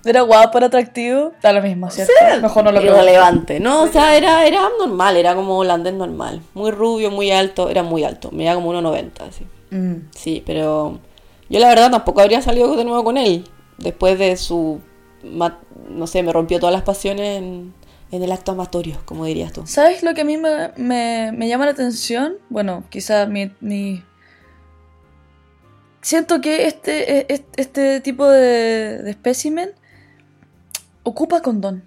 Era 0.04 0.22
guapo, 0.22 0.58
era 0.58 0.68
atractivo, 0.68 1.32
da 1.42 1.54
lo 1.54 1.62
mismo, 1.62 1.90
¿cierto? 1.92 2.14
Mejor 2.42 2.64
no 2.64 2.72
lo 2.72 2.82
Irrelevante, 2.82 3.60
¿no? 3.60 3.84
O 3.84 3.88
sea, 3.88 4.18
era, 4.18 4.46
era 4.48 4.68
normal, 4.80 5.16
era 5.18 5.36
como 5.36 5.58
holandés 5.60 5.94
normal. 5.94 6.42
Muy 6.56 6.72
rubio, 6.72 7.12
muy 7.12 7.32
alto, 7.32 7.70
era 7.70 7.84
muy 7.84 8.04
alto, 8.04 8.32
me 8.32 8.52
como 8.56 8.74
1,90 8.74 9.12
así. 9.30 9.46
Mm. 9.70 10.10
Sí, 10.16 10.42
pero 10.46 11.00
yo 11.50 11.60
la 11.60 11.68
verdad 11.70 11.92
tampoco 11.92 12.22
habría 12.22 12.42
salido 12.42 12.76
de 12.76 12.84
nuevo 12.84 13.04
con 13.04 13.18
él. 13.18 13.44
Después 13.78 14.18
de 14.18 14.36
su 14.38 14.80
no 15.90 16.08
sé, 16.08 16.24
me 16.24 16.34
rompió 16.34 16.60
todas 16.60 16.74
las 16.74 16.82
pasiones 16.84 17.38
en, 17.38 17.74
en 18.12 18.24
el 18.24 18.32
acto 18.32 18.54
amatorio, 18.54 18.98
como 19.06 19.26
dirías 19.26 19.54
tú. 19.54 19.68
¿Sabes 19.68 20.02
lo 20.04 20.14
que 20.16 20.22
a 20.22 20.26
mí 20.26 20.38
me, 20.38 20.72
me- 20.78 21.32
me 21.32 21.48
llama 21.48 21.66
la 21.66 21.72
atención? 21.72 22.34
Bueno, 22.50 22.84
quizás 22.90 23.28
mi, 23.30 23.52
mi- 23.62 24.04
Siento 26.02 26.42
que 26.42 26.66
este, 26.66 27.20
e- 27.20 27.26
e- 27.30 27.46
este 27.58 28.02
tipo 28.02 28.28
de, 28.28 28.98
de 29.04 29.10
espécimen 29.12 29.72
ocupa 31.04 31.42
condón. 31.42 31.84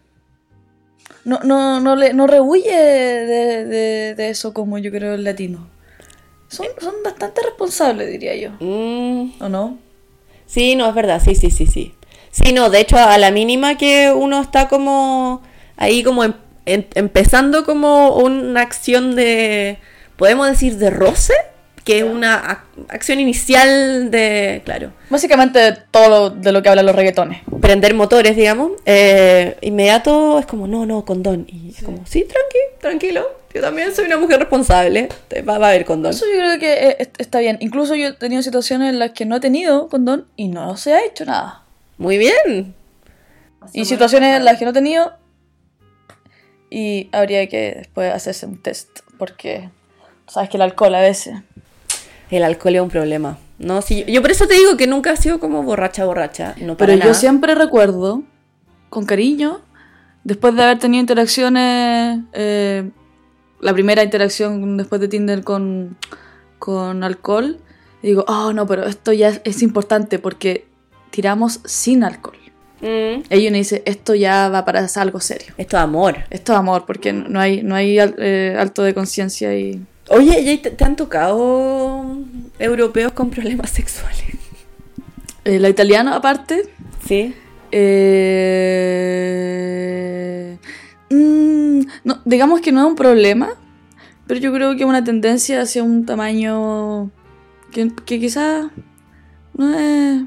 No, 1.25 1.41
no, 1.45 1.81
no, 1.81 1.97
le, 1.97 2.13
no 2.15 2.27
rehuye 2.27 2.71
de, 2.77 3.65
de- 3.65 4.15
de 4.15 4.29
eso 4.31 4.53
como 4.55 4.79
yo 4.79 4.91
creo 4.91 5.15
el 5.15 5.25
latino. 5.25 5.69
Son, 6.49 6.67
son 6.81 6.95
bastante 7.03 7.43
responsables, 7.43 8.11
diría 8.11 8.37
yo. 8.37 8.51
Mm, 8.61 9.43
¿O 9.43 9.49
no? 9.49 9.79
sí, 10.47 10.77
no, 10.77 10.89
es 10.89 10.95
verdad, 10.95 11.21
sí, 11.25 11.35
sí, 11.35 11.51
sí, 11.51 11.67
sí. 11.67 11.95
Sí, 12.31 12.53
no, 12.53 12.69
de 12.71 12.81
hecho, 12.81 12.97
a 12.99 13.17
la 13.19 13.31
mínima 13.31 13.77
que 13.77 14.13
uno 14.15 14.41
está 14.41 14.69
como 14.69 15.43
ahí 15.77 16.03
como 16.03 16.25
em- 16.25 16.35
em- 16.67 16.87
empezando 16.95 17.65
como 17.65 18.17
una 18.17 18.61
acción 18.61 19.15
de, 19.17 19.79
podemos 20.17 20.49
decir, 20.49 20.77
de 20.77 20.91
roce, 20.91 21.35
que 21.85 21.99
es 21.99 22.05
una 22.05 22.43
ac- 22.43 22.87
acción 22.89 23.21
inicial 23.21 24.11
de, 24.11 24.63
claro, 24.65 24.91
Básicamente 25.11 25.73
todo 25.91 26.09
lo, 26.09 26.31
de 26.31 26.51
lo 26.51 26.63
que 26.63 26.71
hablan 26.71 26.87
los 26.87 26.95
reggaetones. 26.97 27.43
prender 27.61 27.93
motores, 27.95 28.35
digamos, 28.37 28.73
eh, 28.87 29.57
inmediato 29.61 30.39
es 30.39 30.47
como, 30.47 30.67
no, 30.67 30.87
no, 30.87 31.05
condón. 31.05 31.47
Y 31.49 31.71
es 31.77 31.83
como, 31.85 32.07
sí, 32.07 32.23
tranqui, 32.25 32.59
tranquilo. 32.81 33.27
Yo 33.55 33.61
también 33.61 33.95
soy 33.95 34.07
una 34.07 34.17
mujer 34.17 34.41
responsable. 34.41 35.09
te- 35.29 35.43
Va, 35.43 35.59
va 35.59 35.67
a 35.67 35.71
haber 35.71 35.85
condón. 35.85 36.11
Eso 36.13 36.25
yo 36.27 36.39
creo 36.39 36.59
que 36.59 36.73
eh, 36.73 36.97
est- 37.01 37.21
está 37.21 37.39
bien. 37.41 37.59
Incluso 37.61 37.95
yo 37.95 38.09
he 38.09 38.13
tenido 38.15 38.43
situaciones 38.43 38.89
en 38.89 38.99
las 38.99 39.13
que 39.13 39.27
no 39.27 39.37
he 39.37 39.41
tenido 39.41 39.89
condón 39.89 40.27
y 40.37 40.49
no 40.49 40.77
se 40.79 40.95
ha 40.95 41.05
hecho 41.05 41.25
nada. 41.27 41.63
Muy 41.99 42.17
bien. 42.19 42.75
Y 43.75 43.85
situaciones 43.85 44.37
en 44.37 44.45
las 44.45 44.59
que 44.59 44.65
no 44.65 44.71
he 44.73 44.75
tenido 44.75 45.13
y 46.71 47.09
habría 47.13 47.47
que 47.49 47.75
después 47.77 48.13
hacerse 48.13 48.47
un 48.47 48.61
test 48.61 48.89
porque 49.19 49.71
sabes 50.27 50.49
que 50.51 50.57
el 50.57 50.63
alcohol 50.63 50.95
a 50.95 51.01
veces... 51.01 51.35
El 52.31 52.45
alcohol 52.45 52.75
es 52.77 52.81
un 52.81 52.89
problema. 52.91 53.39
No, 53.59 53.83
sí, 53.83 54.05
yo 54.09 54.21
por 54.21 54.31
eso 54.31 54.47
te 54.47 54.55
digo 54.55 54.77
que 54.77 54.87
nunca 54.87 55.13
he 55.13 55.17
sido 55.17 55.39
como 55.39 55.63
borracha, 55.63 56.05
borracha. 56.05 56.55
No 56.61 56.77
para 56.77 56.89
Pero 56.89 56.99
nada. 56.99 57.11
yo 57.11 57.15
siempre 57.15 57.55
recuerdo, 57.55 58.23
con 58.89 59.07
cariño, 59.07 59.61
después 60.25 60.55
de 60.57 60.63
haber 60.63 60.79
tenido 60.79 61.01
interacciones, 61.01 62.21
eh, 62.33 62.91
la 63.61 63.73
primera 63.73 64.03
interacción 64.03 64.77
después 64.77 65.01
de 65.01 65.09
Tinder 65.09 65.45
con, 65.45 65.97
con 66.59 67.05
alcohol, 67.05 67.59
digo, 68.03 68.25
oh 68.29 68.53
no, 68.53 68.67
pero 68.67 68.85
esto 68.85 69.13
ya 69.13 69.29
es, 69.29 69.41
es 69.45 69.63
importante 69.63 70.19
porque 70.19 70.67
tiramos 71.11 71.61
sin 71.65 72.03
alcohol. 72.05 72.37
Mm, 72.81 73.23
Ella 73.31 73.51
me 73.51 73.59
dice, 73.59 73.83
esto 73.87 74.15
ya 74.15 74.49
va 74.51 74.65
para 74.65 74.87
algo 74.97 75.21
serio. 75.21 75.55
esto 75.57 75.77
es 75.77 75.83
amor. 75.83 76.19
Esto 76.29 76.53
es 76.53 76.59
amor, 76.59 76.85
porque 76.87 77.13
no 77.13 77.41
hay, 77.41 77.63
no 77.63 77.75
hay 77.75 77.99
eh, 77.99 78.57
alto 78.59 78.83
de 78.83 78.93
conciencia 78.95 79.57
y... 79.57 79.81
Oye, 80.11 80.41
¿y 80.41 80.59
te, 80.59 80.71
te 80.71 80.85
han 80.85 80.97
tocado 80.97 82.05
europeos 82.59 83.13
con 83.13 83.31
problemas 83.31 83.71
sexuales? 83.71 84.23
Eh, 85.45 85.59
la 85.59 85.69
italiana, 85.69 86.15
aparte, 86.17 86.69
Sí. 87.07 87.35
eh, 88.85 90.59
mm, 91.11 91.81
no, 92.05 92.21
digamos 92.25 92.61
que 92.61 92.73
no 92.73 92.81
es 92.83 92.87
un 92.87 92.95
problema, 92.97 93.51
pero 94.27 94.41
yo 94.41 94.53
creo 94.53 94.73
que 94.77 94.83
es 94.85 94.89
una 94.89 95.05
tendencia 95.05 95.61
hacia 95.63 95.83
un 95.83 96.05
tamaño 96.07 97.11
que, 97.73 97.91
que 98.05 98.21
quizás 98.21 98.67
no 99.57 99.79
es... 99.79 100.23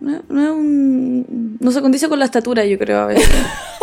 No, 0.00 0.14
es- 0.16 0.22
no 0.28 0.42
es 0.44 0.50
un... 0.50 1.56
No 1.60 1.70
se 1.70 1.80
condice 1.80 2.08
con 2.08 2.18
la 2.18 2.26
estatura, 2.26 2.64
yo 2.66 2.78
creo, 2.78 3.00
a 3.00 3.06
veces. 3.06 3.28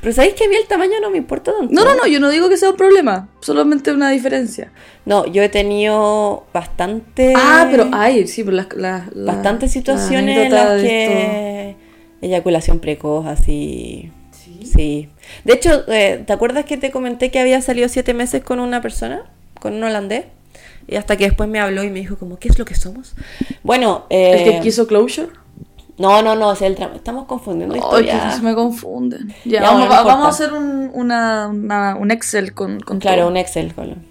Pero 0.00 0.12
¿sabéis 0.14 0.34
que 0.34 0.44
a 0.44 0.48
mí 0.48 0.56
el 0.56 0.66
tamaño 0.66 0.94
no 1.00 1.10
me 1.10 1.18
importa 1.18 1.52
tanto? 1.58 1.72
No, 1.74 1.84
no, 1.84 1.94
no, 1.94 2.06
yo 2.06 2.20
no 2.20 2.28
digo 2.30 2.48
que 2.48 2.56
sea 2.56 2.70
un 2.70 2.76
problema, 2.76 3.28
solamente 3.40 3.92
una 3.92 4.10
diferencia. 4.10 4.72
No, 5.06 5.26
yo 5.26 5.42
he 5.42 5.48
tenido 5.48 6.44
bastante... 6.52 7.34
Ah, 7.36 7.68
pero 7.70 7.88
hay, 7.92 8.26
sí, 8.26 8.42
pero 8.44 8.56
las... 8.56 8.68
las- 8.74 9.14
las- 9.14 9.26
bastantes 9.36 9.72
situaciones 9.72 10.36
en 10.46 10.52
las 10.52 10.82
de 10.82 10.88
que 10.88 11.76
eyaculación 12.26 12.80
precoz, 12.80 13.26
así. 13.26 14.10
Sí. 14.64 15.08
De 15.44 15.52
hecho, 15.52 15.84
eh, 15.88 16.22
¿te 16.26 16.32
acuerdas 16.32 16.64
que 16.64 16.76
te 16.76 16.90
comenté 16.90 17.30
que 17.30 17.38
había 17.38 17.60
salido 17.60 17.88
siete 17.88 18.14
meses 18.14 18.42
con 18.42 18.60
una 18.60 18.80
persona? 18.80 19.22
Con 19.60 19.74
un 19.74 19.84
holandés. 19.84 20.24
Y 20.88 20.96
hasta 20.96 21.16
que 21.16 21.24
después 21.24 21.48
me 21.48 21.60
habló 21.60 21.84
y 21.84 21.90
me 21.90 22.00
dijo 22.00 22.16
como, 22.18 22.38
¿qué 22.38 22.48
es 22.48 22.58
lo 22.58 22.64
que 22.64 22.74
somos? 22.74 23.14
Bueno, 23.62 24.06
eh, 24.10 24.32
¿El 24.44 24.52
que 24.52 24.60
quiso 24.60 24.86
closure? 24.86 25.28
No, 25.98 26.22
no, 26.22 26.34
no, 26.34 26.52
es 26.52 26.62
el 26.62 26.74
tramo. 26.74 26.94
Estamos 26.94 27.26
confundiendo 27.26 27.74
que 27.74 27.80
historias. 27.80 28.42
me 28.42 28.54
confunden. 28.54 29.28
Ya, 29.44 29.60
Ya, 29.60 29.62
vamos, 29.62 29.86
bueno, 29.88 30.02
no 30.02 30.06
vamos 30.08 30.26
a 30.26 30.28
hacer 30.30 30.52
un, 30.52 30.90
una, 30.92 31.48
una- 31.48 31.94
un 31.96 32.10
Excel 32.10 32.52
con, 32.54 32.80
con 32.80 32.98
Claro, 32.98 33.22
todo. 33.22 33.30
un 33.30 33.36
Excel. 33.36 33.74
con- 33.74 34.04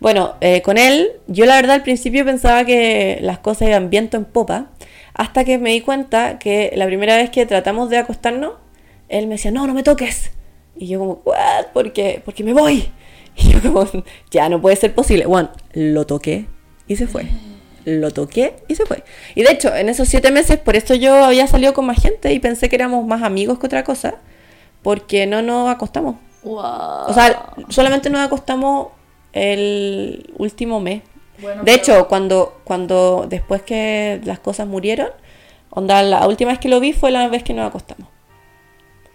Bueno, 0.00 0.34
eh, 0.40 0.62
con 0.62 0.78
él, 0.78 1.10
yo 1.26 1.44
la 1.46 1.56
verdad 1.56 1.76
al 1.76 1.82
principio 1.82 2.24
pensaba 2.24 2.64
que 2.64 3.18
las 3.22 3.38
cosas 3.38 3.68
iban 3.68 3.90
viento 3.90 4.16
en 4.16 4.24
popa, 4.24 4.66
hasta 5.14 5.44
que 5.44 5.58
me 5.58 5.70
di 5.70 5.80
cuenta 5.80 6.38
que 6.38 6.72
la 6.76 6.86
primera 6.86 7.16
vez 7.16 7.30
que 7.30 7.46
tratamos 7.46 7.90
de 7.90 7.98
acostarnos, 7.98 8.52
él 9.08 9.26
me 9.26 9.34
decía, 9.34 9.50
no, 9.50 9.66
no 9.66 9.74
me 9.74 9.82
toques. 9.82 10.30
Y 10.76 10.86
yo 10.88 10.98
como, 11.00 11.22
¿what? 11.24 11.66
¿Por 11.72 11.92
qué? 11.92 12.22
Porque 12.24 12.42
me 12.44 12.52
voy. 12.52 12.90
Y 13.40 13.52
yo 13.52 13.60
como, 13.62 13.86
ya, 14.32 14.48
no 14.48 14.60
puede 14.60 14.74
ser 14.74 14.92
posible. 14.96 15.24
Bueno, 15.26 15.50
lo 15.72 16.04
toqué 16.06 16.46
y 16.88 16.96
se 16.96 17.06
fue. 17.06 17.26
Lo 17.88 18.10
toqué 18.10 18.54
y 18.68 18.74
se 18.74 18.84
fue. 18.84 19.02
Y 19.34 19.42
de 19.42 19.52
hecho, 19.52 19.74
en 19.74 19.88
esos 19.88 20.08
siete 20.08 20.30
meses, 20.30 20.58
por 20.58 20.76
eso 20.76 20.94
yo 20.94 21.24
había 21.24 21.46
salido 21.46 21.72
con 21.72 21.86
más 21.86 22.00
gente 22.02 22.32
y 22.34 22.38
pensé 22.38 22.68
que 22.68 22.76
éramos 22.76 23.06
más 23.06 23.22
amigos 23.22 23.58
que 23.58 23.66
otra 23.66 23.82
cosa, 23.82 24.16
porque 24.82 25.26
no 25.26 25.40
nos 25.40 25.70
acostamos. 25.70 26.16
Wow. 26.42 27.06
O 27.06 27.12
sea, 27.14 27.54
solamente 27.70 28.10
nos 28.10 28.20
acostamos 28.20 28.88
el 29.32 30.32
último 30.36 30.80
mes. 30.80 31.02
Bueno, 31.40 31.62
de 31.62 31.72
pero- 31.72 31.76
hecho, 31.78 32.08
cuando, 32.08 32.60
cuando 32.64 33.26
después 33.28 33.62
que 33.62 34.20
las 34.24 34.38
cosas 34.38 34.66
murieron, 34.66 35.08
onda, 35.70 36.02
la 36.02 36.26
última 36.26 36.50
vez 36.50 36.58
que 36.60 36.68
lo 36.68 36.80
vi 36.80 36.92
fue 36.92 37.10
la 37.10 37.28
vez 37.28 37.42
que 37.42 37.54
nos 37.54 37.66
acostamos. 37.66 38.08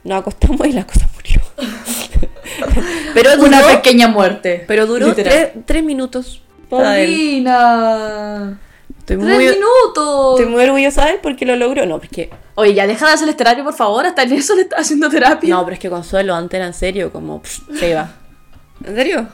Nos 0.04 0.20
acostamos 0.20 0.66
y 0.68 0.72
la 0.74 0.86
cosa 0.88 1.08
murió. 1.14 1.42
pero 3.14 3.38
duró, 3.38 3.48
una 3.48 3.62
pequeña 3.68 4.08
muerte. 4.08 4.64
pero 4.68 4.86
duró 4.86 5.14
tres 5.14 5.84
minutos. 5.84 6.43
Paulina. 6.78 8.60
Estoy 9.00 9.18
Tres 9.18 9.20
muy, 9.36 9.46
minutos. 9.46 10.40
estoy 10.40 10.54
muy 10.54 10.64
orgullosa 10.64 11.06
de 11.06 11.12
él 11.14 11.20
porque 11.22 11.46
lo 11.46 11.56
logró. 11.58 11.86
No, 11.86 12.00
porque, 12.00 12.30
Oye, 12.56 12.74
ya 12.74 12.88
deja 12.88 13.08
de 13.08 13.14
hacer 13.14 13.34
terapia, 13.34 13.64
por 13.64 13.74
favor. 13.74 14.06
Hasta 14.06 14.24
en 14.24 14.32
eso 14.34 14.56
le 14.56 14.62
está 14.62 14.78
haciendo 14.78 15.10
terapia. 15.10 15.50
no, 15.54 15.64
pero 15.66 15.74
es 15.74 15.80
que 15.80 15.90
Consuelo 15.90 16.34
antes 16.36 16.58
era 16.58 16.68
en 16.68 16.74
serio, 16.74 17.12
como 17.12 17.42
pff, 17.42 17.60
se 17.78 17.90
iba. 17.90 18.14
¿En 18.86 18.96
serio? 18.96 19.28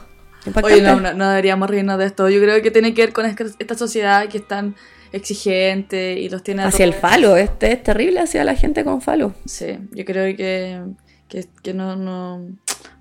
Oye, 0.63 0.81
no, 0.81 0.89
Impactante. 0.93 1.01
no, 1.01 1.13
no 1.13 1.29
deberíamos 1.29 1.69
reírnos 1.69 1.99
de 1.99 2.05
esto. 2.05 2.29
Yo 2.29 2.41
creo 2.41 2.61
que 2.63 2.71
tiene 2.71 2.93
que 2.93 3.01
ver 3.03 3.13
con 3.13 3.25
es- 3.25 3.35
esta 3.59 3.75
sociedad 3.77 4.27
que 4.27 4.39
es 4.39 4.47
tan 4.47 4.75
exigente 5.11 6.13
y 6.19 6.29
los 6.29 6.41
tiene 6.43 6.63
Hacia 6.63 6.85
el 6.85 6.93
falo, 6.93 7.35
este 7.35 7.71
es 7.71 7.83
terrible 7.83 8.21
hacia 8.21 8.43
la 8.43 8.55
gente 8.55 8.83
con 8.83 9.01
falo. 9.01 9.33
Sí, 9.45 9.77
yo 9.91 10.05
creo 10.05 10.35
que, 10.35 10.81
que, 11.27 11.45
que 11.61 11.73
no, 11.73 11.95
no... 11.95 12.41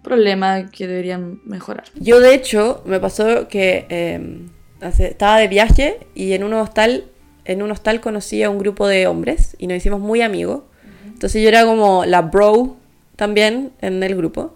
Problema 0.09 0.71
que 0.71 0.87
deberían 0.87 1.40
mejorar. 1.44 1.85
Yo 1.97 2.21
de 2.21 2.35
hecho 2.35 2.83
me 2.87 2.99
pasó 3.01 3.47
que 3.49 3.87
eh, 3.88 4.40
hace- 4.81 5.09
estaba 5.09 5.38
de 5.38 5.49
viaje 5.49 5.99
y 6.14 6.33
en 6.33 6.44
un 6.44 6.55
hostal, 6.55 7.05
en 7.44 7.62
un 7.62 7.71
hostal 7.71 8.01
conocí 8.01 8.42
a 8.42 8.51
un 8.51 8.59
grupo 8.59 8.87
de 8.88 9.07
hombres 9.07 9.55
y 9.59 9.66
nos 9.66 9.77
hicimos 9.77 10.01
muy 10.01 10.23
amigos. 10.23 10.62
Entonces 11.07 11.42
yo 11.42 11.49
era 11.49 11.64
como 11.64 12.05
la 12.05 12.23
bro 12.23 12.77
también 13.16 13.73
en 13.81 14.03
el 14.03 14.14
grupo. 14.16 14.55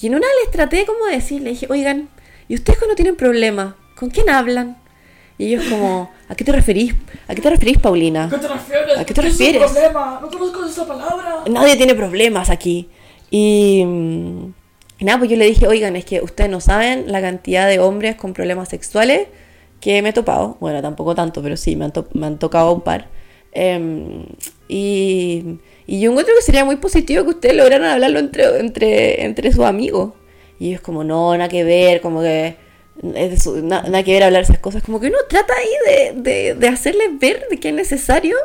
Y 0.00 0.06
en 0.06 0.14
una 0.14 0.26
les 0.42 0.50
traté 0.50 0.84
como 0.86 1.06
de 1.06 1.16
decir, 1.16 1.42
le 1.42 1.50
dije, 1.50 1.66
oigan, 1.68 2.08
¿y 2.48 2.54
ustedes 2.54 2.78
cuando 2.78 2.94
tienen 2.96 3.16
problemas? 3.16 3.74
¿Con 3.96 4.10
quién 4.10 4.28
hablan? 4.30 4.76
Y 5.36 5.46
ellos 5.52 5.64
como, 5.68 6.10
¿a 6.28 6.34
qué 6.34 6.44
te 6.44 6.52
referís? 6.52 6.94
¿A 7.28 7.34
qué 7.34 7.42
te 7.42 7.50
referís, 7.50 7.78
Paulina? 7.78 8.28
te 8.30 8.36
refieres? 8.48 8.96
¿A 8.98 9.04
qué 9.04 9.14
te 9.14 9.20
refieres? 9.22 9.72
No 9.92 10.28
conozco 10.30 10.64
esa 10.64 10.86
palabra. 10.86 11.42
nadie 11.50 11.76
tiene 11.76 11.94
problemas 11.94 12.50
aquí. 12.50 12.88
Y, 13.30 13.82
mm, 13.84 14.44
y 14.46 14.63
nada, 15.00 15.18
pues 15.18 15.30
yo 15.30 15.36
le 15.36 15.46
dije, 15.46 15.66
oigan, 15.66 15.96
es 15.96 16.04
que 16.04 16.20
ustedes 16.22 16.50
no 16.50 16.60
saben 16.60 17.10
la 17.12 17.20
cantidad 17.20 17.68
de 17.68 17.78
hombres 17.80 18.16
con 18.16 18.32
problemas 18.32 18.68
sexuales 18.68 19.28
que 19.80 20.00
me 20.02 20.10
he 20.10 20.12
topado. 20.12 20.56
Bueno, 20.60 20.80
tampoco 20.82 21.14
tanto, 21.14 21.42
pero 21.42 21.56
sí, 21.56 21.76
me 21.76 21.86
han, 21.86 21.92
to- 21.92 22.08
me 22.14 22.26
han 22.26 22.38
tocado 22.38 22.72
un 22.72 22.80
par. 22.82 23.08
Em, 23.52 24.24
y, 24.68 25.58
y 25.86 26.00
yo 26.00 26.10
encuentro 26.10 26.34
que 26.34 26.42
sería 26.42 26.64
muy 26.64 26.76
positivo 26.76 27.24
que 27.24 27.30
ustedes 27.30 27.56
lograran 27.56 27.88
hablarlo 27.90 28.18
entre, 28.18 28.58
entre, 28.60 29.24
entre 29.24 29.52
sus 29.52 29.64
amigos. 29.64 30.12
Y 30.58 30.68
ellos 30.70 30.80
como, 30.80 31.04
no, 31.04 31.32
nada 31.36 31.48
que 31.48 31.64
ver, 31.64 32.00
como 32.00 32.20
que... 32.22 32.56
es 33.14 33.46
nada 33.46 34.02
que 34.04 34.12
ver 34.12 34.22
hablar 34.22 34.42
esas 34.42 34.58
cosas. 34.58 34.82
Como 34.82 35.00
que 35.00 35.08
uno 35.08 35.18
trata 35.28 35.52
ahí 35.54 36.12
de, 36.14 36.20
de, 36.22 36.54
de 36.54 36.68
hacerles 36.68 37.18
ver 37.20 37.46
de 37.50 37.58
que 37.58 37.68
es 37.70 37.74
necesario 37.74 38.36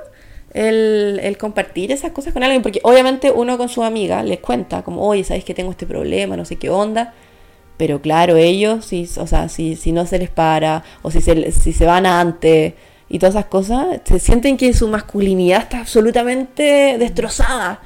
el, 0.54 1.20
el 1.22 1.38
compartir 1.38 1.92
esas 1.92 2.12
cosas 2.12 2.34
con 2.34 2.44
alguien, 2.44 2.62
porque 2.62 2.80
obviamente 2.84 3.32
uno 3.32 3.58
con 3.58 3.70
su 3.70 3.84
amiga 3.84 4.24
les 4.24 4.40
cuenta, 4.40 4.84
como, 4.84 5.08
oye, 5.08 5.24
¿sabes 5.24 5.44
que 5.44 5.54
tengo 5.54 5.72
este 5.72 5.86
problema? 5.86 6.36
No 6.38 6.46
sé 6.46 6.58
qué 6.58 6.70
onda. 6.70 7.14
Pero 7.78 8.02
claro, 8.02 8.36
ellos, 8.36 8.86
si, 8.86 9.10
o 9.18 9.26
sea, 9.28 9.48
si, 9.48 9.76
si 9.78 9.94
no 9.94 10.06
se 10.06 10.20
les 10.20 10.30
para, 10.30 10.84
o 11.02 11.12
si 11.12 11.22
se, 11.22 11.52
si 11.54 11.72
se 11.72 11.86
van 11.86 12.06
antes, 12.06 12.74
y 13.10 13.18
todas 13.18 13.36
esas 13.36 13.46
cosas, 13.46 14.02
se 14.04 14.20
sienten 14.20 14.56
que 14.56 14.72
su 14.74 14.88
masculinidad 14.88 15.64
está 15.64 15.80
absolutamente 15.80 16.98
destrozada. 17.00 17.82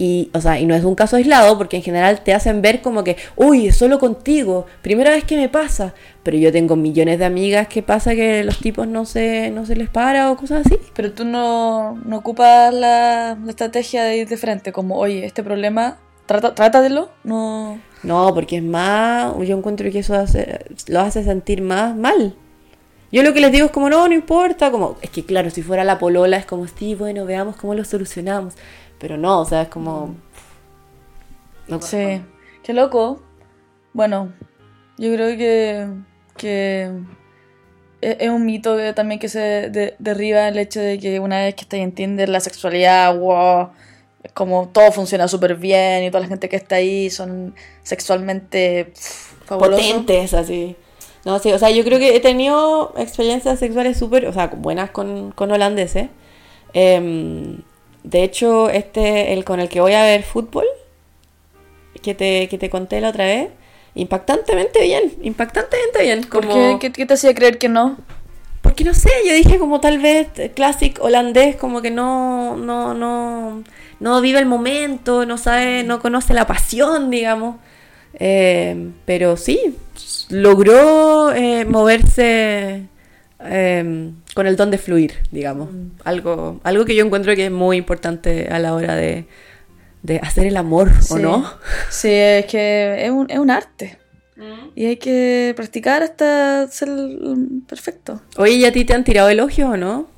Y, 0.00 0.30
o 0.32 0.40
sea, 0.40 0.60
y 0.60 0.64
no 0.64 0.76
es 0.76 0.84
un 0.84 0.94
caso 0.94 1.16
aislado 1.16 1.58
porque 1.58 1.76
en 1.76 1.82
general 1.82 2.22
te 2.22 2.32
hacen 2.32 2.62
ver 2.62 2.82
como 2.82 3.02
que, 3.02 3.16
uy, 3.34 3.66
es 3.66 3.76
solo 3.76 3.98
contigo, 3.98 4.66
primera 4.80 5.10
vez 5.10 5.24
que 5.24 5.36
me 5.36 5.48
pasa. 5.48 5.92
Pero 6.22 6.36
yo 6.36 6.52
tengo 6.52 6.76
millones 6.76 7.18
de 7.18 7.24
amigas 7.24 7.66
que 7.66 7.82
pasa 7.82 8.14
que 8.14 8.44
los 8.44 8.58
tipos 8.60 8.86
no 8.86 9.04
se, 9.04 9.50
no 9.50 9.66
se 9.66 9.74
les 9.74 9.88
para 9.88 10.30
o 10.30 10.36
cosas 10.36 10.64
así. 10.64 10.78
Pero 10.94 11.12
tú 11.12 11.24
no, 11.24 11.96
no 12.04 12.18
ocupas 12.18 12.72
la, 12.72 13.36
la 13.42 13.50
estrategia 13.50 14.04
de 14.04 14.18
ir 14.18 14.28
de 14.28 14.36
frente, 14.36 14.70
como, 14.70 14.96
oye, 14.96 15.26
este 15.26 15.42
problema, 15.42 15.98
trata, 16.26 16.54
trátadelo, 16.54 17.10
no... 17.24 17.80
No, 18.04 18.32
porque 18.32 18.58
es 18.58 18.62
más, 18.62 19.34
yo 19.44 19.56
encuentro 19.56 19.90
que 19.90 19.98
eso 19.98 20.14
hace, 20.14 20.60
lo 20.86 21.00
hace 21.00 21.24
sentir 21.24 21.62
más 21.62 21.96
mal. 21.96 22.36
Yo 23.10 23.22
lo 23.22 23.32
que 23.32 23.40
les 23.40 23.50
digo 23.50 23.66
es 23.66 23.72
como, 23.72 23.88
no, 23.88 24.06
no 24.06 24.14
importa, 24.14 24.70
como, 24.70 24.98
es 25.00 25.10
que 25.10 25.24
claro, 25.24 25.50
si 25.50 25.62
fuera 25.62 25.82
la 25.82 25.98
polola 25.98 26.36
es 26.36 26.46
como, 26.46 26.66
sí, 26.68 26.94
bueno, 26.94 27.24
veamos 27.24 27.56
cómo 27.56 27.74
lo 27.74 27.84
solucionamos. 27.84 28.54
Pero 28.98 29.16
no, 29.16 29.40
o 29.40 29.44
sea, 29.44 29.62
es 29.62 29.68
como... 29.68 30.16
No, 31.68 31.80
sí, 31.80 32.22
qué 32.62 32.72
loco. 32.72 33.22
Bueno, 33.92 34.32
yo 34.96 35.12
creo 35.12 35.36
que, 35.36 35.86
que 36.36 36.90
es, 38.00 38.28
un 38.30 38.46
mito 38.46 38.76
que 38.76 38.92
también 38.92 39.20
que 39.20 39.28
se 39.28 39.94
derriba 39.98 40.48
el 40.48 40.58
hecho 40.58 40.80
de 40.80 40.98
que 40.98 41.20
una 41.20 41.40
vez 41.40 41.54
que 41.54 41.62
estás 41.62 41.80
en 41.80 41.92
Tinder 41.92 42.28
la 42.28 42.40
sexualidad, 42.40 43.16
wow, 43.18 43.70
es 44.22 44.32
como 44.32 44.68
todo 44.68 44.90
funciona 44.92 45.28
súper 45.28 45.56
bien 45.56 46.04
y 46.04 46.10
toda 46.10 46.20
la 46.20 46.28
gente 46.28 46.48
que 46.48 46.56
está 46.56 46.76
ahí 46.76 47.10
son 47.10 47.54
sexualmente 47.82 48.92
potentes, 49.46 50.34
así. 50.34 50.76
No, 51.24 51.38
sí, 51.38 51.52
o 51.52 51.58
sea, 51.58 51.70
yo 51.70 51.84
creo 51.84 51.98
que 51.98 52.16
he 52.16 52.20
tenido 52.20 52.94
experiencias 52.96 53.58
sexuales 53.58 53.98
súper, 53.98 54.26
o 54.26 54.32
sea, 54.32 54.46
buenas 54.46 54.90
con, 54.90 55.32
con 55.32 55.50
holandeses. 55.50 56.08
Eh, 56.72 57.58
de 58.02 58.22
hecho, 58.22 58.70
este, 58.70 59.32
el 59.32 59.44
con 59.44 59.60
el 59.60 59.68
que 59.68 59.80
voy 59.80 59.92
a 59.92 60.02
ver 60.02 60.22
fútbol, 60.22 60.64
que 62.02 62.14
te, 62.14 62.48
que 62.48 62.58
te 62.58 62.70
conté 62.70 63.00
la 63.00 63.10
otra 63.10 63.24
vez, 63.24 63.50
impactantemente 63.94 64.82
bien, 64.82 65.12
impactantemente 65.22 66.02
bien. 66.02 66.22
Como... 66.24 66.78
qué? 66.78 66.92
¿Qué, 66.92 67.06
te 67.06 67.14
hacía 67.14 67.34
creer 67.34 67.58
que 67.58 67.68
no? 67.68 67.96
Porque 68.62 68.84
no 68.84 68.94
sé, 68.94 69.10
yo 69.26 69.32
dije 69.34 69.58
como 69.58 69.80
tal 69.80 69.98
vez 69.98 70.28
clásico 70.54 71.04
holandés, 71.04 71.56
como 71.56 71.82
que 71.82 71.90
no, 71.90 72.56
no, 72.56 72.94
no, 72.94 73.62
no 74.00 74.20
vive 74.20 74.38
el 74.38 74.46
momento, 74.46 75.26
no 75.26 75.38
sabe, 75.38 75.84
no 75.84 76.00
conoce 76.00 76.34
la 76.34 76.46
pasión, 76.46 77.10
digamos. 77.10 77.56
Eh, 78.14 78.90
pero 79.04 79.36
sí, 79.36 79.76
logró 80.28 81.32
eh, 81.32 81.64
moverse 81.64 82.88
eh, 83.40 84.12
con 84.34 84.46
el 84.46 84.56
don 84.56 84.70
de 84.70 84.78
fluir, 84.78 85.14
digamos. 85.30 85.72
Mm. 85.72 85.90
Algo, 86.04 86.60
algo 86.64 86.84
que 86.84 86.94
yo 86.94 87.04
encuentro 87.04 87.34
que 87.34 87.46
es 87.46 87.50
muy 87.50 87.76
importante 87.76 88.48
a 88.50 88.58
la 88.58 88.74
hora 88.74 88.96
de, 88.96 89.26
hacer 90.22 90.46
el 90.46 90.56
amor, 90.56 90.90
¿o 91.10 91.18
no? 91.18 91.52
Sí, 91.90 92.08
es 92.10 92.46
que 92.46 93.04
es 93.04 93.10
un, 93.10 93.30
es 93.30 93.38
un 93.38 93.50
arte. 93.50 93.98
Mm. 94.36 94.70
Y 94.74 94.86
hay 94.86 94.96
que 94.96 95.52
practicar 95.56 96.02
hasta 96.02 96.68
ser 96.68 96.88
perfecto. 97.68 98.22
Oye, 98.36 98.54
¿y 98.54 98.64
a 98.64 98.72
ti 98.72 98.84
te 98.84 98.94
han 98.94 99.04
tirado 99.04 99.28
elogios 99.28 99.70
o 99.70 99.76
no? 99.76 100.08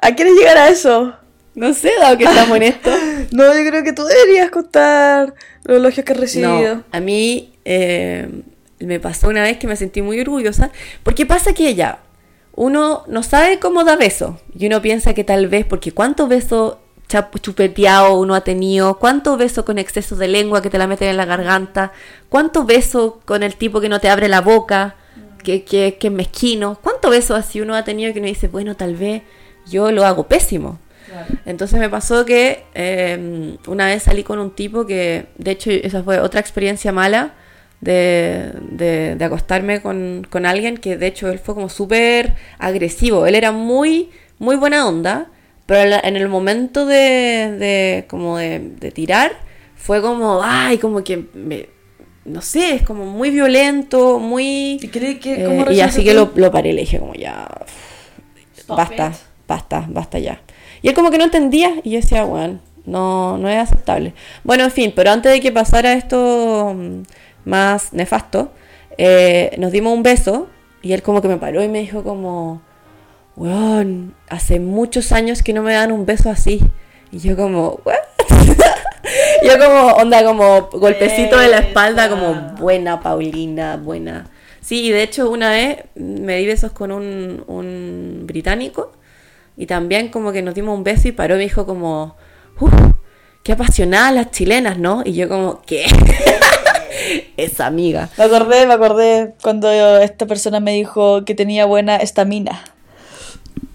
¿A 0.00 0.14
quieres 0.14 0.34
llegar 0.34 0.56
a 0.56 0.68
eso? 0.68 1.14
No 1.54 1.72
sé, 1.72 1.92
dado 2.00 2.18
que 2.18 2.24
estamos 2.24 2.56
en 2.56 2.62
esto. 2.64 2.90
no, 3.32 3.56
yo 3.56 3.68
creo 3.68 3.84
que 3.84 3.92
tú 3.92 4.04
deberías 4.04 4.50
contar 4.50 5.34
los 5.64 5.78
elogios 5.78 6.04
que 6.04 6.12
has 6.12 6.18
recibido. 6.18 6.76
No, 6.76 6.84
a 6.90 7.00
mí 7.00 7.54
eh, 7.64 8.28
me 8.80 9.00
pasó 9.00 9.28
una 9.28 9.42
vez 9.42 9.58
que 9.58 9.66
me 9.66 9.76
sentí 9.76 10.02
muy 10.02 10.20
orgullosa. 10.20 10.70
Porque 11.02 11.26
pasa 11.26 11.52
que 11.52 11.68
ella, 11.68 12.00
uno 12.54 13.04
no 13.06 13.22
sabe 13.22 13.58
cómo 13.58 13.84
da 13.84 13.96
beso. 13.96 14.40
Y 14.56 14.66
uno 14.66 14.82
piensa 14.82 15.14
que 15.14 15.24
tal 15.24 15.48
vez, 15.48 15.64
porque 15.64 15.92
cuántos 15.92 16.28
besos 16.28 16.76
chupeteado 17.40 18.18
uno 18.18 18.34
ha 18.34 18.42
tenido, 18.42 18.98
cuántos 18.98 19.38
besos 19.38 19.64
con 19.64 19.78
exceso 19.78 20.16
de 20.16 20.28
lengua 20.28 20.62
que 20.62 20.70
te 20.70 20.78
la 20.78 20.86
meten 20.86 21.08
en 21.08 21.16
la 21.16 21.26
garganta, 21.26 21.92
cuántos 22.28 22.66
besos 22.66 23.14
con 23.24 23.42
el 23.42 23.56
tipo 23.56 23.80
que 23.80 23.88
no 23.88 24.00
te 24.00 24.08
abre 24.08 24.28
la 24.28 24.40
boca, 24.40 24.96
que, 25.42 25.64
que, 25.64 25.96
que 26.00 26.08
es 26.08 26.12
mezquino, 26.12 26.78
cuántos 26.82 27.10
besos 27.10 27.38
así 27.38 27.60
uno 27.60 27.74
ha 27.74 27.84
tenido 27.84 28.12
que 28.12 28.18
uno 28.18 28.28
dice, 28.28 28.48
bueno, 28.48 28.74
tal 28.74 28.96
vez 28.96 29.22
yo 29.66 29.92
lo 29.92 30.04
hago 30.04 30.26
pésimo. 30.26 30.78
Entonces 31.46 31.78
me 31.78 31.88
pasó 31.88 32.24
que 32.24 32.64
em, 32.74 33.56
una 33.66 33.86
vez 33.86 34.02
salí 34.02 34.24
con 34.24 34.38
un 34.40 34.50
tipo 34.50 34.84
que, 34.84 35.26
de 35.36 35.52
hecho, 35.52 35.70
esa 35.70 36.02
fue 36.02 36.18
otra 36.18 36.40
experiencia 36.40 36.90
mala 36.90 37.34
de, 37.84 39.14
de, 39.16 39.24
acostarme 39.24 39.82
con, 39.82 40.26
con, 40.30 40.46
alguien 40.46 40.78
que 40.78 40.96
de 40.96 41.06
hecho 41.06 41.30
él 41.30 41.38
fue 41.38 41.54
como 41.54 41.68
súper 41.68 42.34
agresivo. 42.58 43.26
Él 43.26 43.34
era 43.34 43.52
muy, 43.52 44.10
muy 44.38 44.56
buena 44.56 44.88
onda, 44.88 45.28
pero 45.66 45.98
en 46.02 46.16
el 46.16 46.28
momento 46.28 46.86
de, 46.86 47.56
de 47.58 48.04
como 48.08 48.38
de, 48.38 48.90
tirar 48.94 49.32
fue 49.76 50.00
como, 50.00 50.40
ay, 50.42 50.78
como 50.78 51.04
que 51.04 51.24
me, 51.34 51.68
no 52.24 52.40
sé, 52.40 52.76
es 52.76 52.82
como 52.82 53.04
muy 53.04 53.30
violento, 53.30 54.18
muy... 54.18 54.78
¿Y, 54.80 54.88
cree 54.88 55.18
que, 55.18 55.44
eh, 55.44 55.66
y 55.70 55.80
así 55.80 56.02
que 56.02 56.14
lo, 56.14 56.32
lo, 56.34 56.50
paré, 56.50 56.72
le 56.72 56.82
dije 56.82 56.98
como 56.98 57.12
ya, 57.14 57.46
basta, 58.66 59.12
basta, 59.46 59.86
basta 59.88 60.18
ya. 60.18 60.40
Y 60.80 60.88
él 60.88 60.94
como 60.94 61.10
que 61.10 61.18
no 61.18 61.24
entendía 61.24 61.74
y 61.82 61.90
yo 61.90 62.00
decía, 62.00 62.24
bueno, 62.24 62.60
no, 62.86 63.36
no 63.36 63.48
es 63.50 63.58
aceptable. 63.58 64.14
Bueno, 64.42 64.64
en 64.64 64.70
fin, 64.70 64.92
pero 64.96 65.10
antes 65.10 65.32
de 65.32 65.40
que 65.40 65.52
pasara 65.52 65.92
esto 65.92 66.74
más 67.44 67.92
nefasto, 67.92 68.52
eh, 68.98 69.54
nos 69.58 69.72
dimos 69.72 69.92
un 69.92 70.02
beso 70.02 70.48
y 70.82 70.92
él 70.92 71.02
como 71.02 71.22
que 71.22 71.28
me 71.28 71.36
paró 71.36 71.62
y 71.62 71.68
me 71.68 71.80
dijo 71.80 72.02
como, 72.02 72.62
weón, 73.36 74.14
hace 74.28 74.60
muchos 74.60 75.12
años 75.12 75.42
que 75.42 75.52
no 75.52 75.62
me 75.62 75.72
dan 75.72 75.92
un 75.92 76.06
beso 76.06 76.30
así. 76.30 76.60
Y 77.10 77.18
yo 77.18 77.36
como, 77.36 77.80
¿what? 77.84 77.94
yo 79.44 79.58
como, 79.58 79.92
onda, 79.94 80.24
como 80.24 80.68
golpecito 80.72 81.38
de 81.38 81.48
la 81.48 81.58
espalda, 81.58 82.08
como, 82.08 82.54
buena 82.58 83.00
Paulina, 83.00 83.76
buena. 83.76 84.30
Sí, 84.60 84.86
y 84.86 84.90
de 84.90 85.02
hecho 85.02 85.30
una 85.30 85.50
vez 85.50 85.84
me 85.94 86.36
di 86.38 86.46
besos 86.46 86.72
con 86.72 86.90
un, 86.90 87.44
un 87.46 88.22
británico 88.24 88.92
y 89.56 89.66
también 89.66 90.08
como 90.08 90.32
que 90.32 90.42
nos 90.42 90.54
dimos 90.54 90.76
un 90.76 90.84
beso 90.84 91.08
y 91.08 91.12
paró 91.12 91.34
y 91.34 91.38
me 91.38 91.44
dijo 91.44 91.66
como, 91.66 92.16
uff, 92.60 92.72
qué 93.42 93.52
apasionadas 93.52 94.14
las 94.14 94.30
chilenas, 94.30 94.78
¿no? 94.78 95.02
Y 95.04 95.12
yo 95.12 95.28
como, 95.28 95.62
¿qué? 95.62 95.86
Esa 97.36 97.66
amiga. 97.66 98.08
Me 98.18 98.24
acordé, 98.24 98.66
me 98.66 98.74
acordé 98.74 99.34
cuando 99.42 99.70
esta 99.70 100.26
persona 100.26 100.60
me 100.60 100.72
dijo 100.72 101.24
que 101.24 101.34
tenía 101.34 101.64
buena 101.66 101.96
estamina. 101.96 102.64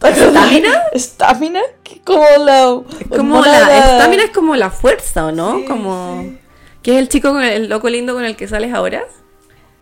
¿Estamina? 0.04 0.84
¿Estamina? 0.94 1.62
Como 2.06 2.26
la. 2.40 2.82
Como 3.10 3.42
la. 3.42 3.96
Estamina 3.96 4.24
es 4.24 4.32
como 4.32 4.56
la 4.56 4.70
fuerza, 4.70 5.26
¿o 5.28 5.32
no? 5.32 5.66
como. 5.68 6.38
¿Qué 6.82 6.94
es 6.94 7.00
el 7.00 7.10
chico 7.10 7.32
con 7.32 7.44
el, 7.44 7.68
loco 7.68 7.90
lindo 7.90 8.14
con 8.14 8.24
el 8.24 8.36
que 8.36 8.48
sales 8.48 8.74
ahora? 8.74 9.04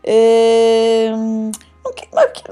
Eh. 0.03 1.13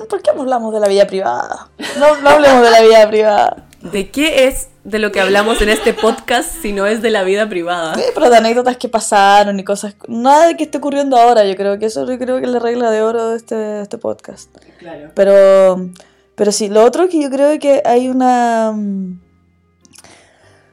¿Por 0.10 0.22
qué 0.22 0.32
no 0.34 0.42
hablamos 0.42 0.74
de 0.74 0.80
la 0.80 0.88
vida 0.88 1.08
privada? 1.08 1.70
No, 2.00 2.18
no 2.18 2.30
hablemos 2.30 2.62
de 2.62 2.72
la 2.72 2.82
vida 2.82 3.08
privada. 3.08 3.65
¿De 3.82 4.10
qué 4.10 4.48
es 4.48 4.70
de 4.84 5.00
lo 5.00 5.12
que 5.12 5.20
hablamos 5.20 5.62
en 5.62 5.70
este 5.70 5.94
podcast 5.94 6.50
si 6.62 6.72
no 6.72 6.88
es 6.88 7.02
de 7.02 7.10
la 7.10 7.24
vida 7.24 7.48
privada? 7.48 7.96
Sí, 7.96 8.04
pero 8.14 8.30
de 8.30 8.38
anécdotas 8.38 8.78
que 8.78 8.90
pasaron 8.90 9.60
y 9.60 9.64
cosas. 9.64 9.96
Nada 10.08 10.48
de 10.48 10.58
que 10.58 10.64
esté 10.64 10.78
ocurriendo 10.78 11.18
ahora. 11.18 11.46
Yo 11.46 11.56
creo 11.56 11.78
que 11.78 11.86
eso 11.88 12.10
yo 12.10 12.18
creo 12.18 12.40
que 12.40 12.46
es 12.46 12.52
la 12.52 12.60
regla 12.60 12.90
de 12.90 13.02
oro 13.02 13.30
de 13.30 13.38
este, 13.38 13.82
este 13.82 13.98
podcast. 13.98 14.50
Claro. 14.80 15.12
Pero, 15.14 15.90
pero 16.36 16.52
sí, 16.52 16.70
lo 16.70 16.84
otro 16.84 17.10
que 17.10 17.22
yo 17.22 17.30
creo 17.30 17.60
que 17.60 17.82
hay 17.86 18.10
una. 18.10 18.74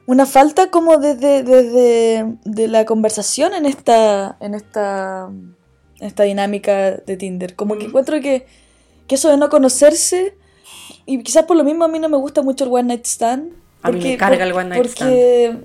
Una 0.04 0.26
falta 0.26 0.68
como 0.70 0.98
desde, 0.98 1.42
desde 1.42 2.36
de 2.44 2.68
la 2.68 2.84
conversación 2.84 3.54
en 3.54 3.66
esta. 3.66 4.36
en 4.40 4.54
esta. 4.54 5.28
esta 6.00 6.22
dinámica 6.22 6.92
de 6.92 7.16
Tinder. 7.16 7.56
Como 7.56 7.76
que 7.76 7.86
encuentro 7.86 8.20
que, 8.20 8.46
que 9.06 9.14
eso 9.16 9.28
de 9.28 9.36
no 9.36 9.48
conocerse 9.48 10.34
y 11.06 11.22
quizás 11.22 11.44
por 11.44 11.56
lo 11.56 11.64
mismo 11.64 11.84
a 11.84 11.88
mí 11.88 11.98
no 11.98 12.08
me 12.08 12.16
gusta 12.16 12.42
mucho 12.42 12.64
el 12.64 12.70
One 12.70 12.84
Night 12.84 13.06
Stand. 13.06 13.52
A 13.82 13.90
mí 13.90 14.00
me 14.00 14.16
carga 14.16 14.44
el 14.44 14.52
One 14.52 14.70
Night 14.70 14.86
Stand. 14.86 15.10
Porque 15.10 15.56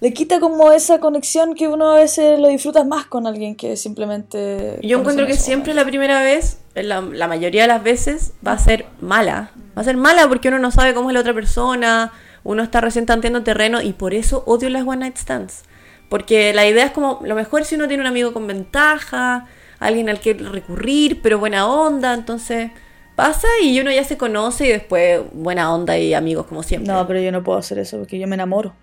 le 0.00 0.12
quita 0.12 0.38
como 0.38 0.72
esa 0.72 1.00
conexión 1.00 1.54
que 1.54 1.68
uno 1.68 1.90
a 1.90 1.96
veces 1.96 2.38
lo 2.38 2.48
disfruta 2.48 2.84
más 2.84 3.06
con 3.06 3.26
alguien 3.26 3.56
que 3.56 3.76
simplemente... 3.76 4.78
Yo 4.82 4.98
encuentro 5.00 5.26
que 5.26 5.34
siempre 5.34 5.74
la 5.74 5.84
primera 5.84 6.22
vez, 6.22 6.58
la, 6.74 7.00
la, 7.00 7.26
mayoría 7.26 7.62
de 7.62 7.68
las 7.68 7.82
veces, 7.82 8.32
va 8.46 8.52
a 8.52 8.58
ser 8.58 8.86
mala. 9.00 9.50
Va 9.76 9.82
a 9.82 9.84
ser 9.84 9.96
mala 9.96 10.28
porque 10.28 10.48
uno 10.48 10.58
no 10.58 10.70
sabe 10.70 10.94
cómo 10.94 11.10
es 11.10 11.14
la 11.14 11.20
otra 11.20 11.34
persona, 11.34 12.12
uno 12.44 12.62
está 12.62 12.80
recién 12.80 13.06
tanteando 13.06 13.42
terreno 13.42 13.82
y 13.82 13.92
por 13.92 14.14
eso 14.14 14.44
odio 14.46 14.68
las 14.70 14.86
One 14.86 14.98
Night 14.98 15.16
Stands. 15.16 15.64
Porque 16.08 16.54
la 16.54 16.66
idea 16.66 16.86
es 16.86 16.92
como, 16.92 17.20
lo 17.24 17.34
mejor 17.34 17.64
si 17.64 17.74
uno 17.74 17.88
tiene 17.88 18.02
un 18.02 18.06
amigo 18.06 18.32
con 18.32 18.46
ventaja, 18.46 19.46
alguien 19.80 20.08
al 20.08 20.20
que 20.20 20.34
recurrir, 20.34 21.20
pero 21.22 21.38
buena 21.38 21.66
onda, 21.66 22.14
entonces 22.14 22.70
pasa 23.18 23.48
y 23.60 23.80
uno 23.80 23.90
ya 23.90 24.04
se 24.04 24.16
conoce 24.16 24.66
y 24.66 24.68
después 24.68 25.22
buena 25.32 25.74
onda 25.74 25.98
y 25.98 26.14
amigos 26.14 26.46
como 26.46 26.62
siempre. 26.62 26.92
No, 26.92 27.04
pero 27.08 27.20
yo 27.20 27.32
no 27.32 27.42
puedo 27.42 27.58
hacer 27.58 27.80
eso 27.80 27.98
porque 27.98 28.16
yo 28.16 28.28
me 28.28 28.36
enamoro. 28.36 28.76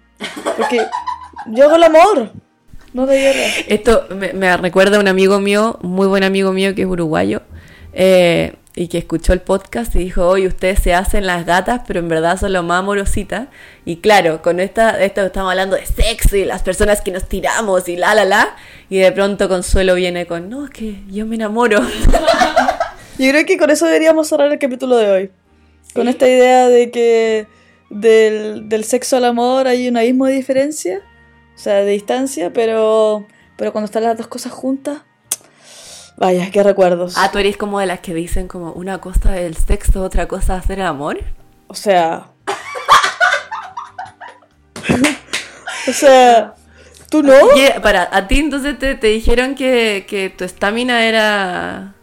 Porque 0.58 0.86
yo 1.54 1.64
hago 1.64 1.78
el 1.78 1.84
amor. 1.84 2.32
No 2.92 3.06
de 3.06 3.18
guerra. 3.18 3.48
Esto 3.70 4.08
me, 4.10 4.58
recuerda 4.58 4.98
a 4.98 5.00
un 5.00 5.08
amigo 5.08 5.40
mío, 5.40 5.80
muy 5.84 6.06
buen 6.08 6.26
amigo 6.26 6.52
mío 6.52 6.76
que 6.76 6.82
es 6.82 6.88
uruguayo. 6.88 7.44
Eh, 7.94 8.56
y 8.76 8.90
que 8.90 8.98
escuchó 8.98 9.32
el 9.32 9.40
podcast 9.40 9.96
y 9.96 10.00
dijo, 10.00 10.28
oye, 10.28 10.48
ustedes 10.48 10.80
se 10.80 10.94
hacen 10.94 11.26
las 11.26 11.46
gatas, 11.46 11.84
pero 11.88 12.02
en 12.02 12.10
verdad 12.10 12.38
son 12.38 12.52
lo 12.52 12.62
más 12.62 12.80
amorositas. 12.80 13.48
Y 13.86 13.98
claro, 14.02 14.42
con 14.42 14.60
esta, 14.60 15.02
esto 15.02 15.22
estamos 15.22 15.52
hablando 15.52 15.78
de 15.78 15.86
sexo 15.86 16.36
y 16.36 16.44
las 16.44 16.62
personas 16.62 17.00
que 17.00 17.12
nos 17.12 17.30
tiramos 17.30 17.88
y 17.88 17.96
la, 17.96 18.14
la, 18.14 18.26
la. 18.26 18.58
Y 18.90 18.98
de 18.98 19.14
pronto 19.14 19.48
Consuelo 19.48 19.96
viene 19.96 20.26
con, 20.26 20.50
no, 20.50 20.66
es 20.66 20.72
que 20.72 21.04
yo 21.08 21.26
me 21.26 21.36
enamoro. 21.36 21.80
Yo 23.18 23.32
creo 23.32 23.46
que 23.46 23.58
con 23.58 23.70
eso 23.70 23.86
deberíamos 23.86 24.28
cerrar 24.28 24.52
el 24.52 24.60
capítulo 24.60 24.98
de 24.98 25.10
hoy. 25.10 25.32
Con 25.94 26.10
esta 26.10 26.28
idea 26.28 26.68
de 26.68 26.92
que 26.92 27.48
del, 27.90 28.68
del 28.68 28.84
sexo 28.84 29.16
al 29.16 29.26
amor 29.26 29.68
hay 29.68 29.88
un 29.88 29.96
abismo 29.96 30.26
de 30.26 30.34
diferencia, 30.34 31.02
o 31.56 31.58
sea, 31.58 31.76
de 31.76 31.92
distancia, 31.92 32.52
pero, 32.52 33.26
pero 33.56 33.72
cuando 33.72 33.86
están 33.86 34.04
las 34.04 34.18
dos 34.18 34.28
cosas 34.28 34.52
juntas, 34.52 35.00
vaya, 36.18 36.52
qué 36.52 36.62
recuerdos. 36.62 37.14
Ah, 37.18 37.32
tú 37.32 37.38
eres 37.38 37.56
como 37.56 37.80
de 37.80 37.86
las 37.86 38.02
que 38.02 38.14
dicen 38.14 38.50
como 38.50 38.74
una 38.74 39.00
cosa 39.00 39.40
el 39.40 39.56
sexo, 39.56 40.04
otra 40.04 40.28
cosa 40.28 40.56
hacer 40.56 40.80
el 40.80 40.86
amor. 40.86 41.20
O 41.68 41.76
sea... 41.76 42.32
o 45.88 45.94
sea... 45.94 46.54
¿Tú 47.10 47.24
no? 47.24 47.34
Para, 47.82 48.10
a 48.12 48.28
ti 48.28 48.40
entonces 48.40 48.78
te, 48.78 48.96
te 48.96 49.08
dijeron 49.08 49.56
que, 49.56 50.06
que 50.06 50.30
tu 50.30 50.44
estamina 50.44 51.06
era... 51.06 51.96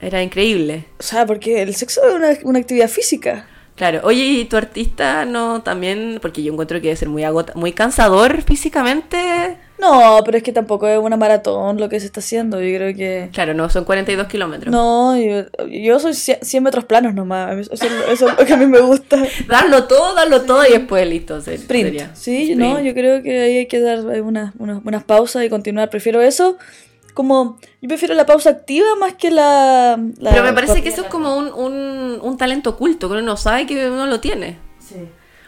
Era 0.00 0.22
increíble. 0.22 0.84
O 0.98 1.02
sea, 1.02 1.26
porque 1.26 1.62
el 1.62 1.74
sexo 1.74 2.00
es 2.06 2.14
una, 2.14 2.28
una 2.44 2.58
actividad 2.58 2.88
física. 2.88 3.46
Claro, 3.76 4.00
oye, 4.04 4.22
¿y 4.24 4.44
tu 4.46 4.56
artista 4.56 5.26
no 5.26 5.60
también? 5.62 6.18
Porque 6.22 6.42
yo 6.42 6.50
encuentro 6.50 6.78
que 6.80 6.84
debe 6.88 6.96
ser 6.96 7.10
muy 7.10 7.24
agota 7.24 7.52
muy 7.56 7.72
cansador 7.72 8.40
físicamente. 8.42 9.58
No, 9.78 10.22
pero 10.24 10.38
es 10.38 10.42
que 10.42 10.52
tampoco 10.52 10.88
es 10.88 10.98
una 10.98 11.18
maratón 11.18 11.78
lo 11.78 11.90
que 11.90 12.00
se 12.00 12.06
está 12.06 12.20
haciendo. 12.20 12.62
Yo 12.62 12.74
creo 12.74 12.96
que. 12.96 13.28
Claro, 13.34 13.52
no, 13.52 13.68
son 13.68 13.84
42 13.84 14.26
kilómetros. 14.28 14.72
No, 14.72 15.14
yo, 15.18 15.44
yo 15.68 15.98
soy 16.00 16.14
100 16.14 16.62
metros 16.62 16.86
planos 16.86 17.12
nomás. 17.12 17.68
Eso, 17.70 17.74
eso 18.10 18.28
es 18.30 18.38
lo 18.38 18.46
que 18.46 18.54
a 18.54 18.56
mí 18.56 18.64
me 18.66 18.80
gusta. 18.80 19.22
darlo 19.48 19.84
todo, 19.84 20.14
darlo 20.14 20.42
todo 20.42 20.64
y 20.66 20.70
después 20.72 21.06
listo. 21.06 21.42
ser- 21.42 21.54
Sprint. 21.54 21.86
sería. 21.88 22.14
Sí, 22.14 22.42
Sprint. 22.52 22.60
no, 22.60 22.80
yo 22.80 22.94
creo 22.94 23.22
que 23.22 23.38
ahí 23.40 23.56
hay 23.58 23.66
que 23.66 23.80
dar 23.80 23.98
unas, 24.22 24.54
unas, 24.58 24.80
unas 24.82 25.04
pausas 25.04 25.44
y 25.44 25.50
continuar. 25.50 25.90
Prefiero 25.90 26.22
eso. 26.22 26.56
Como. 27.16 27.58
Yo 27.80 27.88
prefiero 27.88 28.12
la 28.12 28.26
pausa 28.26 28.50
activa 28.50 28.94
más 29.00 29.14
que 29.14 29.30
la. 29.30 29.98
la 30.18 30.30
Pero 30.32 30.44
me 30.44 30.52
parece 30.52 30.82
que 30.82 30.90
eso 30.90 31.00
es 31.00 31.08
como 31.08 31.34
un, 31.34 31.50
un, 31.50 32.18
un 32.20 32.36
talento 32.36 32.68
oculto, 32.68 33.08
que 33.08 33.14
uno 33.14 33.22
no 33.22 33.38
sabe 33.38 33.64
que 33.64 33.88
uno 33.88 34.04
lo 34.04 34.20
tiene. 34.20 34.58
Sí. 34.78 34.96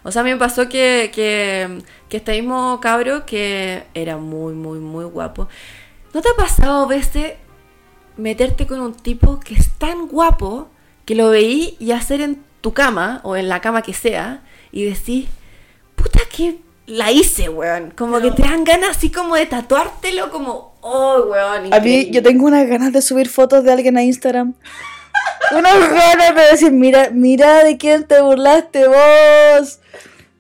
O 0.03 0.11
sea, 0.11 0.23
a 0.23 0.25
mí 0.25 0.31
me 0.31 0.39
pasó 0.39 0.66
que, 0.71 1.11
que, 1.14 1.83
que 2.09 2.16
este 2.16 2.33
mismo 2.41 2.81
cabro 2.81 3.27
que 3.27 3.85
era 3.93 4.16
muy, 4.16 4.55
muy, 4.55 4.79
muy 4.79 5.05
guapo. 5.05 5.47
¿No 6.14 6.23
te 6.23 6.31
ha 6.31 6.37
pasado 6.39 6.85
a 6.85 6.89
veces 6.89 7.35
meterte 8.16 8.66
con 8.66 8.81
un 8.81 8.95
tipo 8.95 9.39
que 9.39 9.53
es 9.53 9.71
tan 9.73 10.09
guapo 10.09 10.69
que 11.05 11.14
lo 11.14 11.29
veí 11.29 11.77
y 11.79 11.93
hacer 11.93 12.23
en 12.23 12.43
tu 12.62 12.73
cama 12.73 13.21
o 13.25 13.37
en 13.37 13.51
la 13.51 13.61
cama 13.61 13.83
que 13.83 13.93
sea 13.93 14.43
y 14.73 14.85
decís, 14.85 15.29
puta 15.97 16.21
que 16.35 16.61
la 16.89 17.12
hice, 17.12 17.49
weón? 17.49 17.93
Como 17.97 18.20
que 18.20 18.30
te 18.30 18.43
dan 18.43 18.64
ganas 18.64 18.97
así 18.97 19.11
como 19.11 19.36
de 19.36 19.47
tatuártelo 19.47 20.30
como, 20.30 20.74
oh, 20.80 21.26
weón. 21.30 21.57
A 21.57 21.61
mí, 21.61 21.68
increíble". 21.68 22.11
yo 22.11 22.22
tengo 22.22 22.47
unas 22.47 22.66
ganas 22.66 22.93
de 22.93 23.03
subir 23.03 23.28
fotos 23.28 23.62
de 23.64 23.72
alguien 23.72 23.97
a 23.97 24.03
Instagram. 24.03 24.55
unas 25.57 25.91
ganas 25.91 26.34
de 26.34 26.43
decir, 26.51 26.72
mira, 26.72 27.11
mira 27.12 27.62
de 27.62 27.76
quién 27.76 28.05
te 28.05 28.20
burlaste 28.20 28.86
vos. 28.89 29.80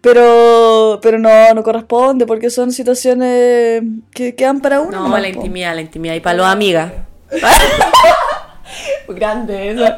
Pero, 0.00 1.00
pero 1.02 1.18
no, 1.18 1.54
no 1.54 1.62
corresponde 1.62 2.24
porque 2.24 2.50
son 2.50 2.72
situaciones 2.72 3.82
que 4.12 4.34
quedan 4.34 4.60
para 4.60 4.80
uno. 4.80 4.92
No, 4.92 5.02
nomás, 5.02 5.20
la 5.20 5.28
intimidad, 5.28 5.74
la 5.74 5.80
intimidad. 5.80 6.14
Y 6.14 6.20
para 6.20 6.36
los 6.36 6.46
amigas. 6.46 6.92
Grande 9.08 9.70
eso. 9.70 9.96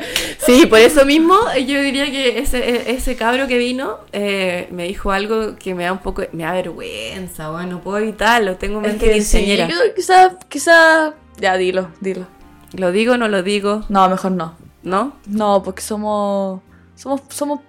Sí, 0.58 0.66
por 0.66 0.78
eso 0.78 1.04
mismo 1.04 1.36
eh, 1.54 1.64
yo 1.66 1.80
diría 1.80 2.06
que 2.10 2.38
ese, 2.38 2.58
e- 2.58 2.92
ese 2.92 3.16
cabro 3.16 3.46
que 3.46 3.58
vino 3.58 3.98
eh, 4.12 4.68
me 4.70 4.84
dijo 4.84 5.12
algo 5.12 5.56
que 5.56 5.74
me 5.74 5.84
da 5.84 5.92
un 5.92 5.98
poco, 5.98 6.22
me 6.32 6.44
da 6.44 6.52
vergüenza, 6.52 7.50
bueno, 7.50 7.72
no 7.72 7.80
puedo 7.80 7.98
evitarlo, 7.98 8.56
tengo 8.56 8.80
Es 8.80 8.86
mente 8.88 9.06
que 9.06 9.12
sí, 9.22 9.38
quinceañera. 9.38 9.68
yo 9.68 9.94
quizá, 9.94 10.38
quizá... 10.48 11.14
Ya, 11.38 11.56
dilo, 11.56 11.88
dilo. 12.00 12.26
¿Lo 12.72 12.92
digo 12.92 13.14
o 13.14 13.16
no 13.16 13.28
lo 13.28 13.42
digo? 13.42 13.84
No, 13.88 14.08
mejor 14.08 14.32
no. 14.32 14.54
¿No? 14.82 15.12
No, 15.26 15.62
porque 15.62 15.82
somos... 15.82 16.60
Somos, 16.96 17.22
somos 17.28 17.60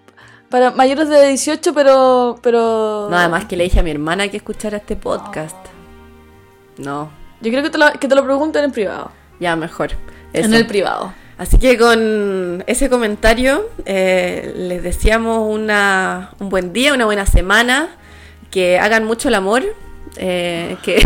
para 0.49 0.71
mayores 0.71 1.07
de 1.09 1.27
18, 1.29 1.73
pero... 1.73 2.37
pero... 2.43 3.07
No, 3.09 3.17
además 3.17 3.45
que 3.45 3.55
le 3.55 3.63
dije 3.63 3.79
a 3.79 3.83
mi 3.83 3.91
hermana 3.91 4.27
que 4.29 4.37
escuchara 4.37 4.77
este 4.77 4.95
podcast. 4.97 5.55
No, 6.77 7.09
Yo 7.41 7.51
creo 7.51 7.63
que 7.63 7.69
te 7.69 7.77
lo, 7.77 7.91
que 7.93 8.07
te 8.07 8.15
lo 8.15 8.23
pregunten 8.23 8.63
en 8.65 8.71
privado. 8.71 9.11
ya 9.39 9.55
mejor. 9.55 9.91
En 10.33 10.53
el 10.53 10.65
privado. 10.65 11.13
Así 11.41 11.57
que 11.57 11.75
con 11.75 12.63
ese 12.67 12.87
comentario 12.87 13.67
eh, 13.87 14.53
les 14.55 14.83
deseamos 14.83 15.39
una, 15.51 16.29
un 16.37 16.49
buen 16.49 16.71
día, 16.71 16.93
una 16.93 17.05
buena 17.05 17.25
semana, 17.25 17.89
que 18.51 18.77
hagan 18.77 19.05
mucho 19.05 19.29
el 19.29 19.33
amor, 19.33 19.63
eh, 20.17 20.77
que 20.83 21.03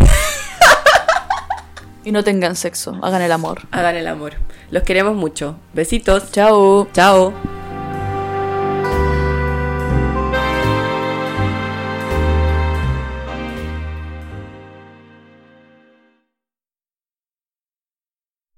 Y 2.04 2.12
no 2.12 2.22
tengan 2.26 2.58
sexo, 2.58 3.00
hagan 3.02 3.22
el 3.22 3.32
amor. 3.32 3.62
hagan 3.72 3.96
el 3.96 4.08
amor. 4.08 4.34
Los 4.72 4.84
queremos 4.84 5.16
mucho. 5.16 5.56
Besitos. 5.74 6.30
Chao. 6.34 6.90
Chao. 6.92 7.34